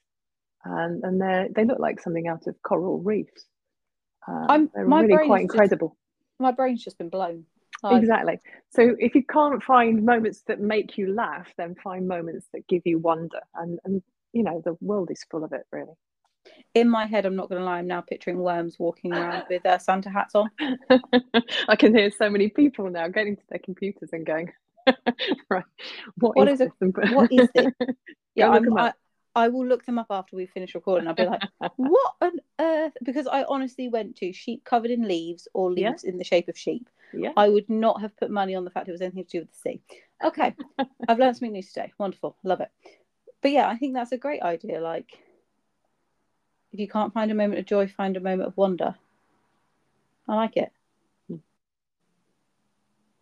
and 0.65 1.03
and 1.03 1.19
they 1.19 1.49
they 1.55 1.65
look 1.65 1.79
like 1.79 1.99
something 1.99 2.29
out 2.29 2.47
of 2.47 2.57
coral 2.63 2.99
reefs. 2.99 3.47
Um, 4.29 4.47
I'm, 4.51 4.71
they're 4.75 4.85
really 4.85 5.27
quite 5.27 5.43
incredible. 5.43 5.89
Just, 5.89 6.41
my 6.41 6.53
brain's 6.53 6.85
just 6.85 6.99
been 6.99 7.09
blown. 7.09 7.47
Exactly. 7.85 8.39
So 8.71 8.95
if 8.99 9.15
you 9.15 9.25
can't 9.25 9.63
find 9.63 10.05
moments 10.05 10.43
that 10.47 10.61
make 10.61 10.97
you 10.97 11.13
laugh, 11.15 11.49
then 11.57 11.75
find 11.83 12.07
moments 12.07 12.47
that 12.53 12.69
give 12.69 12.83
you 12.85 12.99
wonder. 12.99 13.41
And 13.55 13.79
and 13.85 14.03
you 14.33 14.43
know, 14.43 14.63
the 14.65 14.77
world 14.81 15.11
is 15.11 15.25
full 15.31 15.45
of 15.45 15.53
it 15.53 15.67
really. 15.71 15.95
In 16.75 16.89
my 16.89 17.07
head, 17.07 17.25
I'm 17.25 17.37
not 17.37 17.49
going 17.49 17.61
to 17.61 17.65
lie, 17.65 17.79
I'm 17.79 17.87
now 17.87 18.01
picturing 18.01 18.39
worms 18.39 18.77
walking 18.79 19.13
around 19.13 19.45
with 19.49 19.63
their 19.63 19.79
Santa 19.79 20.11
hats 20.11 20.35
on. 20.35 20.51
I 21.69 21.77
can 21.77 21.95
hear 21.95 22.11
so 22.11 22.29
many 22.29 22.49
people 22.49 22.91
now 22.91 23.07
getting 23.09 23.37
to 23.37 23.43
their 23.49 23.61
computers 23.61 24.09
and 24.13 24.27
going, 24.27 24.51
right, 25.49 25.65
what, 26.17 26.37
what 26.37 26.49
is, 26.49 26.61
is 26.61 26.69
it? 26.69 26.73
What 27.15 27.33
is 27.33 27.49
it? 27.55 27.75
yeah, 28.35 28.59
I, 28.77 28.93
I 29.37 29.49
will 29.49 29.67
look 29.67 29.85
them 29.87 29.99
up 29.99 30.09
after 30.11 30.35
we 30.35 30.47
finish 30.47 30.75
recording. 30.75 31.07
I'll 31.07 31.15
be 31.15 31.25
like, 31.25 31.43
what 31.77 32.13
on 32.21 32.33
earth? 32.59 32.93
Because 33.05 33.27
I 33.27 33.45
honestly 33.45 33.89
went 33.89 34.17
to 34.17 34.33
sheep 34.33 34.65
covered 34.65 34.91
in 34.91 35.07
leaves 35.07 35.47
or 35.55 35.71
leaves 35.71 36.03
yeah. 36.05 36.11
in 36.11 36.19
the 36.19 36.25
shape 36.25 36.49
of 36.49 36.59
sheep. 36.59 36.89
Yeah. 37.15 37.33
I 37.37 37.49
would 37.49 37.69
not 37.69 38.01
have 38.01 38.17
put 38.17 38.31
money 38.31 38.55
on 38.55 38.65
the 38.65 38.71
fact 38.71 38.89
it 38.89 38.93
was 38.93 39.01
anything 39.01 39.25
to 39.25 39.31
do 39.31 39.39
with 39.41 39.53
the 39.53 39.71
sea. 39.71 39.83
Okay. 40.25 40.55
I've 41.09 41.19
learned 41.19 41.37
something 41.37 41.53
new 41.53 41.63
today. 41.63 41.93
Wonderful. 41.99 42.37
Love 42.43 42.61
it. 42.61 42.71
But 43.43 43.51
yeah, 43.51 43.69
I 43.69 43.77
think 43.77 43.95
that's 43.95 44.13
a 44.13 44.17
great 44.19 44.41
idea. 44.41 44.81
Like, 44.81 45.19
if 46.73 46.81
you 46.81 46.89
can't 46.89 47.13
find 47.13 47.31
a 47.31 47.35
moment 47.35 47.59
of 47.59 47.67
joy, 47.67 47.89
find 47.89 48.17
a 48.17 48.21
moment 48.21 48.49
of 48.49 48.57
wonder. 48.57 48.95
I 50.29 50.37
like 50.37 50.57
it. 50.57 50.73
Hmm. 51.29 51.37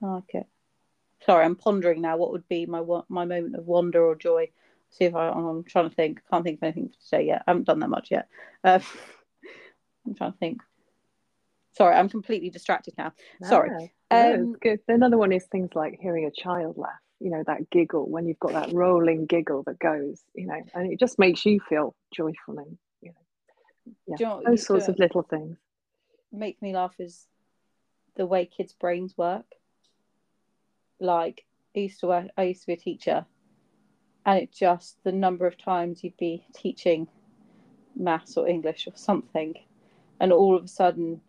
I 0.02 0.06
like 0.06 0.34
it. 0.34 0.46
Sorry, 1.24 1.44
I'm 1.44 1.56
pondering 1.56 2.02
now. 2.02 2.16
What 2.16 2.32
would 2.32 2.48
be 2.48 2.66
my 2.66 2.82
my 3.08 3.24
moment 3.24 3.56
of 3.56 3.66
wonder 3.66 4.04
or 4.04 4.14
joy? 4.14 4.50
See 4.90 5.04
if 5.04 5.14
I, 5.14 5.28
I'm 5.28 5.64
trying 5.64 5.88
to 5.88 5.94
think. 5.94 6.20
Can't 6.30 6.44
think 6.44 6.58
of 6.58 6.64
anything 6.64 6.90
to 6.90 6.98
say 7.00 7.26
yet. 7.26 7.42
I 7.46 7.50
haven't 7.50 7.66
done 7.66 7.80
that 7.80 7.88
much 7.88 8.10
yet. 8.10 8.28
Uh, 8.62 8.80
I'm 10.06 10.14
trying 10.14 10.32
to 10.32 10.38
think. 10.38 10.62
Sorry, 11.76 11.96
I'm 11.96 12.08
completely 12.08 12.50
distracted 12.50 12.94
now. 12.98 13.12
Sorry. 13.42 13.92
No, 14.10 14.34
um, 14.34 14.56
good. 14.60 14.80
Another 14.88 15.16
one 15.16 15.32
is 15.32 15.46
things 15.46 15.70
like 15.74 15.98
hearing 16.00 16.26
a 16.26 16.30
child 16.30 16.76
laugh. 16.76 16.90
You 17.20 17.30
know 17.30 17.44
that 17.46 17.68
giggle 17.68 18.08
when 18.08 18.26
you've 18.26 18.40
got 18.40 18.52
that 18.52 18.72
rolling 18.72 19.26
giggle 19.26 19.62
that 19.64 19.78
goes. 19.78 20.22
You 20.34 20.46
know, 20.46 20.62
and 20.74 20.90
it 20.90 20.98
just 20.98 21.18
makes 21.18 21.44
you 21.44 21.60
feel 21.68 21.94
joyful 22.14 22.58
and 22.58 22.78
you 23.02 23.12
know, 23.12 23.94
yeah, 24.06 24.16
you 24.18 24.26
know 24.26 24.42
those 24.44 24.66
sorts 24.66 24.88
of 24.88 24.98
little 24.98 25.22
things. 25.22 25.58
Make 26.32 26.60
me 26.62 26.74
laugh 26.74 26.94
is 26.98 27.26
the 28.16 28.26
way 28.26 28.46
kids' 28.46 28.72
brains 28.72 29.16
work. 29.18 29.44
Like 30.98 31.44
I 31.76 31.80
used 31.80 32.00
to 32.00 32.06
work. 32.06 32.28
I 32.38 32.44
used 32.44 32.62
to 32.62 32.68
be 32.68 32.72
a 32.72 32.76
teacher, 32.78 33.26
and 34.24 34.38
it 34.38 34.52
just 34.52 34.96
the 35.04 35.12
number 35.12 35.46
of 35.46 35.58
times 35.58 36.02
you'd 36.02 36.16
be 36.16 36.46
teaching 36.54 37.06
maths 37.94 38.36
or 38.36 38.48
English 38.48 38.86
or 38.86 38.96
something, 38.96 39.54
and 40.20 40.32
all 40.32 40.56
of 40.56 40.64
a 40.64 40.68
sudden 40.68 41.20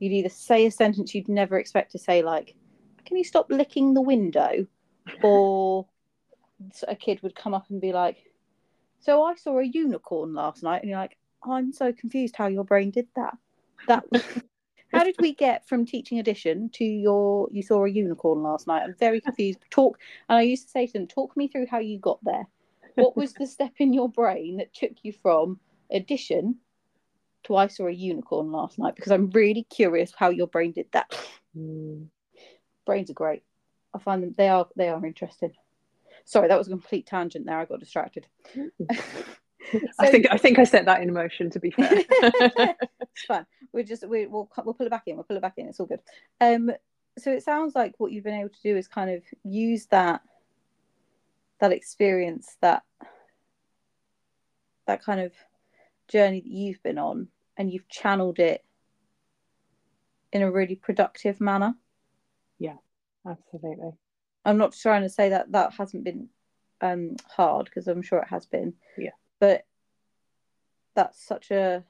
you'd 0.00 0.12
either 0.12 0.28
say 0.28 0.66
a 0.66 0.70
sentence 0.70 1.14
you'd 1.14 1.28
never 1.28 1.58
expect 1.58 1.92
to 1.92 1.98
say, 1.98 2.22
like, 2.22 2.54
"Can 3.06 3.16
you 3.16 3.24
stop 3.24 3.46
licking 3.50 3.94
the 3.94 4.02
window?" 4.02 4.66
Or 5.22 5.86
a 6.88 6.96
kid 6.96 7.22
would 7.22 7.34
come 7.34 7.54
up 7.54 7.70
and 7.70 7.80
be 7.80 7.92
like, 7.92 8.32
"So 9.00 9.22
I 9.22 9.34
saw 9.36 9.58
a 9.58 9.64
unicorn 9.64 10.34
last 10.34 10.62
night," 10.62 10.82
and 10.82 10.90
you're 10.90 10.98
like, 10.98 11.16
"I'm 11.42 11.72
so 11.72 11.92
confused 11.92 12.36
how 12.36 12.46
your 12.46 12.64
brain 12.64 12.90
did 12.90 13.08
that." 13.16 13.36
That 13.88 14.04
how 14.92 15.04
did 15.04 15.16
we 15.20 15.34
get 15.34 15.66
from 15.68 15.86
teaching 15.86 16.18
addition 16.18 16.68
to 16.70 16.84
your 16.84 17.48
you 17.52 17.62
saw 17.62 17.84
a 17.84 17.90
unicorn 17.90 18.42
last 18.42 18.66
night? 18.66 18.82
I'm 18.82 18.94
very 18.94 19.20
confused. 19.20 19.58
Talk 19.70 19.98
and 20.28 20.38
I 20.38 20.42
used 20.42 20.64
to 20.64 20.70
say 20.70 20.86
to 20.86 20.92
them, 20.92 21.06
talk 21.06 21.36
me 21.36 21.48
through 21.48 21.66
how 21.66 21.78
you 21.78 21.98
got 21.98 22.22
there. 22.24 22.46
What 22.96 23.16
was 23.16 23.32
the 23.32 23.46
step 23.46 23.72
in 23.78 23.92
your 23.92 24.08
brain 24.08 24.58
that 24.58 24.74
took 24.74 24.92
you 25.02 25.12
from 25.12 25.60
addition 25.90 26.56
to 27.44 27.56
I 27.56 27.68
saw 27.68 27.86
a 27.86 27.92
unicorn 27.92 28.52
last 28.52 28.78
night? 28.78 28.96
Because 28.96 29.12
I'm 29.12 29.30
really 29.30 29.62
curious 29.64 30.12
how 30.16 30.30
your 30.30 30.48
brain 30.48 30.72
did 30.72 30.86
that. 30.92 31.10
Mm. 31.56 32.08
Brains 32.84 33.10
are 33.10 33.14
great. 33.14 33.42
I 33.94 33.98
find 33.98 34.22
them 34.22 34.34
they 34.36 34.48
are 34.48 34.68
they 34.76 34.88
are 34.88 35.04
interesting. 35.04 35.52
Sorry, 36.24 36.48
that 36.48 36.58
was 36.58 36.68
a 36.68 36.70
complete 36.70 37.06
tangent 37.06 37.46
there. 37.46 37.58
I 37.58 37.64
got 37.64 37.80
distracted. 37.80 38.26
so, 38.54 39.80
I 39.98 40.10
think 40.10 40.26
I 40.30 40.36
think 40.36 40.58
I 40.58 40.64
set 40.64 40.84
that 40.86 41.02
in 41.02 41.12
motion. 41.12 41.50
To 41.50 41.60
be 41.60 41.70
fair, 41.76 41.92
it's 41.92 43.24
fine. 43.26 43.46
We're 43.72 43.84
just 43.84 44.06
we, 44.06 44.26
will 44.26 44.50
we'll 44.64 44.74
pull 44.74 44.86
it 44.86 44.90
back 44.90 45.04
in. 45.06 45.16
We'll 45.16 45.24
pull 45.24 45.36
it 45.36 45.42
back 45.42 45.54
in. 45.56 45.68
It's 45.68 45.80
all 45.80 45.86
good. 45.86 46.00
Um, 46.40 46.70
so 47.18 47.32
it 47.32 47.42
sounds 47.42 47.74
like 47.74 47.94
what 47.98 48.12
you've 48.12 48.24
been 48.24 48.38
able 48.38 48.50
to 48.50 48.62
do 48.62 48.76
is 48.76 48.88
kind 48.88 49.10
of 49.10 49.22
use 49.44 49.86
that 49.86 50.22
that 51.60 51.72
experience 51.72 52.56
that 52.60 52.82
that 54.86 55.04
kind 55.04 55.20
of 55.20 55.32
journey 56.08 56.40
that 56.40 56.50
you've 56.50 56.82
been 56.82 56.98
on, 56.98 57.28
and 57.56 57.72
you've 57.72 57.88
channeled 57.88 58.38
it 58.38 58.64
in 60.32 60.42
a 60.42 60.50
really 60.50 60.76
productive 60.76 61.40
manner. 61.40 61.74
Absolutely. 63.26 63.92
I'm 64.44 64.58
not 64.58 64.72
trying 64.74 65.02
to 65.02 65.08
say 65.08 65.30
that 65.30 65.52
that 65.52 65.74
hasn't 65.74 66.04
been 66.04 66.28
um, 66.80 67.16
hard 67.28 67.66
because 67.66 67.86
I'm 67.88 68.02
sure 68.02 68.20
it 68.20 68.28
has 68.28 68.46
been. 68.46 68.74
Yeah 68.96 69.10
but 69.40 69.64
that's 70.94 71.26
such 71.26 71.50
a 71.50 71.82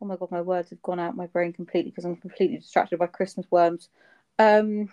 oh 0.00 0.06
my 0.06 0.16
god 0.16 0.30
my 0.30 0.42
words 0.42 0.70
have 0.70 0.82
gone 0.82 1.00
out 1.00 1.16
my 1.16 1.26
brain 1.26 1.52
completely 1.52 1.90
because 1.90 2.04
i'm 2.04 2.16
completely 2.16 2.58
distracted 2.58 2.98
by 2.98 3.06
christmas 3.06 3.46
worms 3.50 3.88
um 4.38 4.88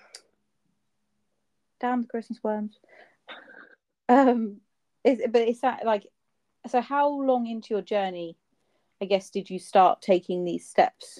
damn 1.80 2.02
the 2.02 2.08
christmas 2.08 2.40
worms 2.44 2.80
um 4.10 4.58
is 5.04 5.22
but 5.30 5.42
it's 5.44 5.62
that 5.62 5.86
like 5.86 6.08
so 6.68 6.82
how 6.82 7.10
long 7.10 7.46
into 7.48 7.74
your 7.74 7.82
journey 7.82 8.36
i 9.02 9.06
guess 9.06 9.30
did 9.30 9.50
you 9.50 9.60
start 9.60 10.02
taking 10.02 10.44
these 10.44 10.68
steps 10.68 11.20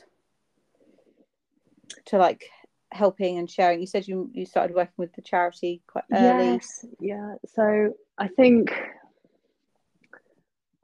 to 2.06 2.18
like 2.18 2.50
helping 2.92 3.38
and 3.38 3.50
sharing 3.50 3.80
you 3.80 3.88
said 3.88 4.08
you 4.08 4.30
you 4.34 4.46
started 4.46 4.76
working 4.76 4.94
with 4.98 5.14
the 5.14 5.22
charity 5.22 5.82
quite 5.88 6.06
early 6.14 6.46
yes 6.46 6.86
yeah 7.00 7.36
so 7.46 7.94
i 8.18 8.28
think 8.28 8.72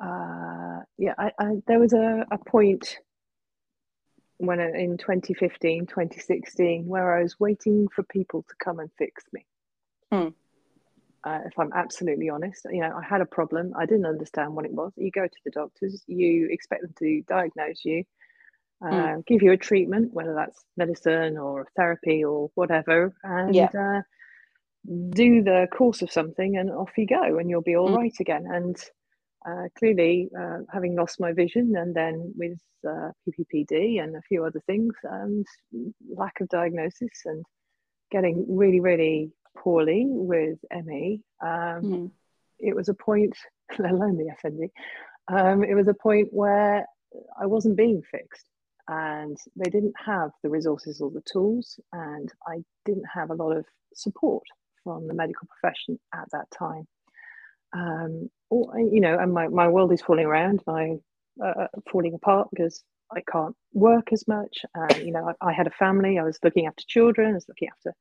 uh, 0.03 0.79
yeah, 0.97 1.13
I, 1.17 1.31
I, 1.39 1.45
there 1.67 1.79
was 1.79 1.93
a, 1.93 2.25
a 2.31 2.37
point 2.37 2.97
when 4.37 4.59
in 4.59 4.97
2015, 4.97 5.85
2016, 5.85 6.85
where 6.85 7.17
I 7.17 7.21
was 7.21 7.39
waiting 7.39 7.87
for 7.95 8.03
people 8.03 8.43
to 8.43 8.55
come 8.63 8.79
and 8.79 8.89
fix 8.97 9.23
me. 9.31 9.45
Hmm. 10.11 10.29
Uh, 11.23 11.39
if 11.45 11.57
I'm 11.57 11.71
absolutely 11.73 12.29
honest, 12.29 12.65
you 12.69 12.81
know, 12.81 12.93
I 12.97 13.01
had 13.01 13.21
a 13.21 13.25
problem. 13.25 13.73
I 13.77 13.85
didn't 13.85 14.05
understand 14.05 14.53
what 14.53 14.65
it 14.65 14.73
was. 14.73 14.91
You 14.97 15.09
go 15.09 15.25
to 15.25 15.37
the 15.45 15.51
doctors, 15.51 16.03
you 16.07 16.49
expect 16.51 16.81
them 16.81 16.93
to 16.99 17.21
diagnose 17.29 17.85
you, 17.85 18.03
uh, 18.84 18.89
mm. 18.89 19.25
give 19.25 19.41
you 19.41 19.51
a 19.51 19.57
treatment, 19.57 20.13
whether 20.13 20.34
that's 20.34 20.65
medicine 20.75 21.38
or 21.38 21.67
therapy 21.75 22.23
or 22.23 22.51
whatever, 22.55 23.15
and 23.23 23.55
yeah. 23.55 23.69
uh, 23.73 24.01
do 25.11 25.41
the 25.41 25.67
course 25.71 26.01
of 26.01 26.11
something, 26.11 26.57
and 26.57 26.69
off 26.69 26.91
you 26.97 27.07
go, 27.07 27.38
and 27.38 27.49
you'll 27.49 27.61
be 27.61 27.77
all 27.77 27.89
mm. 27.89 27.97
right 27.97 28.15
again. 28.19 28.45
And 28.51 28.75
uh, 29.47 29.69
clearly, 29.77 30.29
uh, 30.38 30.59
having 30.71 30.95
lost 30.95 31.19
my 31.19 31.31
vision 31.31 31.75
and 31.77 31.95
then 31.95 32.34
with 32.36 32.59
uh, 32.88 33.11
PPPD 33.25 34.03
and 34.03 34.15
a 34.15 34.21
few 34.21 34.43
other 34.43 34.61
things, 34.65 34.93
and 35.03 35.47
lack 36.15 36.41
of 36.41 36.49
diagnosis 36.49 37.21
and 37.25 37.45
getting 38.11 38.45
really, 38.49 38.81
really 38.81 39.31
poorly 39.57 40.05
with 40.07 40.59
ME, 40.71 41.21
um, 41.41 41.49
mm. 41.49 42.11
it 42.59 42.75
was 42.75 42.89
a 42.89 42.93
point, 42.93 43.38
let 43.79 43.91
alone 43.91 44.17
the 44.17 44.34
FND, 44.43 44.71
um, 45.29 45.63
it 45.63 45.73
was 45.73 45.88
a 45.88 45.93
point 45.93 46.27
where 46.31 46.86
I 47.39 47.45
wasn't 47.45 47.77
being 47.77 48.01
fixed 48.11 48.45
and 48.88 49.38
they 49.55 49.69
didn't 49.69 49.95
have 50.03 50.31
the 50.43 50.49
resources 50.49 51.01
or 51.01 51.09
the 51.11 51.21
tools, 51.21 51.79
and 51.91 52.31
I 52.47 52.63
didn't 52.86 53.05
have 53.13 53.29
a 53.29 53.36
lot 53.36 53.55
of 53.55 53.65
support 53.93 54.43
from 54.84 55.07
the 55.07 55.13
medical 55.13 55.47
profession 55.47 55.99
at 56.13 56.29
that 56.31 56.51
time 56.51 56.88
um, 57.73 58.29
or, 58.49 58.79
you 58.79 59.01
know, 59.01 59.17
and 59.17 59.34
my, 59.34 59.47
my 59.47 59.67
world 59.67 59.91
is 59.91 60.01
falling 60.01 60.25
around, 60.25 60.61
my 60.67 60.97
uh, 61.43 61.67
falling 61.91 62.13
apart 62.13 62.49
because 62.51 62.84
I 63.11 63.21
can't 63.21 63.55
work 63.73 64.13
as 64.13 64.27
much. 64.27 64.63
Uh, 64.77 64.95
you 64.97 65.11
know, 65.11 65.34
I, 65.41 65.49
I, 65.49 65.53
had 65.53 65.67
a 65.67 65.71
family, 65.71 66.19
I 66.19 66.23
was 66.23 66.38
looking 66.43 66.67
after 66.67 66.84
children, 66.88 67.31
I 67.31 67.34
was 67.34 67.47
looking 67.47 67.69
after 67.69 67.93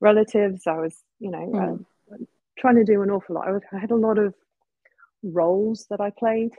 relatives, 0.00 0.66
I 0.66 0.76
was, 0.76 0.96
you 1.18 1.30
know, 1.30 1.86
mm. 2.10 2.26
trying 2.58 2.76
to 2.76 2.84
do 2.84 3.02
an 3.02 3.10
awful 3.10 3.36
lot. 3.36 3.48
I, 3.72 3.78
had 3.78 3.90
a 3.90 3.96
lot 3.96 4.18
of 4.18 4.34
roles 5.22 5.86
that 5.88 6.00
I 6.00 6.10
played, 6.10 6.52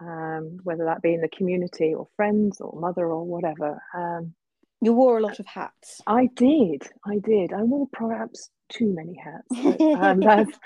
um, 0.00 0.58
whether 0.62 0.84
that 0.84 1.02
be 1.02 1.14
in 1.14 1.20
the 1.20 1.28
community 1.28 1.94
or 1.94 2.08
friends 2.16 2.60
or 2.60 2.78
mother 2.78 3.06
or 3.06 3.24
whatever. 3.24 3.82
Um, 3.94 4.34
you 4.80 4.94
wore 4.94 5.18
a 5.18 5.22
lot 5.22 5.38
of 5.38 5.46
hats. 5.46 6.00
I 6.06 6.28
did. 6.34 6.82
I 7.04 7.18
did. 7.18 7.52
I 7.52 7.62
wore 7.62 7.86
perhaps 7.92 8.50
too 8.70 8.94
many 8.94 9.14
hats. 9.22 9.78
But, 9.78 9.80
um, 10.02 10.20
that's 10.20 10.58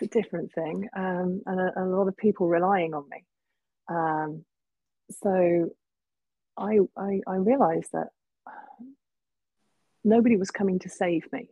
a 0.00 0.06
different 0.06 0.52
thing, 0.52 0.88
um, 0.96 1.42
and 1.46 1.60
a, 1.60 1.72
a, 1.76 1.84
lot 1.84 2.08
of 2.08 2.16
people 2.16 2.48
relying 2.48 2.92
on 2.92 3.04
me. 3.08 3.24
Um, 3.88 4.44
so 5.22 5.70
I, 6.56 6.78
I, 6.96 7.20
I 7.26 7.36
realized 7.36 7.90
that 7.92 8.08
nobody 10.04 10.36
was 10.36 10.50
coming 10.50 10.78
to 10.80 10.88
save 10.88 11.30
me. 11.32 11.48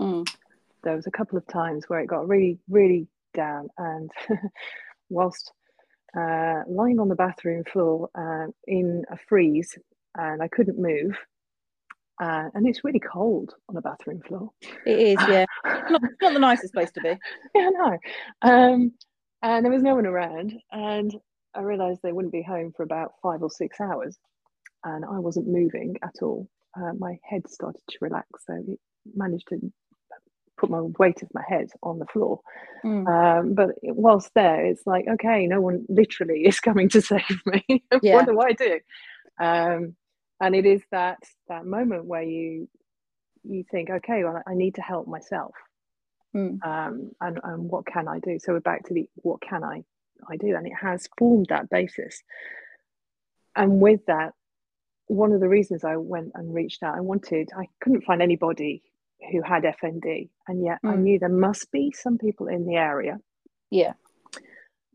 Mm. 0.00 0.26
There 0.82 0.96
was 0.96 1.06
a 1.06 1.10
couple 1.10 1.36
of 1.36 1.46
times 1.46 1.84
where 1.88 2.00
it 2.00 2.06
got 2.06 2.28
really, 2.28 2.58
really 2.68 3.06
down, 3.34 3.68
and 3.76 4.10
whilst 5.08 5.52
uh, 6.16 6.62
lying 6.68 6.98
on 6.98 7.08
the 7.08 7.14
bathroom 7.14 7.64
floor 7.64 8.08
uh, 8.14 8.50
in 8.66 9.04
a 9.10 9.16
freeze 9.28 9.76
and 10.16 10.42
I 10.42 10.48
couldn't 10.48 10.78
move, 10.78 11.16
uh, 12.20 12.48
and 12.54 12.66
it's 12.68 12.84
really 12.84 13.00
cold 13.00 13.54
on 13.68 13.76
a 13.76 13.80
bathroom 13.80 14.20
floor. 14.26 14.50
It 14.86 14.98
is, 14.98 15.28
yeah. 15.28 15.46
not, 15.64 16.02
not 16.20 16.32
the 16.32 16.38
nicest 16.38 16.74
place 16.74 16.90
to 16.92 17.00
be. 17.00 17.16
Yeah, 17.54 17.70
no. 17.70 17.98
Um, 18.42 18.92
and 19.42 19.64
there 19.64 19.72
was 19.72 19.82
no 19.82 19.94
one 19.94 20.06
around, 20.06 20.52
and 20.70 21.14
I 21.54 21.60
realised 21.60 22.00
they 22.02 22.12
wouldn't 22.12 22.32
be 22.32 22.42
home 22.42 22.72
for 22.76 22.82
about 22.82 23.12
five 23.22 23.42
or 23.42 23.50
six 23.50 23.80
hours, 23.80 24.18
and 24.84 25.04
I 25.04 25.18
wasn't 25.18 25.48
moving 25.48 25.96
at 26.02 26.14
all. 26.22 26.48
Uh, 26.76 26.92
my 26.98 27.18
head 27.24 27.48
started 27.48 27.80
to 27.88 27.98
relax, 28.00 28.26
so 28.46 28.54
it 28.68 28.78
managed 29.14 29.48
to 29.48 29.72
put 30.60 30.70
my 30.70 30.80
weight 30.98 31.22
of 31.22 31.28
my 31.32 31.42
head 31.48 31.70
on 31.82 31.98
the 31.98 32.06
floor. 32.06 32.40
Mm. 32.84 33.08
Um, 33.08 33.54
but 33.54 33.70
whilst 33.82 34.30
there, 34.34 34.66
it's 34.66 34.86
like, 34.86 35.06
okay, 35.08 35.46
no 35.46 35.60
one 35.60 35.86
literally 35.88 36.40
is 36.46 36.60
coming 36.60 36.88
to 36.90 37.00
save 37.00 37.42
me. 37.46 37.84
Yeah. 38.02 38.16
what 38.16 38.26
do 38.26 38.40
I 38.40 38.52
do? 38.52 38.80
Um, 39.40 39.96
and 40.40 40.54
it 40.54 40.66
is 40.66 40.82
that 40.90 41.18
that 41.48 41.66
moment 41.66 42.04
where 42.04 42.22
you 42.22 42.68
you 43.42 43.64
think, 43.70 43.88
okay, 43.88 44.22
well, 44.22 44.42
I 44.46 44.54
need 44.54 44.74
to 44.74 44.82
help 44.82 45.08
myself. 45.08 45.54
Mm. 46.36 46.64
Um, 46.64 47.10
and, 47.20 47.40
and 47.42 47.70
what 47.70 47.86
can 47.86 48.06
I 48.06 48.18
do? 48.18 48.38
So 48.38 48.52
we're 48.52 48.60
back 48.60 48.84
to 48.86 48.94
the 48.94 49.08
what 49.16 49.40
can 49.40 49.64
I 49.64 49.82
I 50.28 50.36
do? 50.36 50.54
And 50.54 50.66
it 50.66 50.72
has 50.80 51.08
formed 51.18 51.46
that 51.48 51.70
basis. 51.70 52.22
And 53.56 53.80
with 53.80 54.00
that, 54.06 54.32
one 55.06 55.32
of 55.32 55.40
the 55.40 55.48
reasons 55.48 55.84
I 55.84 55.96
went 55.96 56.32
and 56.34 56.54
reached 56.54 56.82
out, 56.82 56.94
I 56.94 57.00
wanted, 57.00 57.50
I 57.56 57.66
couldn't 57.80 58.04
find 58.04 58.22
anybody 58.22 58.82
who 59.30 59.42
had 59.42 59.64
FND, 59.64 60.30
and 60.48 60.62
yet 60.64 60.78
I 60.84 60.94
Mm. 60.94 61.02
knew 61.02 61.18
there 61.18 61.28
must 61.28 61.70
be 61.72 61.92
some 61.92 62.18
people 62.18 62.48
in 62.48 62.66
the 62.66 62.76
area. 62.76 63.20
Yeah. 63.70 63.94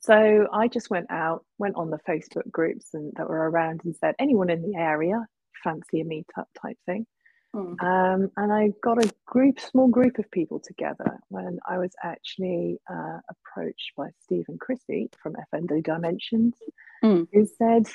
So 0.02 0.48
I 0.54 0.68
just 0.68 0.90
went 0.90 1.10
out, 1.10 1.46
went 1.58 1.76
on 1.76 1.90
the 1.90 2.00
Facebook 2.08 2.50
groups 2.52 2.94
and 2.94 3.12
that 3.16 3.28
were 3.28 3.50
around 3.50 3.82
and 3.86 3.96
said, 3.96 4.16
anyone 4.20 4.50
in 4.50 4.62
the 4.62 4.76
area, 4.78 5.26
fancy 5.64 6.02
a 6.02 6.06
meetup 6.06 6.46
type 6.62 6.78
thing. 6.86 7.08
Mm. 7.56 7.82
Um, 7.82 8.32
and 8.38 8.52
I 8.54 8.70
got 8.82 9.04
a 9.04 9.12
group, 9.26 9.60
small 9.60 9.88
group 9.88 10.20
of 10.20 10.30
people 10.30 10.60
together 10.60 11.20
when 11.30 11.58
I 11.68 11.78
was 11.78 11.92
actually 12.04 12.80
uh, 12.90 13.20
approached 13.30 13.94
by 13.98 14.10
Stephen 14.22 14.58
Chrissy 14.60 15.10
from 15.22 15.36
FND 15.54 15.82
Dimensions, 15.84 16.56
Mm. 17.04 17.28
who 17.34 17.46
said, 17.46 17.88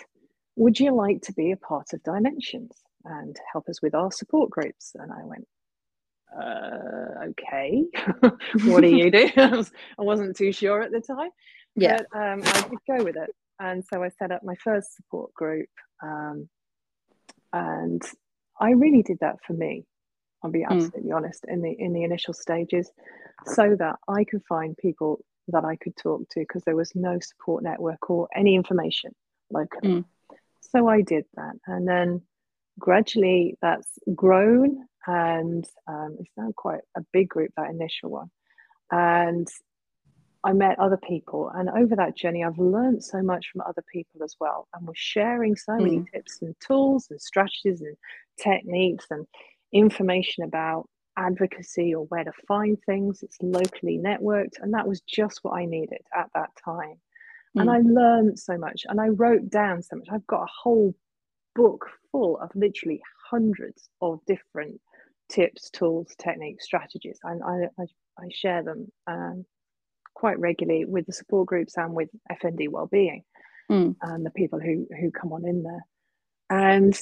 Would 0.57 0.79
you 0.81 0.93
like 0.95 1.23
to 1.23 1.33
be 1.33 1.53
a 1.53 1.57
part 1.57 1.93
of 1.93 2.03
Dimensions 2.03 2.83
and 3.05 3.37
help 3.53 3.69
us 3.69 3.81
with 3.83 3.95
our 3.95 4.11
support 4.13 4.51
groups? 4.51 4.93
And 4.95 5.13
I 5.13 5.25
went, 5.25 5.47
uh, 6.37 7.27
okay, 7.31 7.85
what 8.65 8.83
do 8.83 8.89
you 8.89 9.11
do? 9.11 9.29
I, 9.37 9.47
was, 9.57 9.71
I 9.99 10.03
wasn't 10.03 10.37
too 10.37 10.53
sure 10.53 10.83
at 10.83 10.93
the 10.93 11.01
time. 11.01 11.31
Yeah. 11.77 11.99
But 12.13 12.19
um, 12.19 12.43
I 12.45 12.69
did 12.69 12.79
go 12.87 13.05
with 13.05 13.17
it. 13.17 13.31
And 13.59 13.85
so 13.85 14.03
I 14.03 14.09
set 14.09 14.33
up 14.33 14.43
my 14.43 14.55
first 14.57 14.97
support 14.97 15.33
group. 15.35 15.69
Um, 16.03 16.49
and 17.53 18.03
I 18.61 18.71
really 18.71 19.03
did 19.03 19.19
that 19.21 19.37
for 19.47 19.53
me. 19.53 19.85
I'll 20.43 20.51
be 20.51 20.61
Mm. 20.61 20.71
absolutely 20.71 21.13
honest 21.13 21.45
in 21.47 21.61
the 21.61 21.71
in 21.71 21.93
the 21.93 22.05
initial 22.05 22.33
stages, 22.33 22.91
so 23.45 23.77
that 23.77 23.97
I 24.09 24.25
could 24.25 24.43
find 24.49 24.77
people 24.77 25.23
that 25.49 25.65
I 25.65 25.77
could 25.77 25.97
talk 25.97 26.29
to 26.31 26.41
because 26.41 26.63
there 26.65 26.77
was 26.77 26.95
no 26.95 27.19
support 27.19 27.63
network 27.63 28.09
or 28.09 28.29
any 28.35 28.55
information 28.55 29.15
locally. 29.51 29.97
Mm. 29.97 30.05
So 30.61 30.89
I 30.89 31.03
did 31.03 31.27
that, 31.35 31.57
and 31.67 31.87
then 31.87 32.23
gradually 32.79 33.59
that's 33.61 33.99
grown, 34.15 34.87
and 35.07 35.65
um, 35.87 36.17
it's 36.21 36.31
now 36.37 36.51
quite 36.57 36.81
a 36.97 37.03
big 37.13 37.29
group. 37.29 37.53
That 37.57 37.71
initial 37.71 38.11
one, 38.11 38.31
and 38.91 39.49
I 40.43 40.53
met 40.55 40.79
other 40.79 40.97
people, 40.97 41.51
and 41.55 41.69
over 41.69 41.97
that 41.97 42.17
journey, 42.17 42.45
I've 42.45 42.59
learned 42.59 43.05
so 43.05 43.23
much 43.23 43.49
from 43.53 43.61
other 43.63 43.85
people 43.93 44.23
as 44.23 44.37
well. 44.41 44.69
And 44.75 44.87
we're 44.87 44.95
sharing 44.95 45.55
so 45.57 45.77
many 45.77 46.03
tips 46.13 46.41
and 46.43 46.55
tools 46.67 47.09
and 47.11 47.21
strategies 47.21 47.83
and 47.83 47.97
techniques 48.43 49.07
and 49.11 49.27
information 49.73 50.45
about 50.45 50.89
advocacy 51.17 51.95
or 51.95 52.07
where 52.07 52.25
to 52.25 52.33
find 52.49 52.79
things. 52.87 53.23
It's 53.23 53.37
locally 53.43 53.99
networked, 53.99 54.61
and 54.63 54.73
that 54.73 54.89
was 54.89 55.03
just 55.03 55.41
what 55.43 55.53
I 55.55 55.67
needed 55.67 56.01
at 56.17 56.31
that 56.35 56.51
time. 56.65 57.01
And 57.57 57.69
Mm. 57.69 57.75
I 57.75 57.79
learned 57.81 58.39
so 58.39 58.57
much, 58.57 58.87
and 58.89 59.01
I 59.01 59.09
wrote 59.09 59.51
down 59.51 59.83
so 59.83 59.97
much. 59.97 60.09
I've 60.11 60.27
got 60.27 60.45
a 60.45 60.53
whole 60.63 60.95
book 61.55 61.91
full 62.11 62.39
of 62.39 62.51
literally 62.55 63.03
hundreds 63.31 63.91
of 64.01 64.25
different 64.27 64.81
tips, 65.31 65.71
tools, 65.71 66.15
techniques, 66.19 66.65
strategies, 66.65 67.19
and 67.23 67.43
I, 67.43 67.69
I, 67.81 67.85
I 68.19 68.29
share 68.31 68.63
them 68.63 68.93
um, 69.07 69.45
quite 70.15 70.39
regularly 70.39 70.85
with 70.85 71.07
the 71.07 71.13
support 71.13 71.47
groups 71.49 71.77
and 71.79 71.95
with 71.95 72.09
FND 72.31 72.69
Wellbeing 72.69 73.23
Mm. 73.71 73.95
and 74.03 74.27
the 74.27 74.31
people 74.33 74.59
who 74.59 74.89
who 75.01 75.13
come 75.13 75.33
on 75.33 75.47
in 75.47 75.63
there. 75.63 75.85
And 76.51 77.01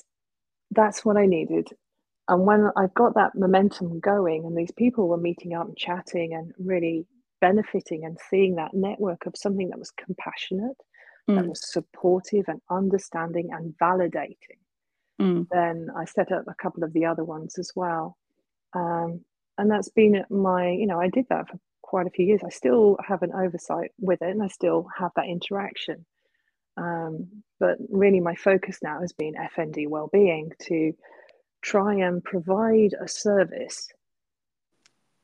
that's 0.73 1.03
what 1.03 1.17
I 1.17 1.25
needed. 1.25 1.69
And 2.29 2.45
when 2.45 2.69
I 2.77 2.89
got 2.95 3.15
that 3.15 3.35
momentum 3.35 4.01
going, 4.01 4.45
and 4.45 4.55
these 4.55 4.71
people 4.73 5.09
were 5.09 5.17
meeting 5.17 5.55
up 5.55 5.67
and 5.67 5.77
chatting 5.77 6.35
and 6.35 6.53
really 6.59 7.07
benefiting 7.41 8.05
and 8.05 8.19
seeing 8.29 8.57
that 8.57 8.75
network 8.75 9.25
of 9.25 9.35
something 9.35 9.71
that 9.71 9.79
was 9.79 9.91
compassionate, 9.93 10.77
that 11.29 11.45
Mm. 11.45 11.49
was 11.49 11.73
supportive 11.73 12.45
and 12.49 12.61
understanding 12.71 13.49
and 13.53 13.75
validating, 13.79 14.61
Mm. 15.21 15.49
then 15.51 15.89
I 15.97 16.05
set 16.05 16.31
up 16.31 16.45
a 16.47 16.55
couple 16.55 16.85
of 16.85 16.93
the 16.93 17.07
other 17.07 17.25
ones 17.25 17.59
as 17.59 17.73
well. 17.75 18.17
Um, 18.73 19.25
and 19.57 19.71
that's 19.71 19.89
been 19.89 20.25
my, 20.31 20.69
you 20.71 20.87
know, 20.87 21.01
I 21.01 21.09
did 21.09 21.27
that 21.31 21.49
for 21.49 21.59
quite 21.83 22.07
a 22.07 22.11
few 22.11 22.25
years. 22.27 22.43
I 22.45 22.51
still 22.51 22.97
have 23.07 23.23
an 23.23 23.33
oversight 23.33 23.91
with 23.99 24.23
it 24.23 24.31
and 24.31 24.43
I 24.43 24.49
still 24.49 24.87
have 24.97 25.11
that 25.17 25.27
interaction. 25.27 26.07
Um, 26.77 27.43
but 27.59 27.79
really, 27.91 28.21
my 28.21 28.37
focus 28.37 28.79
now 28.83 29.01
has 29.01 29.13
been 29.13 29.35
FND 29.35 29.89
well-being 29.89 30.53
to 30.69 30.95
try 31.61 31.95
and 31.95 32.23
provide 32.23 32.95
a 33.01 33.09
service. 33.09 33.89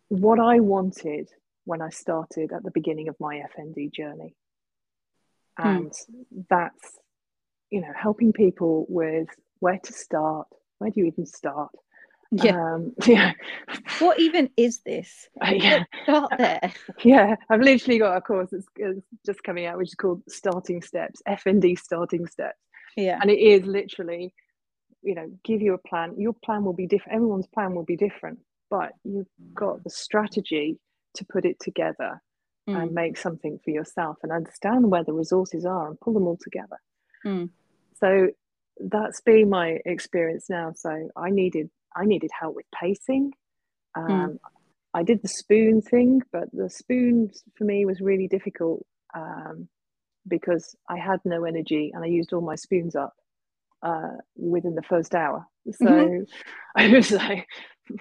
What 0.09 0.40
I 0.40 0.59
wanted 0.59 1.28
when 1.64 1.80
I 1.80 1.90
started 1.90 2.53
at 2.53 2.64
the 2.64 2.72
beginning 2.72 3.09
of 3.09 3.14
my 3.20 3.42
FND 3.57 3.92
journey, 3.92 4.34
Hmm. 5.57 5.68
and 5.68 5.92
that's 6.51 6.99
you 7.70 7.80
know 7.80 7.92
helping 7.95 8.32
people 8.32 8.86
with 8.88 9.28
where 9.65 9.79
to 9.83 9.93
start. 9.93 10.47
Where 10.79 10.91
do 10.91 11.01
you 11.01 11.07
even 11.07 11.27
start? 11.27 11.71
Yeah. 12.31 12.57
Um, 12.61 12.93
yeah, 13.07 13.33
what 14.01 14.19
even 14.21 14.51
is 14.57 14.81
this? 14.85 15.29
yeah. 15.43 15.85
Let's 15.93 16.03
start 16.03 16.33
there. 16.39 16.73
Yeah, 17.03 17.37
I've 17.49 17.61
literally 17.61 17.99
got 17.99 18.17
a 18.17 18.21
course 18.21 18.51
that's 18.53 18.67
that's 18.77 19.01
just 19.25 19.43
coming 19.43 19.67
out, 19.67 19.79
which 19.79 19.89
is 19.89 19.95
called 19.95 20.23
Starting 20.29 20.83
Steps, 20.83 21.23
FND 21.29 21.79
Starting 21.79 22.27
Steps. 22.27 22.59
Yeah. 22.97 23.19
And 23.21 23.31
it 23.31 23.39
is 23.39 23.65
literally, 23.67 24.35
you 25.03 25.15
know, 25.15 25.29
give 25.45 25.61
you 25.62 25.75
a 25.75 25.79
plan. 25.89 26.15
Your 26.19 26.35
plan 26.45 26.65
will 26.65 26.73
be 26.85 26.87
different. 26.87 27.17
Everyone's 27.17 27.47
plan 27.47 27.75
will 27.75 27.85
be 27.85 27.97
different, 27.97 28.39
but 28.71 28.93
you've 29.05 29.29
got 29.55 29.83
the 29.85 29.91
strategy 29.91 30.79
to 31.17 31.25
put 31.25 31.45
it 31.45 31.59
together 31.61 32.21
and 32.67 32.91
Mm. 32.91 32.93
make 32.93 33.17
something 33.19 33.59
for 33.62 33.71
yourself 33.71 34.17
and 34.23 34.33
understand 34.33 34.91
where 34.91 35.05
the 35.05 35.12
resources 35.12 35.67
are 35.67 35.87
and 35.89 36.01
pull 36.01 36.15
them 36.15 36.27
all 36.27 36.39
together. 36.41 36.79
Mm. 37.25 37.51
So 38.01 38.31
that's 38.79 39.20
been 39.20 39.49
my 39.51 39.79
experience 39.85 40.47
now. 40.51 40.72
So 40.77 41.11
I 41.16 41.31
needed 41.31 41.70
I 41.97 42.05
needed 42.05 42.31
help 42.39 42.57
with 42.57 42.66
pacing. 42.79 43.33
Um, 43.97 44.35
Mm. 44.35 44.39
I 44.95 45.03
did 45.03 45.22
the 45.22 45.29
spoon 45.29 45.83
thing, 45.83 46.22
but 46.33 46.49
the 46.53 46.70
spoon 46.70 47.31
for 47.57 47.64
me 47.64 47.85
was 47.85 48.01
really 48.01 48.29
difficult 48.29 48.85
um, 49.14 49.68
because 50.29 50.77
I 50.89 50.99
had 50.99 51.20
no 51.25 51.45
energy 51.45 51.91
and 51.95 52.05
I 52.05 52.09
used 52.09 52.33
all 52.33 52.41
my 52.41 52.57
spoons 52.57 52.95
up 52.97 53.14
uh, 53.83 54.16
within 54.37 54.75
the 54.75 54.83
first 54.83 55.14
hour. 55.14 55.47
So 55.72 55.87
Mhm. 55.87 56.27
I 56.77 56.89
was 56.89 57.11
like, 57.12 57.47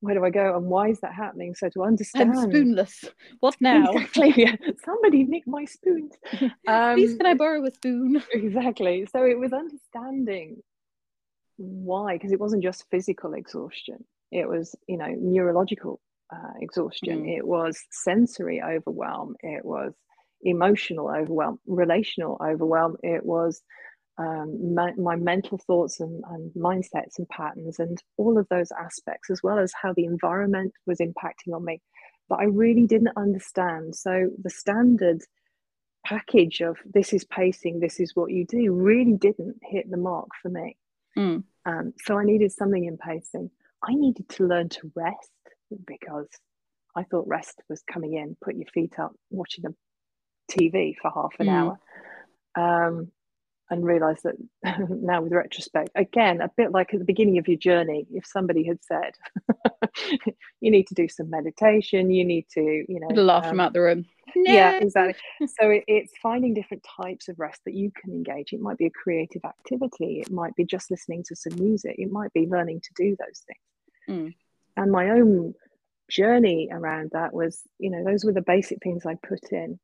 where 0.00 0.14
do 0.14 0.24
I 0.24 0.30
go 0.30 0.56
and 0.56 0.66
why 0.66 0.88
is 0.88 1.00
that 1.00 1.14
happening? 1.14 1.54
So 1.54 1.68
to 1.70 1.84
understand. 1.84 2.32
I'm 2.36 2.50
spoonless. 2.50 3.04
What 3.40 3.56
now? 3.60 3.92
Exactly. 3.92 4.34
Yeah. 4.36 4.56
Somebody 4.84 5.24
nick 5.24 5.46
my 5.46 5.64
spoons. 5.64 6.12
Um, 6.66 6.94
Please, 6.94 7.16
can 7.16 7.26
I 7.26 7.34
borrow 7.34 7.64
a 7.64 7.72
spoon? 7.72 8.22
exactly. 8.32 9.06
So 9.12 9.24
it 9.24 9.38
was 9.38 9.52
understanding 9.52 10.62
why, 11.56 12.14
because 12.14 12.32
it 12.32 12.40
wasn't 12.40 12.62
just 12.62 12.84
physical 12.90 13.34
exhaustion. 13.34 14.04
It 14.30 14.48
was, 14.48 14.74
you 14.86 14.96
know, 14.96 15.12
neurological 15.18 16.00
uh, 16.32 16.52
exhaustion. 16.60 17.24
Mm. 17.24 17.38
It 17.38 17.46
was 17.46 17.82
sensory 17.90 18.62
overwhelm. 18.62 19.34
It 19.40 19.64
was 19.64 19.94
emotional 20.42 21.08
overwhelm, 21.08 21.58
relational 21.66 22.40
overwhelm. 22.42 22.96
It 23.02 23.24
was 23.24 23.62
um, 24.18 24.74
my, 24.74 24.92
my 24.94 25.16
mental 25.16 25.58
thoughts 25.58 26.00
and, 26.00 26.22
and 26.30 26.52
mindsets 26.54 27.18
and 27.18 27.28
patterns 27.28 27.78
and 27.78 28.02
all 28.18 28.38
of 28.38 28.46
those 28.50 28.70
aspects, 28.72 29.30
as 29.30 29.42
well 29.42 29.58
as 29.58 29.72
how 29.80 29.92
the 29.94 30.04
environment 30.04 30.72
was 30.86 30.98
impacting 30.98 31.54
on 31.54 31.64
me 31.64 31.80
that 32.28 32.36
I 32.36 32.44
really 32.44 32.86
didn't 32.86 33.16
understand. 33.16 33.94
So 33.96 34.30
the 34.42 34.50
standard 34.50 35.22
package 36.04 36.60
of 36.60 36.76
this 36.92 37.12
is 37.12 37.24
pacing, 37.24 37.80
this 37.80 38.00
is 38.00 38.14
what 38.14 38.30
you 38.30 38.46
do, 38.46 38.72
really 38.72 39.14
didn't 39.14 39.56
hit 39.62 39.90
the 39.90 39.96
mark 39.96 40.28
for 40.40 40.48
me. 40.48 40.76
Mm. 41.18 41.44
Um, 41.66 41.92
so 42.04 42.18
I 42.18 42.24
needed 42.24 42.52
something 42.52 42.84
in 42.84 42.96
pacing. 42.96 43.50
I 43.82 43.94
needed 43.94 44.28
to 44.30 44.46
learn 44.46 44.68
to 44.70 44.92
rest 44.94 45.30
because 45.86 46.28
I 46.96 47.04
thought 47.04 47.26
rest 47.26 47.62
was 47.68 47.82
coming 47.90 48.14
in, 48.14 48.36
put 48.42 48.54
your 48.56 48.66
feet 48.72 48.98
up, 48.98 49.12
watching 49.30 49.64
a 49.66 49.70
TV 50.52 50.94
for 51.00 51.10
half 51.14 51.34
an 51.38 51.46
Mm. 51.46 51.78
hour. 52.56 52.86
Um, 52.86 53.12
and 53.70 53.84
realize 53.84 54.20
that 54.22 54.34
now 54.90 55.22
with 55.22 55.32
retrospect, 55.32 55.90
again, 55.94 56.40
a 56.40 56.50
bit 56.56 56.72
like 56.72 56.92
at 56.92 56.98
the 57.00 57.06
beginning 57.06 57.38
of 57.38 57.48
your 57.48 57.56
journey, 57.58 58.06
if 58.12 58.26
somebody 58.26 58.64
had 58.66 58.78
said, 58.82 59.12
you 60.60 60.70
need 60.70 60.86
to 60.88 60.94
do 60.94 61.08
some 61.08 61.30
meditation, 61.30 62.10
you 62.10 62.24
need 62.24 62.46
to, 62.54 62.60
you 62.60 63.00
know, 63.00 63.08
I'd 63.10 63.16
have 63.16 63.26
laughed 63.26 63.46
him 63.46 63.60
um, 63.60 63.60
out 63.60 63.72
the 63.72 63.80
room. 63.80 64.04
yeah 64.36 64.78
exactly 64.78 65.14
so 65.58 65.70
it, 65.70 65.82
it's 65.88 66.12
finding 66.22 66.54
different 66.54 66.84
types 67.02 67.28
of 67.28 67.38
rest 67.40 67.60
that 67.64 67.74
you 67.74 67.90
can 68.00 68.12
engage 68.12 68.52
it 68.52 68.60
might 68.60 68.78
be 68.78 68.86
a 68.86 68.90
creative 68.90 69.44
activity 69.44 70.20
it 70.20 70.30
might 70.30 70.54
be 70.54 70.64
just 70.64 70.88
listening 70.88 71.24
to 71.26 71.34
some 71.34 71.52
music 71.58 71.96
it 71.98 72.12
might 72.12 72.32
be 72.32 72.46
learning 72.46 72.80
to 72.80 72.90
do 72.94 73.16
those 73.18 73.42
things 73.46 73.58
Mm. 74.08 74.34
and 74.76 74.90
my 74.92 75.10
own 75.10 75.54
journey 76.10 76.68
around 76.70 77.10
that 77.12 77.32
was, 77.32 77.60
you 77.78 77.90
know, 77.90 78.04
those 78.04 78.24
were 78.24 78.32
the 78.32 78.42
basic 78.42 78.82
things 78.82 79.06
I 79.06 79.14
put 79.14 79.52
in. 79.52 79.78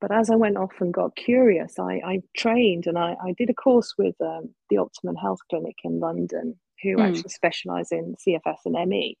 But 0.00 0.12
as 0.12 0.30
I 0.30 0.36
went 0.36 0.56
off 0.56 0.72
and 0.80 0.94
got 0.94 1.14
curious, 1.14 1.78
I, 1.78 2.00
I 2.04 2.22
trained 2.36 2.86
and 2.86 2.98
I, 2.98 3.16
I 3.22 3.34
did 3.36 3.50
a 3.50 3.54
course 3.54 3.94
with 3.98 4.14
um, 4.20 4.54
the 4.70 4.78
Optimum 4.78 5.16
Health 5.16 5.40
Clinic 5.50 5.76
in 5.84 6.00
London, 6.00 6.58
who 6.82 6.96
mm. 6.96 7.06
actually 7.06 7.28
specialize 7.30 7.92
in 7.92 8.16
CFS 8.16 8.58
and 8.64 8.88
ME. 8.88 9.18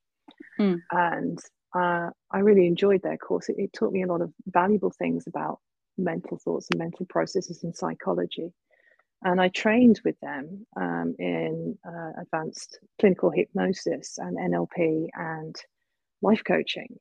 Mm. 0.58 0.80
And 0.90 1.38
uh, 1.74 2.10
I 2.30 2.38
really 2.38 2.66
enjoyed 2.66 3.02
their 3.02 3.18
course. 3.18 3.48
It, 3.48 3.56
it, 3.58 3.72
taught 3.72 3.92
me 3.92 4.02
a 4.02 4.06
lot 4.06 4.22
of 4.22 4.32
valuable 4.46 4.90
things 4.90 5.26
about 5.26 5.58
mental 5.98 6.38
thoughts 6.38 6.68
and 6.70 6.78
mental 6.78 7.06
processes 7.06 7.62
and 7.62 7.76
psychology. 7.76 8.52
And 9.22 9.40
I 9.40 9.48
trained 9.48 10.00
with 10.02 10.18
them 10.20 10.66
um, 10.80 11.14
in 11.18 11.78
uh, 11.86 12.22
advanced 12.22 12.78
clinical 12.98 13.30
hypnosis 13.30 14.18
and 14.18 14.38
NLP 14.38 15.08
and 15.12 15.54
life 16.22 16.42
coaching. 16.46 16.98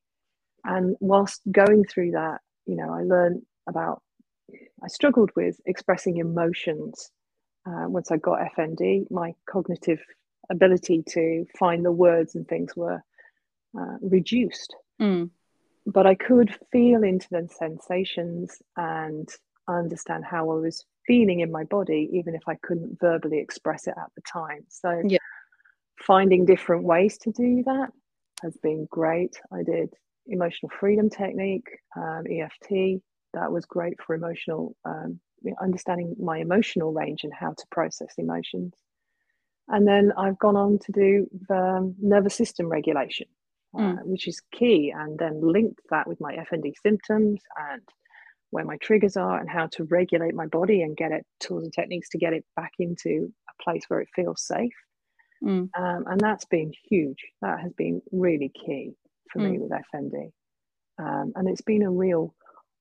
And 0.66 0.98
whilst 1.00 1.42
going 1.50 1.86
through 1.86 2.12
that, 2.12 2.42
you 2.66 2.76
know, 2.76 2.94
I 2.94 3.04
learned 3.04 3.42
about, 3.70 4.02
I 4.84 4.88
struggled 4.88 5.32
with 5.36 5.60
expressing 5.66 6.18
emotions. 6.18 7.12
Uh, 7.66 7.88
once 7.88 8.12
I 8.12 8.18
got 8.18 8.40
FND, 8.58 9.10
my 9.12 9.34
cognitive 9.48 10.00
ability 10.50 11.04
to 11.10 11.46
find 11.58 11.86
the 11.86 11.92
words 11.92 12.36
and 12.36 12.48
things 12.48 12.76
were 12.76 13.04
uh, 13.80 13.98
reduced. 14.02 14.76
Mm. 15.02 15.30
But 15.86 16.06
I 16.06 16.16
could 16.16 16.56
feel 16.72 17.04
into 17.04 17.28
the 17.32 17.48
sensations 17.48 18.62
and 18.76 19.30
understand 19.68 20.26
how 20.26 20.50
I 20.50 20.56
was 20.56 20.86
feeling 21.06 21.42
in 21.42 21.52
my 21.52 21.64
body, 21.64 22.10
even 22.14 22.36
if 22.36 22.42
I 22.48 22.56
couldn't 22.56 23.00
verbally 23.00 23.40
express 23.40 23.88
it 23.88 23.96
at 23.98 24.12
the 24.16 24.22
time. 24.22 24.66
So, 24.70 25.02
yeah. 25.06 25.18
finding 26.00 26.46
different 26.46 26.84
ways 26.84 27.18
to 27.20 27.32
do 27.32 27.64
that 27.66 27.92
has 28.42 28.58
been 28.58 28.88
great. 28.90 29.40
I 29.52 29.64
did 29.64 29.94
emotional 30.28 30.72
freedom 30.80 31.10
technique, 31.10 31.68
um, 31.96 32.24
EFT. 32.30 33.02
That 33.34 33.52
was 33.52 33.66
great 33.66 34.02
for 34.02 34.16
emotional, 34.16 34.76
um, 34.86 35.20
understanding 35.62 36.16
my 36.20 36.40
emotional 36.40 36.94
range 36.94 37.24
and 37.24 37.34
how 37.34 37.50
to 37.52 37.64
process 37.72 38.14
emotions. 38.18 38.74
And 39.68 39.88
then 39.88 40.12
I've 40.18 40.40
gone 40.40 40.56
on 40.56 40.80
to 40.80 40.92
do 40.92 41.28
the 41.48 41.94
nervous 42.02 42.36
system 42.36 42.68
regulation, 42.68 43.28
mm. 43.76 44.00
uh, 44.00 44.02
which 44.04 44.28
is 44.28 44.42
key, 44.52 44.92
and 44.96 45.18
then 45.18 45.40
linked 45.42 45.80
that 45.92 46.08
with 46.08 46.20
my 46.20 46.36
FND 46.36 46.74
symptoms 46.82 47.42
and 47.72 47.82
where 48.50 48.66
my 48.66 48.78
triggers 48.78 49.16
are 49.16 49.40
and 49.40 49.50
how 49.50 49.68
to 49.68 49.84
regulate 49.86 50.34
my 50.34 50.48
body 50.48 50.82
and 50.82 50.98
get 50.98 51.12
it 51.12 51.24
tools 51.40 51.64
and 51.64 51.74
techniques 51.74 52.10
to 52.10 52.18
get 52.18 52.34
it 52.34 52.44
back 52.56 52.72
into 52.80 53.32
a 53.48 53.64
place 53.64 53.84
where 53.88 54.02
it 54.02 54.10
feels 54.16 54.42
safe. 54.42 54.74
Mm. 55.44 55.70
Um, 55.78 56.04
and 56.08 56.20
that's 56.20 56.46
been 56.46 56.74
huge. 56.90 57.24
That 57.42 57.60
has 57.60 57.72
been 57.74 58.02
really 58.12 58.50
key 58.50 58.94
for 59.32 59.40
mm. 59.40 59.52
me 59.52 59.60
with 59.60 59.72
FND. 59.72 60.32
Um, 60.98 61.32
and 61.36 61.48
it's 61.48 61.62
been 61.62 61.84
a 61.84 61.92
real 61.92 62.34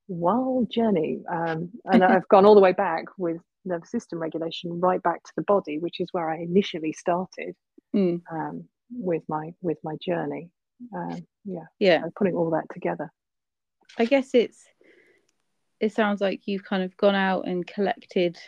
wild 0.08 0.70
journey. 0.70 1.20
Um, 1.30 1.70
and 1.84 2.02
I've 2.02 2.28
gone 2.28 2.44
all 2.44 2.54
the 2.54 2.60
way 2.60 2.72
back 2.72 3.04
with 3.16 3.40
nervous 3.64 3.90
system 3.90 4.18
regulation 4.18 4.80
right 4.80 5.02
back 5.02 5.22
to 5.22 5.32
the 5.36 5.42
body, 5.42 5.78
which 5.78 6.00
is 6.00 6.08
where 6.12 6.30
I 6.30 6.38
initially 6.38 6.92
started 6.92 7.54
mm. 7.94 8.20
Um, 8.32 8.64
with 8.90 9.22
my 9.28 9.54
with 9.60 9.78
my 9.84 9.96
journey. 10.00 10.50
Um, 10.94 11.26
yeah, 11.44 11.66
yeah, 11.78 12.02
so 12.02 12.10
putting 12.16 12.34
all 12.34 12.50
that 12.50 12.66
together. 12.72 13.10
I 13.98 14.04
guess 14.04 14.30
it's 14.34 14.64
it 15.80 15.92
sounds 15.92 16.20
like 16.20 16.42
you've 16.46 16.64
kind 16.64 16.82
of 16.82 16.96
gone 16.96 17.14
out 17.14 17.46
and 17.46 17.66
collected 17.66 18.38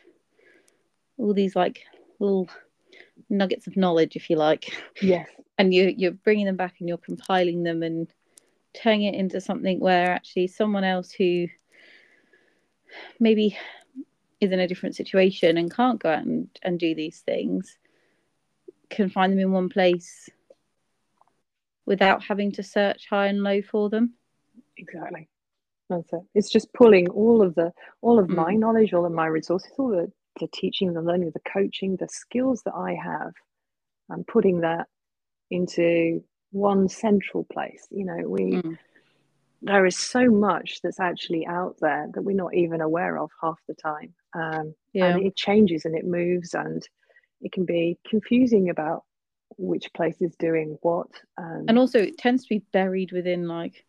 all 1.17 1.35
these 1.35 1.55
like 1.55 1.83
little 2.19 2.49
nuggets 3.29 3.67
of 3.67 3.77
knowledge, 3.77 4.17
if 4.17 4.31
you 4.31 4.37
like. 4.37 4.73
Yes. 5.01 5.29
And 5.59 5.75
you 5.75 5.93
you're 5.95 6.13
bringing 6.13 6.47
them 6.47 6.57
back 6.57 6.77
and 6.81 6.89
you're 6.89 6.97
compiling 6.97 7.63
them 7.63 7.83
and 7.83 8.11
turning 8.75 9.03
it 9.03 9.15
into 9.15 9.41
something 9.41 9.81
where 9.81 10.13
actually 10.13 10.47
someone 10.47 10.85
else 10.85 11.13
who 11.13 11.47
maybe 13.19 13.57
is 14.41 14.53
in 14.53 14.61
a 14.61 14.69
different 14.69 14.97
situation 14.97 15.57
and 15.57 15.75
can't 15.75 16.01
go 16.01 16.11
out 16.11 16.25
and, 16.25 16.49
and 16.63 16.79
do 16.79 16.95
these 16.95 17.21
things 17.21 17.77
can 18.89 19.09
find 19.09 19.33
them 19.33 19.39
in 19.39 19.53
one 19.53 19.69
place 19.69 20.29
without 21.87 22.23
having 22.23 22.53
to 22.53 22.63
search 22.63 23.07
high 23.09 23.27
and 23.27 23.43
low 23.43 23.63
for 23.63 23.89
them. 23.89 24.15
Exactly. 24.77 25.29
That's 25.89 26.13
it. 26.13 26.21
It's 26.35 26.51
just 26.51 26.73
pulling 26.73 27.09
all 27.09 27.43
of 27.43 27.55
the 27.55 27.73
all 28.01 28.19
of 28.19 28.29
mm. 28.29 28.37
my 28.37 28.55
knowledge, 28.55 28.93
all 28.93 29.07
of 29.07 29.13
my 29.13 29.27
resources, 29.27 29.73
all 29.79 29.89
the 29.89 30.11
the 30.39 30.49
teaching, 30.53 30.93
the 30.93 31.03
learning, 31.03 31.33
the 31.35 31.51
coaching, 31.53 31.97
the 31.97 32.09
skills 32.09 32.63
that 32.65 32.75
I 32.75 32.95
have, 32.95 33.33
and 34.09 34.27
putting 34.27 34.61
that 34.61 34.87
into 35.51 36.23
one 36.51 36.89
central 36.89 37.45
place. 37.45 37.87
You 37.91 38.05
know, 38.05 38.29
we 38.29 38.53
mm. 38.53 38.79
there 39.63 39.87
is 39.87 39.99
so 39.99 40.31
much 40.31 40.81
that's 40.83 41.01
actually 41.01 41.47
out 41.47 41.77
there 41.81 42.09
that 42.13 42.23
we're 42.23 42.37
not 42.37 42.55
even 42.55 42.81
aware 42.81 43.19
of 43.19 43.31
half 43.41 43.59
the 43.69 43.75
time. 43.75 44.15
Um, 44.35 44.75
yeah. 44.93 45.07
And 45.07 45.27
it 45.27 45.37
changes 45.37 45.85
and 45.85 45.97
it 45.97 46.07
moves, 46.07 46.55
and 46.55 46.87
it 47.41 47.53
can 47.53 47.65
be 47.65 47.99
confusing 48.09 48.71
about 48.71 49.05
which 49.57 49.93
place 49.95 50.17
is 50.21 50.35
doing 50.37 50.79
what. 50.83 51.09
Um, 51.37 51.67
and 51.69 51.79
also, 51.79 51.99
it 51.99 52.19
tends 52.19 52.45
to 52.45 52.49
be 52.49 52.65
buried 52.73 53.13
within 53.13 53.49
like 53.49 53.85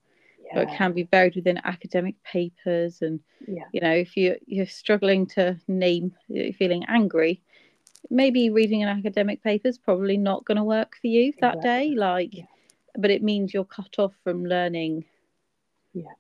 it 0.54 0.70
can 0.78 0.92
be 0.94 1.04
buried 1.04 1.36
within 1.36 1.60
academic 1.64 2.16
papers 2.24 3.02
and 3.02 3.20
yeah. 3.48 3.64
you 3.72 3.82
know 3.82 3.92
if 3.92 4.18
you 4.18 4.36
you're 4.46 4.66
struggling 4.66 5.26
to 5.26 5.58
name 5.68 6.14
you're 6.28 6.54
feeling 6.54 6.84
angry 6.88 7.42
maybe 8.10 8.50
reading 8.50 8.84
an 8.84 8.90
academic 8.90 9.44
paper 9.44 9.68
is 9.68 9.78
probably 9.78 10.18
not 10.18 10.46
going 10.46 10.58
to 10.58 10.64
work 10.64 10.96
for 11.00 11.08
you 11.08 11.34
that 11.42 11.56
exactly. 11.56 11.90
day 11.90 11.96
like 11.96 12.38
yeah. 12.38 12.44
but 12.98 13.12
it 13.12 13.24
means 13.24 13.54
you're 13.54 13.64
cut 13.64 13.96
off 14.00 14.14
from 14.24 14.46
learning 14.46 15.06
yeah 15.94 16.12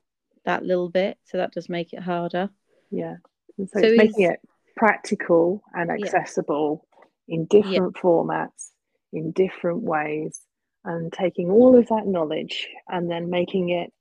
that 0.45 0.63
little 0.63 0.89
bit 0.89 1.17
so 1.25 1.38
that 1.38 1.51
does 1.51 1.69
make 1.69 1.93
it 1.93 2.01
harder 2.01 2.49
yeah 2.89 3.15
and 3.57 3.69
so, 3.69 3.79
so 3.79 3.88
it's 3.88 3.97
making 3.97 4.23
it 4.23 4.39
practical 4.75 5.61
and 5.73 5.91
accessible 5.91 6.86
in 7.27 7.45
different 7.45 7.95
formats 7.95 8.71
in 9.13 9.32
different 9.32 9.82
ways 9.82 10.41
and 10.84 11.13
taking 11.13 11.51
all 11.51 11.77
of 11.77 11.88
that 11.88 12.07
knowledge 12.07 12.67
and 12.88 13.09
then 13.09 13.29
making 13.29 13.69
it 13.69 13.91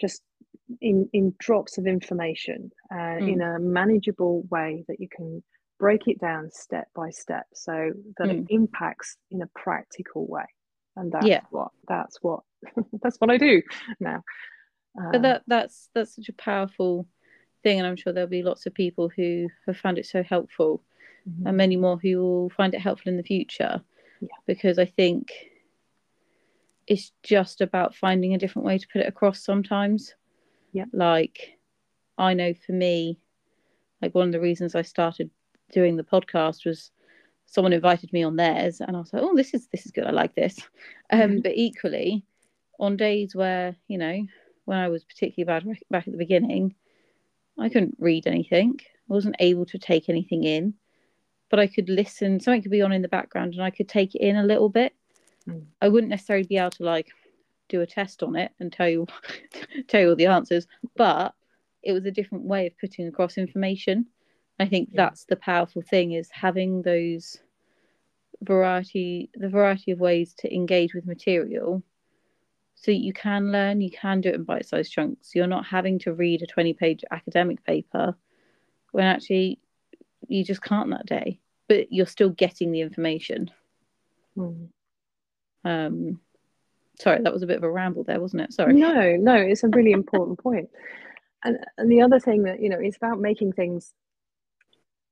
just 0.00 0.22
in 0.80 1.08
in 1.12 1.34
drops 1.38 1.78
of 1.78 1.86
information 1.86 2.70
uh, 2.92 2.94
mm. 2.94 3.32
in 3.32 3.40
a 3.40 3.58
manageable 3.58 4.42
way 4.50 4.84
that 4.88 5.00
you 5.00 5.08
can 5.08 5.42
break 5.78 6.08
it 6.08 6.20
down 6.20 6.50
step 6.50 6.88
by 6.94 7.10
step 7.10 7.46
so 7.54 7.92
that 8.18 8.28
mm. 8.28 8.40
it 8.40 8.46
impacts 8.50 9.16
in 9.30 9.42
a 9.42 9.46
practical 9.54 10.26
way 10.26 10.44
and 10.96 11.12
that's 11.12 11.26
yeah. 11.26 11.40
what 11.50 11.70
that's 11.86 12.18
what 12.22 12.40
that's 13.02 13.16
what 13.18 13.30
i 13.30 13.36
do 13.36 13.62
now 14.00 14.22
um, 14.98 15.12
but 15.12 15.22
that 15.22 15.42
that's 15.46 15.88
that's 15.94 16.16
such 16.16 16.28
a 16.28 16.32
powerful 16.34 17.06
thing 17.62 17.78
and 17.78 17.86
i'm 17.86 17.96
sure 17.96 18.12
there'll 18.12 18.28
be 18.28 18.42
lots 18.42 18.66
of 18.66 18.74
people 18.74 19.08
who 19.14 19.48
have 19.66 19.76
found 19.76 19.98
it 19.98 20.06
so 20.06 20.22
helpful 20.22 20.82
mm-hmm. 21.28 21.46
and 21.46 21.56
many 21.56 21.76
more 21.76 21.98
who 21.98 22.18
will 22.18 22.50
find 22.50 22.74
it 22.74 22.80
helpful 22.80 23.10
in 23.10 23.16
the 23.16 23.22
future 23.22 23.80
yeah. 24.20 24.28
because 24.46 24.78
i 24.78 24.84
think 24.84 25.30
it's 26.88 27.12
just 27.22 27.60
about 27.60 27.94
finding 27.94 28.34
a 28.34 28.38
different 28.38 28.64
way 28.64 28.78
to 28.78 28.88
put 28.88 29.02
it 29.02 29.08
across 29.08 29.44
sometimes. 29.44 30.14
Yeah. 30.72 30.86
Like 30.92 31.58
I 32.16 32.32
know 32.32 32.54
for 32.54 32.72
me, 32.72 33.20
like 34.00 34.14
one 34.14 34.26
of 34.26 34.32
the 34.32 34.40
reasons 34.40 34.74
I 34.74 34.82
started 34.82 35.30
doing 35.72 35.96
the 35.96 36.04
podcast 36.04 36.64
was 36.64 36.90
someone 37.46 37.72
invited 37.72 38.12
me 38.12 38.22
on 38.22 38.36
theirs 38.36 38.80
and 38.80 38.96
I 38.96 39.00
was 39.00 39.12
like, 39.12 39.22
oh, 39.22 39.34
this 39.34 39.54
is 39.54 39.66
this 39.68 39.86
is 39.86 39.92
good. 39.92 40.06
I 40.06 40.10
like 40.10 40.34
this. 40.34 40.58
Um, 41.10 41.20
mm-hmm. 41.20 41.40
but 41.40 41.52
equally, 41.54 42.24
on 42.78 42.96
days 42.96 43.34
where, 43.34 43.74
you 43.88 43.98
know, 43.98 44.26
when 44.64 44.78
I 44.78 44.88
was 44.88 45.04
particularly 45.04 45.46
bad 45.46 45.78
back 45.90 46.06
at 46.06 46.12
the 46.12 46.18
beginning, 46.18 46.74
I 47.58 47.68
couldn't 47.68 47.96
read 47.98 48.26
anything. 48.26 48.78
I 48.84 49.14
wasn't 49.14 49.36
able 49.40 49.66
to 49.66 49.78
take 49.78 50.08
anything 50.08 50.44
in, 50.44 50.74
but 51.50 51.58
I 51.58 51.66
could 51.66 51.88
listen. 51.88 52.40
Something 52.40 52.62
could 52.62 52.70
be 52.70 52.82
on 52.82 52.92
in 52.92 53.02
the 53.02 53.08
background 53.08 53.54
and 53.54 53.62
I 53.62 53.70
could 53.70 53.88
take 53.88 54.14
it 54.14 54.20
in 54.20 54.36
a 54.36 54.44
little 54.44 54.68
bit. 54.68 54.94
Mm. 55.48 55.64
I 55.80 55.88
wouldn't 55.88 56.10
necessarily 56.10 56.46
be 56.46 56.58
able 56.58 56.70
to 56.72 56.84
like 56.84 57.08
do 57.68 57.80
a 57.80 57.86
test 57.86 58.22
on 58.22 58.36
it 58.36 58.52
and 58.60 58.72
tell 58.72 58.88
you 58.88 59.06
tell 59.88 60.00
you 60.00 60.10
all 60.10 60.16
the 60.16 60.26
answers, 60.26 60.66
but 60.96 61.34
it 61.82 61.92
was 61.92 62.04
a 62.04 62.10
different 62.10 62.44
way 62.44 62.66
of 62.66 62.78
putting 62.78 63.08
across 63.08 63.38
information. 63.38 64.06
I 64.60 64.66
think 64.66 64.90
yeah. 64.92 65.04
that's 65.04 65.24
the 65.24 65.36
powerful 65.36 65.82
thing 65.82 66.12
is 66.12 66.30
having 66.30 66.82
those 66.82 67.38
variety 68.42 69.30
the 69.34 69.48
variety 69.48 69.90
of 69.90 69.98
ways 69.98 70.34
to 70.38 70.54
engage 70.54 70.94
with 70.94 71.06
material 71.06 71.82
so 72.76 72.92
you 72.92 73.12
can 73.12 73.50
learn 73.50 73.80
you 73.80 73.90
can 73.90 74.20
do 74.20 74.28
it 74.28 74.36
in 74.36 74.44
bite-sized 74.44 74.92
chunks 74.92 75.34
you're 75.34 75.48
not 75.48 75.66
having 75.66 75.98
to 75.98 76.12
read 76.12 76.40
a 76.40 76.46
20 76.46 76.72
page 76.74 77.02
academic 77.10 77.64
paper 77.64 78.16
when 78.92 79.04
actually 79.04 79.58
you 80.28 80.44
just 80.44 80.62
can't 80.62 80.90
that 80.90 81.04
day 81.04 81.40
but 81.66 81.92
you're 81.92 82.06
still 82.06 82.30
getting 82.30 82.70
the 82.70 82.80
information 82.80 83.50
mm. 84.36 84.68
Um, 85.64 86.20
sorry, 87.00 87.22
that 87.22 87.32
was 87.32 87.42
a 87.42 87.46
bit 87.46 87.58
of 87.58 87.62
a 87.62 87.70
ramble 87.70 88.04
there, 88.04 88.20
wasn't 88.20 88.42
it? 88.42 88.52
Sorry. 88.52 88.74
No, 88.74 89.16
no, 89.16 89.34
it's 89.34 89.64
a 89.64 89.68
really 89.68 89.92
important 89.92 90.38
point. 90.38 90.70
And 91.44 91.58
and 91.76 91.90
the 91.90 92.02
other 92.02 92.18
thing 92.18 92.42
that 92.44 92.60
you 92.60 92.68
know, 92.68 92.78
it's 92.80 92.96
about 92.96 93.20
making 93.20 93.52
things 93.52 93.92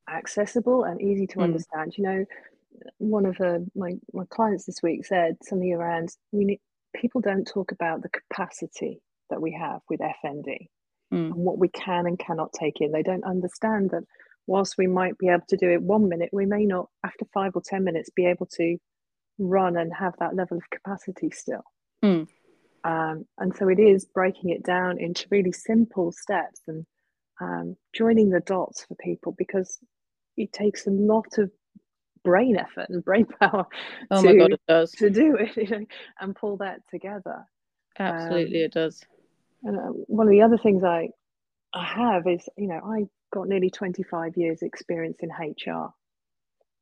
accessible 0.09 0.85
and 0.85 1.01
easy 1.01 1.27
to 1.29 1.39
mm. 1.39 1.45
understand. 1.45 1.95
You 1.97 2.05
know, 2.05 2.25
one 2.99 3.27
of 3.27 3.37
the, 3.39 3.67
my 3.75 3.93
my 4.13 4.25
clients 4.31 4.67
this 4.67 4.83
week 4.83 5.07
said 5.07 5.37
something 5.43 5.73
around 5.73 6.11
we 6.33 6.45
need 6.45 6.61
people 6.95 7.21
don't 7.21 7.45
talk 7.45 7.73
about 7.73 8.03
the 8.03 8.09
capacity 8.09 9.01
that 9.31 9.41
we 9.41 9.53
have 9.53 9.81
with 9.89 10.01
FND 10.01 10.69
Mm. 11.13 11.31
and 11.31 11.37
what 11.37 11.59
we 11.59 11.69
can 11.69 12.07
and 12.07 12.19
cannot 12.19 12.53
take 12.53 12.81
in. 12.81 12.91
They 12.91 13.05
don't 13.05 13.23
understand 13.23 13.91
that 13.91 14.03
whilst 14.49 14.75
we 14.77 14.89
might 14.89 15.17
be 15.19 15.29
able 15.29 15.45
to 15.49 15.57
do 15.57 15.71
it 15.71 15.81
one 15.81 16.09
minute, 16.09 16.31
we 16.33 16.47
may 16.47 16.65
not, 16.65 16.89
after 17.05 17.25
five 17.33 17.53
or 17.55 17.63
10 17.65 17.85
minutes, 17.85 18.11
be 18.11 18.27
able 18.27 18.47
to 18.55 18.77
run 19.39 19.77
and 19.77 19.93
have 19.95 20.15
that 20.19 20.35
level 20.35 20.57
of 20.57 20.69
capacity 20.71 21.31
still. 21.31 21.63
Mm. 22.05 22.27
Um, 22.83 23.25
and 23.39 23.55
so 23.57 23.69
it 23.69 23.79
is 23.79 24.05
breaking 24.05 24.51
it 24.51 24.65
down 24.65 24.99
into 24.99 25.29
really 25.31 25.53
simple 25.53 26.11
steps 26.11 26.63
and 26.67 26.85
um, 27.41 27.77
joining 27.93 28.31
the 28.31 28.41
dots 28.41 28.85
for 28.85 28.97
people 28.97 29.33
because 29.39 29.79
it 30.37 30.53
takes 30.53 30.87
a 30.87 30.91
lot 30.91 31.39
of 31.39 31.51
brain 32.25 32.57
effort 32.57 32.89
and 32.89 33.05
brain 33.05 33.27
power 33.41 33.67
Oh 34.11 34.23
to, 34.23 34.29
my 34.29 34.35
god, 34.35 34.53
it 34.53 34.61
does. 34.69 34.91
to 34.93 35.11
do 35.11 35.37
it 35.37 35.57
you 35.57 35.69
know, 35.69 35.87
and 36.21 36.35
pull 36.35 36.57
that 36.59 36.81
together. 36.91 37.47
Absolutely, 37.99 38.61
um, 38.61 38.67
it 38.67 38.73
does. 38.73 39.05
And 39.63 39.79
uh, 39.79 39.83
one 40.07 40.27
of 40.27 40.31
the 40.31 40.43
other 40.43 40.59
things 40.59 40.85
I 40.85 41.11
I 41.73 41.85
have 41.85 42.27
is, 42.27 42.49
you 42.57 42.69
know, 42.69 42.81
I 42.85 43.07
got 43.33 43.49
nearly 43.49 43.71
25 43.71 44.37
years 44.37 44.63
experience 44.63 45.19
in 45.21 45.31
HR. 45.31 45.93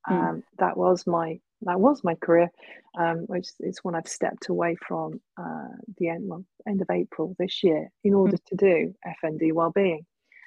Hmm. 0.07 0.15
Um, 0.15 0.43
That 0.59 0.77
was 0.77 1.07
my 1.07 1.41
that 1.63 1.81
was 1.81 2.05
my 2.05 2.15
career, 2.15 2.51
um, 2.99 3.19
which 3.27 3.49
is 3.61 3.79
when 3.83 3.95
I've 3.95 4.09
stepped 4.09 4.49
away 4.49 4.77
from 4.87 5.21
uh, 5.39 5.69
the 5.99 6.09
end 6.09 6.29
well, 6.29 6.45
end 6.69 6.83
of 6.83 6.91
April 6.91 7.35
this 7.39 7.63
year 7.63 7.91
in 8.03 8.15
order 8.15 8.37
to 8.37 8.57
do 8.57 8.95
FND 9.23 9.53
wellbeing. 9.53 10.05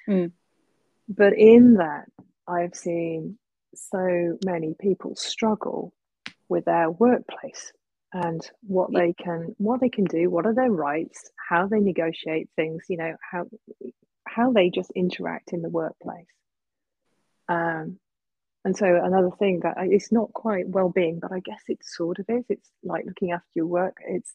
Mm. 0.08 0.32
But 1.08 1.32
in 1.36 1.74
that, 1.74 2.06
I've 2.48 2.74
seen 2.74 3.38
so 3.74 4.38
many 4.44 4.74
people 4.80 5.14
struggle 5.16 5.92
with 6.48 6.64
their 6.64 6.90
workplace 6.90 7.72
and 8.14 8.40
what 8.62 8.90
they 8.92 9.12
can 9.12 9.54
what 9.58 9.80
they 9.80 9.90
can 9.90 10.04
do 10.04 10.30
what 10.30 10.46
are 10.46 10.54
their 10.54 10.70
rights 10.72 11.30
how 11.50 11.66
they 11.66 11.78
negotiate 11.78 12.48
things 12.56 12.82
you 12.88 12.96
know 12.96 13.14
how 13.30 13.44
how 14.26 14.50
they 14.50 14.70
just 14.70 14.90
interact 14.92 15.52
in 15.52 15.60
the 15.60 15.68
workplace. 15.68 16.24
Um 17.48 17.98
and 18.64 18.76
so 18.76 18.86
another 19.02 19.30
thing 19.38 19.60
that 19.60 19.76
I- 19.78 19.88
it's 19.90 20.10
not 20.10 20.32
quite 20.32 20.68
well-being 20.68 21.18
but 21.20 21.32
i 21.32 21.40
guess 21.40 21.62
it 21.68 21.78
sort 21.84 22.18
of 22.18 22.26
is. 22.28 22.44
It's 22.48 22.70
like 22.82 23.04
looking 23.04 23.32
after 23.32 23.48
your 23.54 23.66
work. 23.66 23.96
It's 24.06 24.32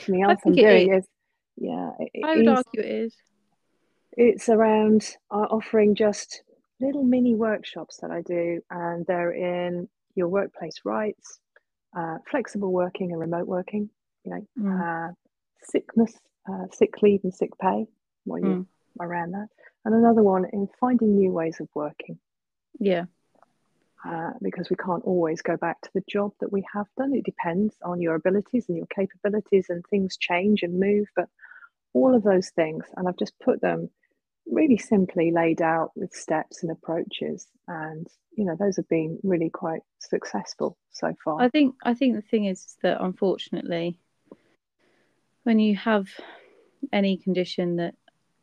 something 0.00 0.22
else 0.22 0.40
i'm 0.46 0.52
doing 0.54 0.94
is. 0.94 1.06
yeah 1.56 1.90
it- 1.98 2.10
it 2.14 2.24
I 2.24 2.36
would 2.36 2.46
is- 2.46 2.56
argue 2.56 2.80
it 2.80 2.86
is. 3.04 3.14
it's 4.16 4.48
around 4.48 5.16
uh, 5.30 5.46
offering 5.50 5.94
just 5.94 6.42
little 6.80 7.04
mini 7.04 7.34
workshops 7.34 7.98
that 7.98 8.10
I 8.10 8.22
do, 8.22 8.62
and 8.70 9.06
they're 9.06 9.32
in 9.32 9.88
your 10.14 10.28
workplace 10.28 10.80
rights, 10.84 11.38
uh, 11.96 12.18
flexible 12.30 12.72
working 12.72 13.12
and 13.12 13.20
remote 13.20 13.46
working, 13.46 13.90
you 14.24 14.32
know, 14.32 14.46
Mm. 14.58 15.10
uh, 15.10 15.14
sickness, 15.62 16.18
uh, 16.48 16.66
sick 16.72 17.02
leave 17.02 17.22
and 17.24 17.34
sick 17.34 17.56
pay, 17.58 17.86
what 18.24 18.42
you 18.42 18.48
Mm. 18.48 18.66
around 18.98 19.32
that, 19.32 19.48
and 19.84 19.94
another 19.94 20.22
one 20.22 20.44
in 20.46 20.66
finding 20.78 21.16
new 21.16 21.32
ways 21.32 21.60
of 21.60 21.68
working. 21.74 22.18
Yeah. 22.78 23.06
Uh, 24.02 24.32
because 24.40 24.70
we 24.70 24.76
can't 24.76 25.04
always 25.04 25.42
go 25.42 25.58
back 25.58 25.78
to 25.82 25.90
the 25.92 26.02
job 26.08 26.32
that 26.40 26.50
we 26.50 26.64
have 26.72 26.88
done. 26.96 27.12
It 27.14 27.24
depends 27.24 27.76
on 27.82 28.00
your 28.00 28.14
abilities 28.14 28.66
and 28.68 28.78
your 28.78 28.86
capabilities, 28.86 29.68
and 29.68 29.84
things 29.86 30.16
change 30.16 30.62
and 30.62 30.80
move. 30.80 31.06
But 31.14 31.28
all 31.92 32.14
of 32.14 32.22
those 32.22 32.48
things, 32.50 32.86
and 32.96 33.06
I've 33.06 33.18
just 33.18 33.38
put 33.40 33.60
them 33.60 33.90
really 34.46 34.78
simply 34.78 35.30
laid 35.30 35.62
out 35.62 35.92
with 35.94 36.12
steps 36.12 36.62
and 36.62 36.72
approaches, 36.72 37.46
and 37.68 38.06
you 38.36 38.44
know 38.44 38.56
those 38.58 38.76
have 38.76 38.88
been 38.88 39.18
really 39.22 39.50
quite 39.50 39.82
successful 39.98 40.76
so 40.90 41.14
far. 41.24 41.40
I 41.40 41.48
think 41.48 41.74
I 41.84 41.94
think 41.94 42.16
the 42.16 42.22
thing 42.22 42.46
is 42.46 42.76
that 42.82 43.02
unfortunately, 43.02 43.98
when 45.44 45.58
you 45.58 45.76
have 45.76 46.08
any 46.92 47.16
condition 47.16 47.76
that 47.76 47.94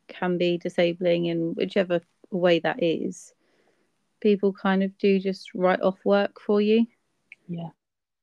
can 0.08 0.38
be 0.38 0.58
disabling 0.58 1.26
in 1.26 1.54
whichever 1.54 2.00
way 2.30 2.60
that 2.60 2.82
is, 2.82 3.32
people 4.20 4.52
kind 4.52 4.82
of 4.82 4.96
do 4.98 5.18
just 5.18 5.54
write 5.54 5.80
off 5.82 5.98
work 6.04 6.40
for 6.40 6.60
you, 6.60 6.86
yeah, 7.48 7.70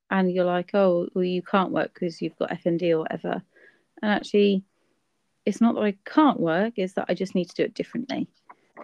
and 0.09 0.31
you're 0.31 0.45
like, 0.45 0.71
oh, 0.73 1.07
well, 1.13 1.23
you 1.23 1.41
can't 1.41 1.71
work 1.71 1.93
because 1.93 2.21
you've 2.21 2.37
got 2.37 2.51
FND 2.51 2.91
or 2.91 2.99
whatever, 2.99 3.43
and 4.01 4.11
actually, 4.11 4.63
it's 5.45 5.61
not 5.61 5.75
that 5.75 5.83
I 5.83 5.95
can't 6.05 6.39
work; 6.39 6.73
it's 6.77 6.93
that 6.93 7.05
I 7.09 7.13
just 7.13 7.35
need 7.35 7.49
to 7.49 7.55
do 7.55 7.63
it 7.63 7.73
differently. 7.73 8.27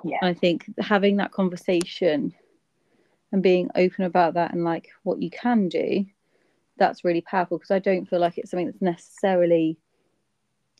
yeah, 0.04 0.18
And 0.22 0.30
I 0.30 0.34
think 0.34 0.66
having 0.80 1.18
that 1.18 1.32
conversation 1.32 2.34
and 3.32 3.44
being 3.44 3.70
open 3.76 4.06
about 4.06 4.34
that 4.36 4.54
and 4.54 4.64
like 4.64 4.90
what 5.04 5.22
you 5.22 5.30
can 5.30 5.70
do, 5.70 6.06
that's 6.78 7.04
really 7.04 7.22
powerful 7.22 7.58
because 7.58 7.72
I 7.72 7.80
don't 7.80 8.08
feel 8.08 8.20
like 8.20 8.38
it's 8.38 8.52
something 8.52 8.68
that's 8.68 8.82
necessarily 8.82 9.78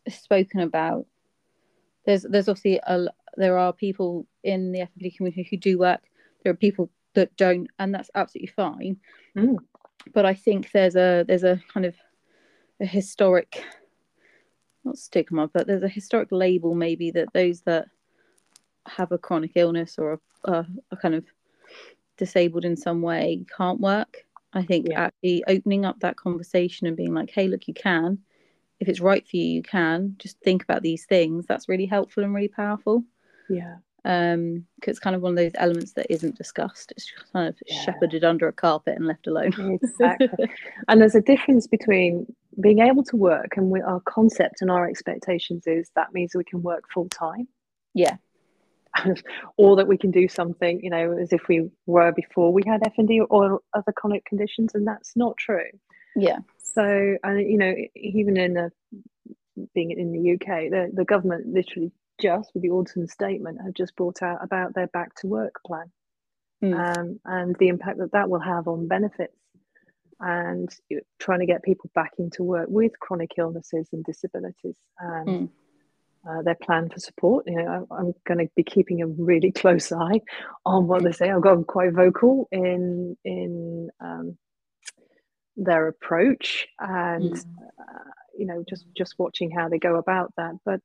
spoken 0.08 0.62
about. 0.62 1.06
There's 2.06 2.24
there's 2.24 2.50
obviously 2.50 2.80
a 2.86 3.08
there 3.38 3.58
are 3.58 3.74
people 3.74 4.28
in 4.44 4.72
the 4.72 4.80
FND 4.80 5.16
community 5.16 5.48
who 5.50 5.58
do 5.58 5.78
work. 5.80 6.02
There 6.44 6.52
are 6.52 6.56
people 6.56 6.90
that 7.14 7.36
don't, 7.38 7.68
and 7.78 7.94
that's 7.94 8.10
absolutely 8.16 8.54
fine. 8.56 8.98
Mm. 9.38 9.58
But 10.14 10.26
I 10.26 10.34
think 10.34 10.72
there's 10.72 10.96
a 10.96 11.24
there's 11.28 11.44
a 11.44 11.62
kind 11.72 11.86
of 11.86 11.96
a 12.80 12.86
historic 12.86 13.64
not 14.84 14.98
stigma, 14.98 15.48
but 15.48 15.68
there's 15.68 15.84
a 15.84 15.88
historic 15.88 16.30
label 16.32 16.76
maybe 16.76 17.12
that 17.12 17.34
those 17.34 17.62
that 17.62 17.88
have 18.88 19.12
a 19.12 19.18
chronic 19.18 19.52
illness 19.56 19.98
or 19.98 20.14
a, 20.46 20.52
a, 20.52 20.68
a 20.92 20.98
kind 20.98 21.16
of 21.16 21.26
disabled 22.18 22.66
in 22.66 22.76
some 22.76 23.02
way 23.02 23.44
can't 23.56 23.80
work. 23.80 24.26
I 24.54 24.64
think 24.64 24.88
Yeah. 24.90 25.06
actually 25.06 25.44
opening 25.48 25.86
up 25.86 26.00
that 26.00 26.18
conversation 26.18 26.88
and 26.88 26.98
being 26.98 27.14
like, 27.14 27.32
hey, 27.32 27.48
look, 27.48 27.68
you 27.68 27.74
can. 27.74 28.20
If 28.80 28.90
it's 28.90 29.00
right 29.00 29.26
for 29.28 29.38
you, 29.38 29.44
you 29.46 29.64
can. 29.64 30.16
Just 30.18 30.40
think 30.40 30.64
about 30.64 30.82
these 30.82 31.06
things. 31.06 31.46
That's 31.46 31.70
really 31.70 31.86
helpful 31.86 32.24
and 32.24 32.34
really 32.34 32.48
powerful. 32.48 33.04
yeah, 33.50 33.78
Um, 34.04 34.66
'cause 34.82 34.94
it's 34.94 35.00
kind 35.00 35.16
of 35.16 35.22
one 35.22 35.34
of 35.34 35.38
those 35.38 35.52
elements 35.56 35.94
that 35.94 36.08
isn't 36.10 36.36
discussed. 36.38 36.92
It's 36.98 37.06
just 37.06 37.32
kind 37.32 37.48
of 37.48 37.56
Yeah. 37.68 37.76
shepherded 37.84 38.24
under 38.24 38.48
a 38.48 38.54
carpet 38.54 38.96
and 38.98 39.06
left 39.06 39.28
alone. 39.28 39.54
exactly. 39.60 40.50
and 40.88 41.00
there's 41.00 41.14
a 41.16 41.22
difference 41.22 41.68
between 41.68 42.26
being 42.60 42.80
able 42.80 43.04
to 43.04 43.16
work 43.16 43.58
and 43.58 43.70
we, 43.70 43.80
our 43.82 44.00
concept 44.02 44.62
and 44.62 44.72
our 44.72 44.90
expectations 44.90 45.68
is 45.68 45.92
that 45.96 46.14
means 46.14 46.34
we 46.36 46.44
can 46.44 46.64
work 46.64 46.86
full 46.92 47.10
time. 47.10 47.48
yeah, 47.94 48.18
or 49.58 49.76
that 49.76 49.88
we 49.88 49.98
can 49.98 50.12
do 50.12 50.28
something, 50.28 50.82
you 50.84 50.90
know, 50.90 51.14
as 51.18 51.32
if 51.32 51.48
we 51.48 51.70
were 51.86 52.12
before 52.12 52.52
we 52.52 52.64
had 52.66 52.82
FND 52.82 53.26
or 53.30 53.62
other 53.74 53.92
chronic 53.94 54.26
conditions, 54.26 54.74
and 54.76 54.86
that's 54.88 55.16
not 55.16 55.38
true. 55.38 55.70
yeah, 56.16 56.40
So, 56.58 57.18
and 57.24 57.40
you 57.40 57.58
know, 57.58 57.74
even 57.96 58.36
in 58.38 58.58
a, 58.58 58.70
being 59.76 59.92
in 59.92 60.12
the 60.12 60.32
UK, 60.34 60.70
the, 60.72 60.90
the 60.94 61.06
government 61.06 61.48
literally 61.48 61.92
just 62.20 62.52
with 62.54 62.64
the 62.64 62.70
autumn 62.70 63.08
statement 63.08 63.60
have 63.64 63.74
just 63.74 63.96
brought 63.96 64.22
out 64.22 64.40
about 64.44 64.74
their 64.74 64.88
back 64.88 65.14
to 65.16 65.28
work 65.28 65.56
plan 65.66 65.92
Mm. 66.64 66.76
um, 67.00 67.20
and 67.26 67.56
the 67.58 67.70
impact 67.70 67.98
that 67.98 68.12
that 68.12 68.30
will 68.30 68.40
have 68.40 68.68
on 68.68 68.88
benefits 68.88 69.34
and 70.20 70.70
trying 71.18 71.40
to 71.40 71.48
get 71.48 71.64
people 71.64 71.90
back 71.96 72.12
into 72.20 72.44
work 72.44 72.68
with 72.70 72.92
chronic 73.00 73.32
illnesses 73.40 73.90
and 73.92 74.04
disabilities 74.06 74.76
and 75.00 75.28
Mm. 75.28 75.50
uh, 76.30 76.42
their 76.44 76.54
plan 76.54 76.88
for 76.88 77.00
support. 77.00 77.48
You 77.48 77.56
know, 77.64 77.88
I, 77.90 77.96
I'm 77.96 78.14
going 78.28 78.46
to 78.46 78.52
be 78.56 78.62
keeping 78.64 79.02
a 79.02 79.08
really 79.08 79.52
close 79.62 79.92
eye 79.92 80.22
on 80.68 80.88
what 80.88 81.04
they 81.04 81.12
say. 81.14 81.32
I've 81.32 81.42
got 81.42 81.66
quite 81.66 81.94
vocal 81.94 82.48
in 82.52 83.18
in 83.26 83.90
um, 84.00 84.38
their 85.58 85.88
approach 85.88 86.68
and 86.80 87.34
Mm. 87.34 87.46
uh, 87.80 88.12
you 88.38 88.46
know 88.46 88.64
just 88.70 88.86
just 88.96 89.16
watching 89.18 89.52
how 89.52 89.68
they 89.68 89.80
go 89.80 89.96
about 89.96 90.32
that 90.38 90.54
but 90.64 90.80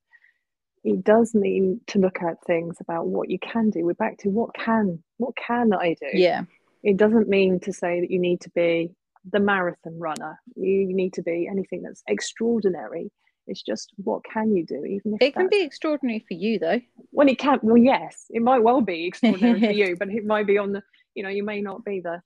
it 0.86 1.02
does 1.04 1.34
mean 1.34 1.80
to 1.88 1.98
look 1.98 2.18
at 2.22 2.36
things 2.46 2.76
about 2.80 3.08
what 3.08 3.28
you 3.28 3.38
can 3.40 3.70
do 3.70 3.84
we're 3.84 3.94
back 3.94 4.16
to 4.18 4.28
what 4.30 4.50
can 4.54 5.02
what 5.18 5.34
can 5.36 5.72
i 5.74 5.94
do 6.00 6.08
yeah, 6.18 6.42
it 6.82 6.96
doesn't 6.96 7.28
mean 7.28 7.58
to 7.60 7.72
say 7.72 8.00
that 8.00 8.10
you 8.10 8.18
need 8.20 8.40
to 8.40 8.50
be 8.50 8.90
the 9.32 9.40
marathon 9.40 9.98
runner 9.98 10.38
you 10.54 10.86
need 10.94 11.12
to 11.12 11.22
be 11.22 11.48
anything 11.50 11.82
that's 11.82 12.02
extraordinary 12.08 13.10
it's 13.48 13.62
just 13.62 13.90
what 14.08 14.22
can 14.32 14.54
you 14.56 14.64
do 14.64 14.84
even 14.84 15.14
if 15.14 15.22
it 15.22 15.34
can 15.34 15.48
be 15.48 15.62
extraordinary 15.62 16.24
for 16.28 16.34
you 16.34 16.58
though. 16.58 16.80
when 17.10 17.28
it 17.28 17.38
can 17.38 17.58
well 17.62 17.76
yes 17.76 18.26
it 18.30 18.42
might 18.42 18.62
well 18.62 18.80
be 18.80 19.06
extraordinary 19.06 19.60
for 19.60 19.72
you 19.82 19.96
but 19.98 20.08
it 20.08 20.24
might 20.24 20.46
be 20.46 20.58
on 20.58 20.72
the 20.72 20.82
you 21.16 21.22
know 21.24 21.28
you 21.28 21.42
may 21.44 21.60
not 21.60 21.84
be 21.84 22.00
the 22.00 22.20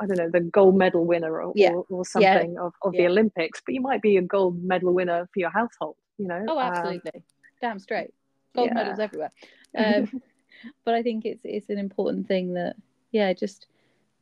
i 0.00 0.06
don't 0.06 0.18
know 0.18 0.30
the 0.30 0.40
gold 0.40 0.76
medal 0.76 1.04
winner 1.06 1.40
or, 1.42 1.52
Yeah. 1.54 1.70
or, 1.70 1.86
or 1.88 2.04
Yeah. 2.20 2.32
something 2.34 2.58
of, 2.58 2.72
of 2.82 2.92
the 2.92 3.06
olympics 3.06 3.62
but 3.64 3.74
you 3.74 3.80
might 3.80 4.02
be 4.02 4.16
a 4.18 4.22
gold 4.22 4.62
medal 4.62 4.92
winner 4.92 5.28
for 5.32 5.40
your 5.40 5.50
household 5.50 5.96
you 6.18 6.26
know 6.26 6.44
Oh, 6.48 6.58
Um, 6.58 6.64
absolutely. 6.72 7.22
Damn 7.66 7.80
straight. 7.80 8.14
Gold 8.54 8.68
yeah. 8.68 8.74
medals 8.74 9.00
everywhere. 9.00 9.32
Um, 9.76 10.22
but 10.86 10.94
I 10.94 11.02
think 11.02 11.26
it's 11.26 11.42
it's 11.44 11.68
an 11.68 11.76
important 11.76 12.28
thing 12.28 12.54
that 12.54 12.76
yeah, 13.10 13.34
just 13.34 13.66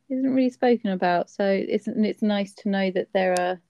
isn't 0.09 0.35
really 0.35 0.51
spoken 0.51 0.91
about. 0.91 1.31
So 1.31 1.45
it's 1.47 1.87
and 1.87 2.05
it's 2.05 2.23
nice 2.23 2.55
to 2.55 2.71
know 2.71 2.91
that 2.91 3.13
there 3.13 3.39
are 3.39 3.61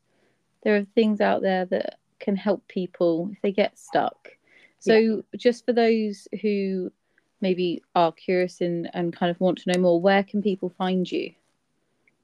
there 0.62 0.76
are 0.76 0.86
things 0.94 1.20
out 1.20 1.42
there 1.42 1.66
that 1.66 1.98
can 2.20 2.36
help 2.36 2.66
people 2.68 3.28
if 3.32 3.42
they 3.42 3.52
get 3.52 3.78
stuck. 3.78 4.30
So 4.78 5.24
just 5.36 5.66
for 5.66 5.74
those 5.74 6.26
who 6.40 6.90
maybe 7.42 7.82
are 7.94 8.12
curious 8.12 8.62
and, 8.62 8.88
and 8.94 9.14
kind 9.14 9.30
of 9.30 9.38
want 9.40 9.58
to 9.58 9.72
know 9.72 9.80
more, 9.80 10.00
where 10.00 10.22
can 10.22 10.40
people 10.40 10.70
find 10.70 11.10
you? 11.10 11.32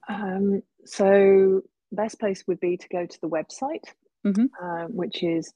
Um, 0.08 0.62
so 0.86 1.62
best 1.92 2.18
place 2.18 2.44
would 2.46 2.60
be 2.60 2.78
to 2.78 2.88
go 2.88 3.04
to 3.04 3.20
the 3.20 3.28
website 3.28 3.84
mm-hmm. 4.24 4.46
uh, 4.62 4.86
which 4.86 5.22
is 5.22 5.52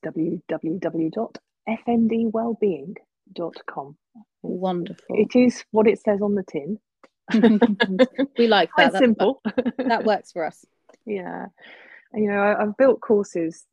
www.fndwellbeing.com. 1.69 3.97
Wonderful. 4.43 5.05
It 5.09 5.37
is 5.37 5.65
what 5.71 5.87
it 5.87 6.01
says 6.01 6.21
on 6.21 6.35
the 6.35 6.45
tin. 6.45 6.79
we 8.39 8.47
like 8.47 8.71
that. 8.77 8.93
That's 8.93 8.99
simple. 8.99 9.41
That, 9.45 9.75
that 9.89 10.05
works 10.05 10.33
for 10.33 10.45
us. 10.45 10.65
Yeah. 11.07 11.47
You 12.12 12.29
know, 12.29 12.39
I, 12.39 12.62
I've 12.62 12.77
built 12.77 13.01
courses 13.01 13.65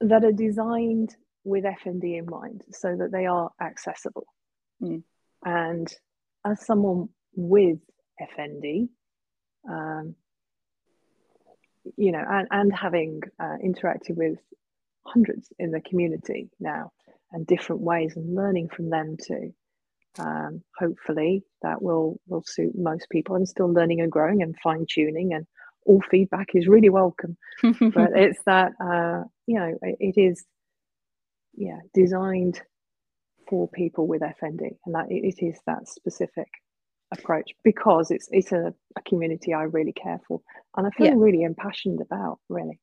that 0.00 0.24
are 0.24 0.32
designed 0.32 1.14
with 1.44 1.64
FND 1.64 2.18
in 2.18 2.26
mind 2.26 2.62
so 2.70 2.96
that 2.96 3.12
they 3.12 3.26
are 3.26 3.50
accessible. 3.60 4.26
Mm. 4.82 5.02
And 5.44 5.92
as 6.44 6.64
someone 6.64 7.10
with 7.34 7.78
FND, 8.20 8.88
um, 9.68 10.14
you 11.96 12.12
know, 12.12 12.24
and, 12.26 12.48
and 12.50 12.72
having 12.72 13.20
uh, 13.38 13.56
interacted 13.62 14.16
with 14.16 14.38
hundreds 15.06 15.52
in 15.58 15.70
the 15.70 15.80
community 15.80 16.48
now 16.60 16.90
and 17.32 17.46
different 17.46 17.82
ways 17.82 18.16
and 18.16 18.34
learning 18.34 18.68
from 18.68 18.90
them 18.90 19.16
too. 19.22 19.52
Um, 20.18 20.62
hopefully 20.78 21.42
that 21.62 21.82
will 21.82 22.20
will 22.28 22.44
suit 22.46 22.72
most 22.76 23.08
people. 23.10 23.34
I'm 23.34 23.46
still 23.46 23.72
learning 23.72 24.00
and 24.00 24.12
growing 24.12 24.42
and 24.42 24.54
fine 24.62 24.86
tuning, 24.88 25.34
and 25.34 25.44
all 25.84 26.00
feedback 26.08 26.48
is 26.54 26.68
really 26.68 26.90
welcome. 26.90 27.36
but 27.62 28.10
it's 28.14 28.40
that 28.46 28.72
uh, 28.80 29.24
you 29.46 29.58
know 29.58 29.74
it, 29.82 29.96
it 29.98 30.20
is 30.20 30.44
yeah 31.54 31.80
designed 31.92 32.60
for 33.48 33.68
people 33.68 34.06
with 34.06 34.22
FND, 34.22 34.76
and 34.86 34.94
that 34.94 35.06
it, 35.10 35.34
it 35.36 35.44
is 35.44 35.58
that 35.66 35.88
specific 35.88 36.48
approach 37.12 37.50
because 37.64 38.10
it's 38.10 38.28
it's 38.30 38.52
a, 38.52 38.72
a 38.96 39.02
community 39.02 39.52
I 39.52 39.62
really 39.64 39.92
care 39.92 40.20
for 40.26 40.40
and 40.76 40.86
I 40.86 40.90
feel 40.90 41.06
yeah. 41.08 41.14
really 41.16 41.42
impassioned 41.42 42.00
about 42.00 42.38
really. 42.48 42.78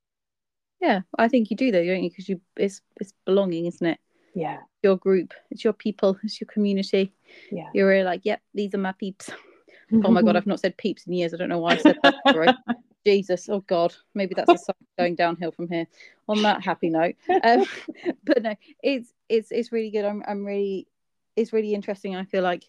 Yeah, 0.81 1.01
I 1.17 1.27
think 1.27 1.51
you 1.51 1.57
do 1.57 1.71
though, 1.71 1.85
don't 1.85 2.03
you? 2.03 2.09
Because 2.09 2.27
you 2.27 2.41
it's 2.57 2.81
it's 2.99 3.13
belonging, 3.25 3.67
isn't 3.67 3.85
it? 3.85 3.99
Yeah. 4.33 4.57
Your 4.81 4.97
group, 4.97 5.33
it's 5.51 5.63
your 5.63 5.73
people, 5.73 6.17
it's 6.23 6.41
your 6.41 6.47
community. 6.47 7.13
Yeah. 7.51 7.69
You're 7.73 7.87
really 7.87 8.03
like, 8.03 8.21
yep, 8.23 8.41
these 8.53 8.73
are 8.73 8.79
my 8.79 8.93
peeps. 8.93 9.29
oh 10.03 10.11
my 10.11 10.21
god, 10.21 10.35
I've 10.35 10.47
not 10.47 10.59
said 10.59 10.77
peeps 10.77 11.05
in 11.05 11.13
years. 11.13 11.33
I 11.33 11.37
don't 11.37 11.49
know 11.49 11.59
why 11.59 11.73
I 11.73 11.77
said 11.77 11.97
that. 12.03 12.15
Right? 12.35 12.55
Jesus, 13.05 13.49
oh 13.49 13.61
God, 13.61 13.93
maybe 14.13 14.35
that's 14.35 14.49
a 14.49 14.57
sign 14.57 14.75
going 14.97 15.15
downhill 15.15 15.51
from 15.51 15.67
here. 15.67 15.87
On 16.27 16.41
that 16.43 16.63
happy 16.63 16.89
note, 16.89 17.15
um, 17.43 17.65
but 18.23 18.41
no, 18.41 18.55
it's 18.81 19.11
it's 19.27 19.51
it's 19.51 19.71
really 19.71 19.91
good. 19.91 20.05
I'm 20.05 20.23
I'm 20.27 20.45
really 20.45 20.87
it's 21.35 21.51
really 21.51 21.73
interesting. 21.73 22.15
I 22.15 22.25
feel 22.25 22.43
like 22.43 22.63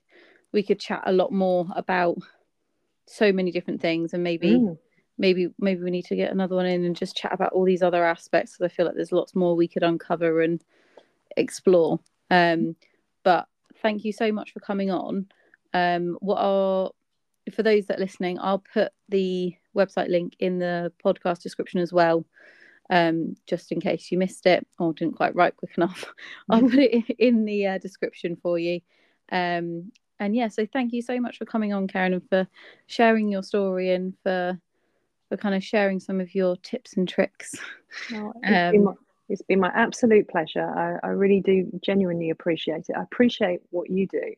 we 0.52 0.62
could 0.62 0.80
chat 0.80 1.02
a 1.06 1.12
lot 1.12 1.32
more 1.32 1.66
about 1.76 2.18
so 3.06 3.32
many 3.32 3.50
different 3.50 3.80
things 3.80 4.14
and 4.14 4.22
maybe 4.22 4.52
mm. 4.52 4.78
Maybe 5.18 5.48
maybe 5.58 5.82
we 5.82 5.90
need 5.90 6.06
to 6.06 6.16
get 6.16 6.32
another 6.32 6.56
one 6.56 6.66
in 6.66 6.84
and 6.84 6.96
just 6.96 7.16
chat 7.16 7.32
about 7.32 7.52
all 7.52 7.64
these 7.64 7.82
other 7.82 8.04
aspects 8.04 8.52
because 8.52 8.64
i 8.64 8.74
feel 8.74 8.86
like 8.86 8.94
there's 8.94 9.12
lots 9.12 9.34
more 9.34 9.54
we 9.54 9.68
could 9.68 9.82
uncover 9.82 10.40
and 10.40 10.64
explore 11.36 12.00
um 12.30 12.74
but 13.22 13.46
thank 13.82 14.04
you 14.04 14.12
so 14.12 14.32
much 14.32 14.52
for 14.52 14.60
coming 14.60 14.90
on 14.90 15.26
um 15.74 16.16
what 16.20 16.38
are 16.38 16.90
for 17.54 17.62
those 17.62 17.86
that 17.86 17.98
are 17.98 18.02
listening 18.02 18.38
i'll 18.40 18.64
put 18.72 18.90
the 19.10 19.54
website 19.76 20.08
link 20.08 20.34
in 20.38 20.58
the 20.58 20.92
podcast 21.04 21.42
description 21.42 21.78
as 21.78 21.92
well 21.92 22.24
um, 22.90 23.36
just 23.46 23.72
in 23.72 23.80
case 23.80 24.12
you 24.12 24.18
missed 24.18 24.44
it 24.44 24.66
or 24.78 24.92
didn't 24.92 25.16
quite 25.16 25.34
write 25.34 25.56
quick 25.56 25.72
enough. 25.78 26.04
I'll 26.50 26.60
put 26.60 26.74
it 26.74 27.08
in 27.18 27.46
the 27.46 27.66
uh, 27.66 27.78
description 27.78 28.36
for 28.36 28.58
you. 28.58 28.80
Um, 29.30 29.92
and 30.20 30.36
yeah, 30.36 30.48
so 30.48 30.66
thank 30.66 30.92
you 30.92 31.00
so 31.00 31.18
much 31.18 31.38
for 31.38 31.46
coming 31.46 31.72
on, 31.72 31.88
Kerryn, 31.88 32.12
and 32.12 32.28
for 32.28 32.46
sharing 32.86 33.28
your 33.28 33.42
story 33.42 33.92
and 33.92 34.12
for 34.22 34.60
for 35.32 35.38
kind 35.38 35.54
of 35.54 35.64
sharing 35.64 35.98
some 35.98 36.20
of 36.20 36.34
your 36.34 36.56
tips 36.56 36.98
and 36.98 37.08
tricks. 37.08 37.54
Oh, 38.12 38.34
it's, 38.42 38.54
um, 38.54 38.72
been 38.72 38.84
my, 38.84 38.92
it's 39.30 39.42
been 39.42 39.60
my 39.60 39.72
absolute 39.74 40.28
pleasure. 40.28 40.68
I, 41.02 41.06
I, 41.06 41.10
really 41.12 41.40
do 41.40 41.70
genuinely 41.82 42.28
appreciate 42.28 42.86
it. 42.90 42.96
I 42.96 43.02
appreciate 43.02 43.60
what 43.70 43.88
you 43.88 44.06
do 44.06 44.34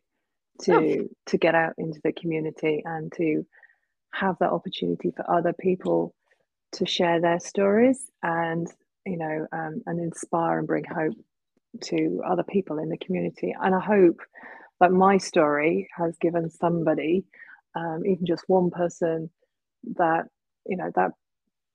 to 0.62 0.74
oh. 0.74 1.08
to 1.26 1.38
get 1.38 1.56
out 1.56 1.72
into 1.78 2.00
the 2.04 2.12
community 2.12 2.82
and 2.84 3.12
to 3.14 3.44
have 4.12 4.36
that 4.38 4.50
opportunity 4.50 5.12
for 5.16 5.28
other 5.28 5.52
people 5.52 6.14
to 6.72 6.86
share 6.86 7.20
their 7.20 7.40
stories 7.40 8.10
and 8.22 8.68
you 9.04 9.16
know 9.16 9.48
um, 9.52 9.82
and 9.86 9.98
inspire 9.98 10.58
and 10.58 10.68
bring 10.68 10.84
hope 10.84 11.14
to 11.80 12.22
other 12.24 12.44
people 12.44 12.78
in 12.78 12.88
the 12.88 12.98
community. 12.98 13.52
And 13.60 13.74
I 13.74 13.80
hope 13.80 14.20
that 14.78 14.92
my 14.92 15.18
story 15.18 15.88
has 15.96 16.16
given 16.18 16.50
somebody, 16.50 17.24
um, 17.74 18.02
even 18.06 18.26
just 18.26 18.44
one 18.46 18.70
person, 18.70 19.30
that 19.96 20.26
you 20.66 20.76
know 20.76 20.90
that 20.94 21.12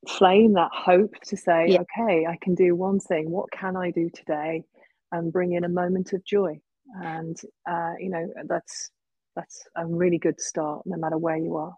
flame, 0.08 0.54
that 0.54 0.72
hope 0.74 1.14
to 1.26 1.38
say, 1.38 1.68
yeah. 1.70 1.82
okay, 1.82 2.26
I 2.26 2.38
can 2.42 2.56
do 2.56 2.76
one 2.76 3.00
thing. 3.00 3.30
What 3.30 3.52
can 3.52 3.76
I 3.76 3.92
do 3.92 4.10
today, 4.10 4.64
and 5.12 5.32
bring 5.32 5.54
in 5.54 5.64
a 5.64 5.70
moment 5.70 6.14
of 6.14 6.24
joy? 6.24 6.60
And 7.02 7.40
uh, 7.70 7.94
you 8.00 8.10
know 8.10 8.28
that's 8.46 8.92
that's 9.36 9.64
a 9.76 9.86
really 9.86 10.18
good 10.18 10.40
start, 10.40 10.84
no 10.86 10.98
matter 10.98 11.18
where 11.18 11.38
you 11.38 11.58
are. 11.58 11.76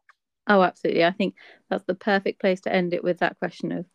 Oh, 0.48 0.62
absolutely. 0.64 1.06
I 1.06 1.12
think 1.12 1.36
that's 1.70 1.84
the 1.86 1.94
perfect 1.94 2.42
place 2.42 2.62
to 2.62 2.74
end 2.74 2.94
it 2.94 3.04
with 3.04 3.20
that 3.20 3.38
question 3.40 3.72
of 3.72 3.86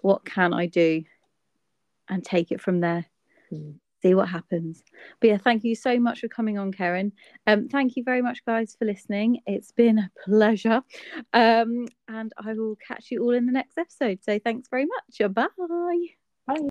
what 0.00 0.24
can 0.24 0.54
I 0.54 0.66
do 0.66 1.04
and 2.08 2.24
take 2.24 2.50
it 2.50 2.60
from 2.60 2.80
there. 2.80 3.06
Mm 3.52 3.74
see 4.02 4.14
what 4.14 4.28
happens. 4.28 4.82
But 5.20 5.28
yeah, 5.28 5.38
thank 5.38 5.64
you 5.64 5.74
so 5.74 5.98
much 5.98 6.20
for 6.20 6.28
coming 6.28 6.58
on, 6.58 6.72
Kerryn. 6.72 7.12
Um, 7.46 7.68
thank 7.68 7.96
you 7.96 8.04
very 8.04 8.22
much, 8.22 8.44
guys, 8.44 8.76
for 8.78 8.84
listening. 8.84 9.40
It's 9.46 9.72
been 9.72 9.98
a 9.98 10.10
pleasure. 10.24 10.82
Um, 11.32 11.86
and 12.08 12.32
I 12.36 12.54
will 12.54 12.76
catch 12.76 13.10
you 13.10 13.22
all 13.22 13.34
in 13.34 13.46
the 13.46 13.52
next 13.52 13.78
episode. 13.78 14.20
So 14.22 14.38
thanks 14.38 14.68
very 14.68 14.86
much. 14.86 15.34
Bye. 15.34 16.21